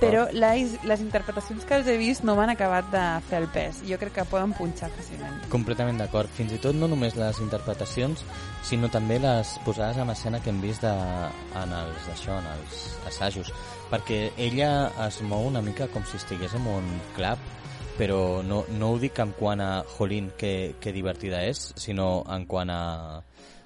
Però 0.00 0.26
les, 0.32 0.76
les 0.86 1.02
interpretacions 1.02 1.64
que 1.66 1.78
els 1.80 1.88
he 1.90 1.96
vist 2.00 2.24
no 2.26 2.36
m'han 2.38 2.52
acabat 2.52 2.90
de 2.92 3.04
fer 3.28 3.40
el 3.42 3.48
pes. 3.52 3.80
Jo 3.88 3.98
crec 4.00 4.14
que 4.18 4.26
poden 4.30 4.52
punxar 4.56 4.90
fàcilment. 4.94 5.40
Completament 5.52 6.00
d'acord. 6.00 6.30
Fins 6.36 6.54
i 6.56 6.60
tot 6.62 6.76
no 6.76 6.88
només 6.90 7.16
les 7.18 7.40
interpretacions, 7.42 8.24
sinó 8.66 8.90
també 8.92 9.18
les 9.22 9.56
posades 9.66 10.00
en 10.00 10.12
escena 10.12 10.42
que 10.42 10.52
hem 10.52 10.60
vist 10.62 10.84
de, 10.84 10.92
en 11.62 11.76
els, 11.80 12.10
això, 12.14 12.36
en 12.38 12.50
els 12.56 12.84
assajos. 13.10 13.52
Perquè 13.90 14.30
ella 14.38 14.90
es 15.06 15.20
mou 15.26 15.48
una 15.48 15.64
mica 15.64 15.88
com 15.90 16.04
si 16.06 16.20
estigués 16.20 16.54
en 16.58 16.68
un 16.70 16.92
club, 17.16 17.40
però 18.00 18.40
no, 18.46 18.62
no 18.78 18.92
ho 18.94 19.00
dic 19.00 19.18
en 19.20 19.34
quant 19.36 19.60
a 19.60 19.82
Jolín, 19.96 20.30
que, 20.38 20.76
que 20.80 20.92
divertida 20.94 21.42
és, 21.48 21.70
sinó 21.76 22.22
en 22.32 22.46
quant 22.48 22.72
a... 22.72 22.80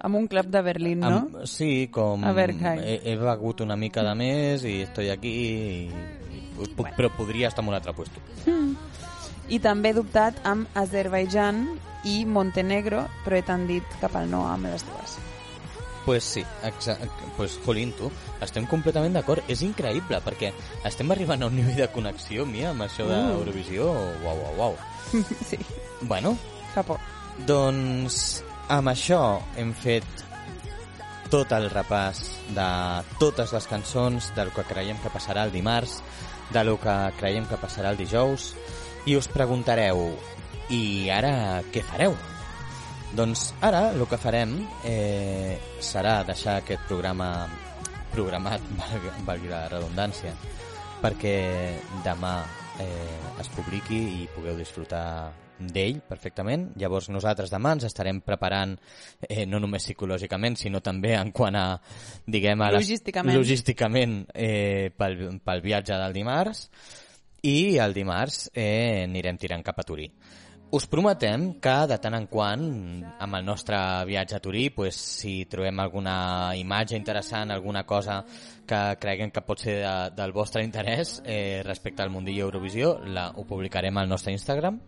Amb 0.04 0.18
un 0.20 0.26
club 0.28 0.50
de 0.52 0.60
Berlín, 0.60 1.00
no? 1.00 1.22
Amb, 1.24 1.36
sí, 1.48 1.88
com 1.92 2.24
A 2.28 2.34
he, 2.36 2.98
he 3.08 3.16
begut 3.16 3.62
una 3.64 3.76
mica 3.80 4.02
de 4.04 4.12
més 4.18 4.64
i 4.68 4.82
estoy 4.84 5.08
aquí 5.08 5.30
i, 5.32 5.54
i, 6.36 6.68
pu- 6.76 6.84
però 6.96 7.08
podria 7.16 7.48
estar 7.48 7.64
en 7.64 7.70
un 7.72 7.78
altre 7.78 7.94
puesto. 7.96 8.20
I 9.48 9.58
també 9.64 9.90
he 9.92 9.96
dubtat 9.96 10.38
amb 10.44 10.68
Azerbaijan 10.76 11.64
i 12.04 12.24
Montenegro, 12.28 13.06
però 13.24 13.36
he 13.40 13.44
tendit 13.44 13.96
cap 14.00 14.14
al 14.20 14.28
no 14.30 14.44
amb 14.48 14.68
les 14.68 14.84
dues. 14.84 15.16
Pues 16.04 16.24
sí, 16.24 16.42
exa 16.68 16.98
pues, 17.38 17.56
jolín, 17.64 17.92
tu, 17.96 18.10
estem 18.44 18.66
completament 18.68 19.14
d'acord. 19.16 19.40
És 19.48 19.62
increïble, 19.64 20.20
perquè 20.20 20.50
estem 20.84 21.10
arribant 21.16 21.42
a 21.42 21.48
un 21.48 21.56
nivell 21.56 21.78
de 21.80 21.88
connexió, 21.92 22.44
Mia, 22.44 22.74
amb 22.74 22.84
això 22.84 23.06
d'Eurovisió. 23.08 23.88
Uau, 24.20 24.36
uau, 24.44 24.58
uau. 24.58 24.76
sí, 25.48 25.56
Bueno, 26.02 26.36
por. 26.86 27.00
doncs 27.48 28.42
amb 28.68 28.88
això 28.88 29.20
hem 29.60 29.72
fet 29.76 30.24
tot 31.32 31.50
el 31.56 31.68
repàs 31.72 32.20
de 32.54 32.68
totes 33.18 33.52
les 33.52 33.66
cançons, 33.66 34.30
del 34.36 34.52
que 34.54 34.64
creiem 34.68 35.00
que 35.02 35.12
passarà 35.12 35.44
el 35.44 35.52
dimarts, 35.52 35.98
de 36.52 36.62
lo 36.64 36.76
que 36.80 36.94
creiem 37.18 37.48
que 37.50 37.58
passarà 37.60 37.90
el 37.90 37.98
dijous, 37.98 38.52
i 39.08 39.16
us 39.18 39.28
preguntareu, 39.28 40.06
i 40.70 41.10
ara 41.12 41.62
què 41.72 41.82
fareu? 41.84 42.14
Doncs 43.14 43.52
ara 43.62 43.88
el 43.92 44.06
que 44.10 44.18
farem 44.18 44.56
eh, 44.86 45.58
serà 45.82 46.22
deixar 46.26 46.58
aquest 46.60 46.86
programa 46.88 47.48
programat, 48.14 48.62
valgui, 49.28 49.50
la 49.50 49.66
redundància, 49.70 50.34
perquè 51.02 51.36
demà 52.06 52.36
eh, 52.80 53.40
es 53.40 53.50
publiqui 53.54 54.00
i 54.22 54.28
pugueu 54.34 54.56
disfrutar 54.58 55.04
d'ell 55.58 56.00
perfectament. 56.08 56.70
Llavors 56.80 57.08
nosaltres 57.12 57.50
demà 57.52 57.72
ens 57.76 57.84
estarem 57.88 58.20
preparant 58.24 58.76
eh, 59.28 59.44
no 59.46 59.60
només 59.62 59.84
psicològicament, 59.86 60.56
sinó 60.58 60.80
també 60.84 61.14
en 61.16 61.30
quant 61.32 61.56
a, 61.56 61.66
diguem, 62.26 62.60
a 62.62 62.70
les- 62.72 62.84
Logísticament. 62.88 63.36
logísticament 63.38 64.16
eh, 64.34 64.90
pel, 64.96 65.40
pel 65.44 65.62
viatge 65.64 65.98
del 66.00 66.12
dimarts 66.16 66.68
i 67.44 67.76
el 67.78 67.92
dimarts 67.92 68.48
eh, 68.54 69.04
anirem 69.04 69.36
tirant 69.38 69.62
cap 69.62 69.78
a 69.78 69.84
Turí. 69.84 70.08
Us 70.74 70.88
prometem 70.90 71.60
que 71.62 71.74
de 71.86 71.98
tant 72.02 72.16
en 72.16 72.24
quant, 72.26 72.62
amb 73.22 73.36
el 73.38 73.44
nostre 73.46 73.76
viatge 74.08 74.34
a 74.34 74.40
Turí, 74.42 74.70
pues, 74.74 74.96
si 74.96 75.44
trobem 75.46 75.78
alguna 75.78 76.50
imatge 76.58 76.96
interessant, 76.98 77.52
alguna 77.54 77.84
cosa 77.86 78.24
que 78.66 78.80
creguem 78.98 79.30
que 79.30 79.44
pot 79.46 79.60
ser 79.60 79.76
de, 79.84 79.92
del 80.16 80.32
vostre 80.34 80.64
interès 80.64 81.20
eh, 81.24 81.60
respecte 81.62 82.02
al 82.02 82.10
Mundillo 82.10 82.48
Eurovisió, 82.48 82.96
la, 83.06 83.28
ho 83.36 83.44
publicarem 83.46 83.96
al 84.02 84.08
nostre 84.08 84.32
Instagram. 84.32 84.80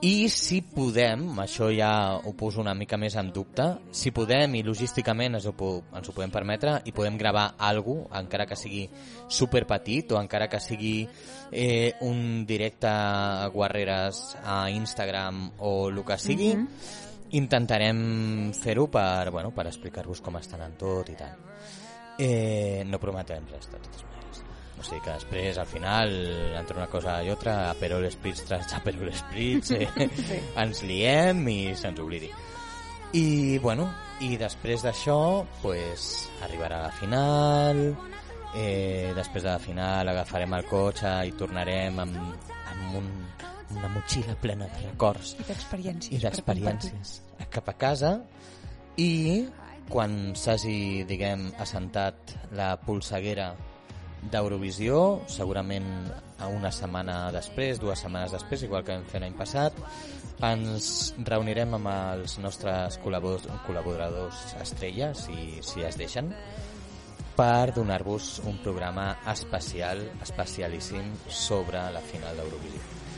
I 0.00 0.30
si 0.32 0.62
podem, 0.64 1.26
això 1.42 1.66
ja 1.76 2.16
ho 2.16 2.30
poso 2.32 2.62
una 2.62 2.72
mica 2.72 2.96
més 2.96 3.18
en 3.20 3.28
dubte, 3.36 3.66
si 3.92 4.14
podem 4.16 4.54
i 4.56 4.62
logísticament 4.64 5.36
ens 5.36 5.44
ho, 5.44 5.52
ens 5.52 6.08
ho 6.08 6.14
podem 6.16 6.32
permetre 6.32 6.78
i 6.88 6.94
podem 6.96 7.18
gravar 7.20 7.50
alguna 7.60 8.22
encara 8.22 8.46
que 8.48 8.56
sigui 8.56 8.86
super 9.28 9.66
petit 9.68 10.14
o 10.14 10.16
encara 10.16 10.48
que 10.48 10.60
sigui 10.64 11.04
eh, 11.52 11.92
un 12.08 12.46
directe 12.48 12.88
a 12.88 13.50
Guerreres 13.52 14.22
a 14.40 14.62
Instagram 14.72 15.50
o 15.68 15.74
el 15.90 16.00
que 16.08 16.16
sigui, 16.16 16.54
intentarem 17.36 18.00
fer-ho 18.56 18.88
per, 18.88 19.28
bueno, 19.28 19.52
per 19.52 19.68
explicar-vos 19.68 20.24
com 20.24 20.40
estan 20.40 20.64
en 20.64 20.78
tot 20.80 21.12
i 21.12 21.18
tal. 21.20 21.44
Eh, 22.16 22.86
no 22.88 22.98
prometem 23.04 23.52
res, 23.52 23.68
de 23.68 23.84
totes. 23.84 24.09
O 24.80 24.84
sigui 24.84 25.02
que 25.04 25.12
després, 25.12 25.58
al 25.60 25.68
final, 25.68 26.14
entre 26.56 26.78
una 26.78 26.88
cosa 26.88 27.18
i 27.20 27.28
altra, 27.28 27.68
Aperol 27.68 28.06
Spritz 28.08 28.46
tras 28.48 28.72
Aperol 28.78 29.12
Spritz, 29.12 29.74
eh, 29.76 29.88
sí. 30.30 30.38
ens 30.62 30.80
liem 30.88 31.42
i 31.52 31.58
se'ns 31.76 32.00
oblidi. 32.00 32.30
I, 33.18 33.58
bueno, 33.60 33.90
i 34.24 34.38
després 34.40 34.86
d'això, 34.86 35.18
pues, 35.60 36.30
arribarà 36.46 36.80
la 36.86 36.94
final, 36.96 37.82
eh, 38.54 39.12
després 39.16 39.44
de 39.44 39.50
la 39.50 39.60
final 39.60 40.08
agafarem 40.08 40.56
el 40.56 40.68
cotxe 40.70 41.12
i 41.28 41.34
tornarem 41.38 42.00
amb, 42.02 42.46
amb 42.72 42.98
un, 43.02 43.10
una 43.76 43.90
motxilla 43.92 44.34
plena 44.40 44.68
de 44.70 44.86
records 44.88 45.36
I 45.38 45.46
d'experiències. 45.48 46.14
i 46.14 46.20
per 46.20 46.30
d'experiències 46.30 47.18
cap 47.50 47.68
a 47.70 47.76
casa 47.78 48.14
i 49.00 49.10
quan 49.90 50.36
s'hagi, 50.38 51.04
diguem, 51.08 51.48
assentat 51.58 52.34
la 52.54 52.76
polseguera 52.78 53.50
d'Eurovisió, 54.28 55.22
segurament 55.30 55.86
a 56.40 56.48
una 56.52 56.70
setmana 56.74 57.30
després, 57.34 57.80
dues 57.80 58.02
setmanes 58.04 58.34
després, 58.36 58.64
igual 58.66 58.84
que 58.84 58.96
vam 58.96 59.06
fer 59.08 59.22
l'any 59.22 59.36
passat, 59.38 59.76
ens 60.44 61.12
reunirem 61.28 61.76
amb 61.76 61.90
els 61.92 62.38
nostres 62.40 62.96
col·labor 63.04 63.44
col·laboradors 63.66 64.54
estrella, 64.60 65.12
si, 65.16 65.60
si 65.64 65.84
es 65.84 66.00
deixen, 66.00 66.32
per 67.36 67.72
donar-vos 67.76 68.40
un 68.48 68.58
programa 68.64 69.12
especial, 69.32 70.02
especialíssim 70.20 71.14
sobre 71.28 71.86
la 71.94 72.02
final 72.04 72.36
d'Eurovisió. 72.36 73.09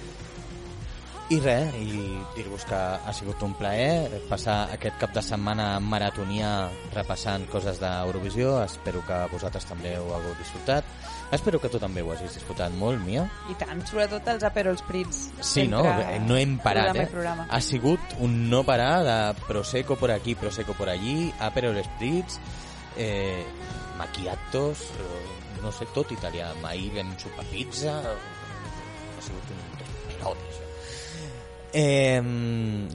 I 1.32 1.38
res, 1.40 1.76
i 1.80 2.00
dir-vos 2.36 2.64
que 2.68 2.76
ha 2.76 3.12
sigut 3.16 3.40
un 3.46 3.54
plaer 3.56 4.18
passar 4.28 4.66
aquest 4.74 4.98
cap 5.00 5.14
de 5.16 5.22
setmana 5.24 5.70
en 5.78 5.86
maratonia 5.88 6.50
repassant 6.92 7.46
coses 7.48 7.78
d'Eurovisió. 7.80 8.58
Espero 8.66 9.00
que 9.06 9.20
vosaltres 9.32 9.64
també 9.64 9.94
ho 9.96 10.10
hagueu 10.12 10.34
disfrutat. 10.36 10.90
Espero 11.32 11.56
que 11.62 11.70
tu 11.72 11.78
també 11.80 12.02
ho 12.04 12.10
hagis 12.12 12.36
disfrutat 12.36 12.74
molt, 12.76 13.00
Mia. 13.06 13.24
I 13.48 13.56
tant, 13.56 13.80
sobretot 13.88 14.28
els 14.28 14.44
Aperol 14.44 14.76
Spritz. 14.76 15.22
Sí, 15.40 15.64
no? 15.72 15.80
Sempre 15.86 16.18
No 16.26 16.36
hem 16.36 16.58
parat, 16.60 16.90
programa 16.90 17.06
eh? 17.06 17.12
programa. 17.14 17.46
Ha 17.48 17.60
sigut 17.64 18.16
un 18.20 18.34
no 18.50 18.60
parar 18.68 18.96
de 19.06 19.46
Prosecco 19.46 19.96
por 19.96 20.12
aquí, 20.12 20.34
Prosecco 20.34 20.74
por 20.76 20.90
allí, 20.92 21.32
Aperol 21.40 21.80
Spritz, 21.86 22.36
eh, 22.98 23.46
macchiatos, 23.96 24.84
eh, 25.00 25.62
no 25.62 25.72
sé, 25.72 25.88
tot 25.94 26.12
italià. 26.12 26.52
Ahir 26.68 26.92
vam 26.98 27.16
sopar 27.16 27.46
pizza, 27.48 28.02
ha 28.02 29.24
sigut 29.24 29.56
un 29.56 29.64
això. 30.20 30.61
Eh, 31.74 32.20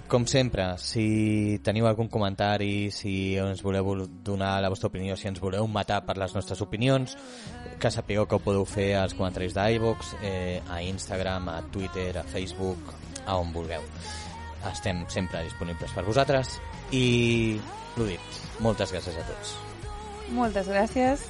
com 0.07 0.25
sempre, 0.29 0.77
si 0.77 1.57
teniu 1.65 1.87
algun 1.89 2.07
comentari, 2.13 2.91
si 2.93 3.33
ens 3.41 3.63
voleu 3.65 4.05
donar 4.23 4.61
la 4.61 4.69
vostra 4.69 4.91
opinió, 4.91 5.15
si 5.17 5.27
ens 5.27 5.41
voleu 5.41 5.65
matar 5.67 6.03
per 6.05 6.17
les 6.21 6.35
nostres 6.37 6.61
opinions, 6.61 7.17
que 7.81 7.89
sapigueu 7.89 8.27
que 8.29 8.37
ho 8.37 8.43
podeu 8.43 8.65
fer 8.69 8.91
als 8.99 9.15
comentaris 9.17 9.55
d'iVox, 9.57 10.13
eh, 10.21 10.61
a 10.69 10.81
Instagram, 10.85 11.49
a 11.49 11.61
Twitter, 11.73 12.19
a 12.19 12.23
Facebook, 12.23 12.93
a 13.25 13.37
on 13.37 13.49
vulgueu. 13.53 13.81
Estem 14.69 15.05
sempre 15.09 15.41
disponibles 15.43 15.93
per 15.93 16.05
vosaltres 16.05 16.59
i, 16.91 17.57
l'ho 17.97 18.05
dit, 18.05 18.41
moltes 18.61 18.93
gràcies 18.93 19.17
a 19.17 19.25
tots. 19.25 19.55
Moltes 20.37 20.69
gràcies 20.69 21.25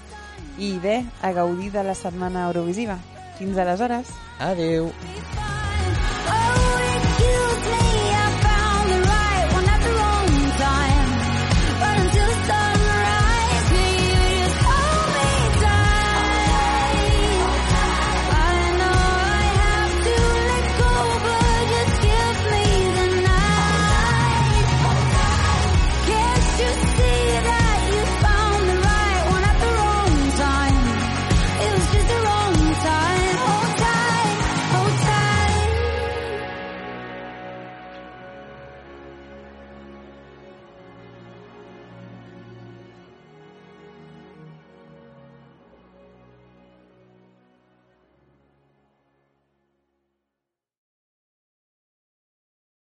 i 0.59 0.73
bé, 0.83 0.99
a 1.21 1.31
gaudir 1.31 1.71
de 1.71 1.85
la 1.85 1.95
setmana 1.95 2.49
Eurovisiva. 2.49 2.99
Fins 3.39 3.57
aleshores. 3.57 4.11
Adeu! 4.39 4.91
Before 4.91 5.66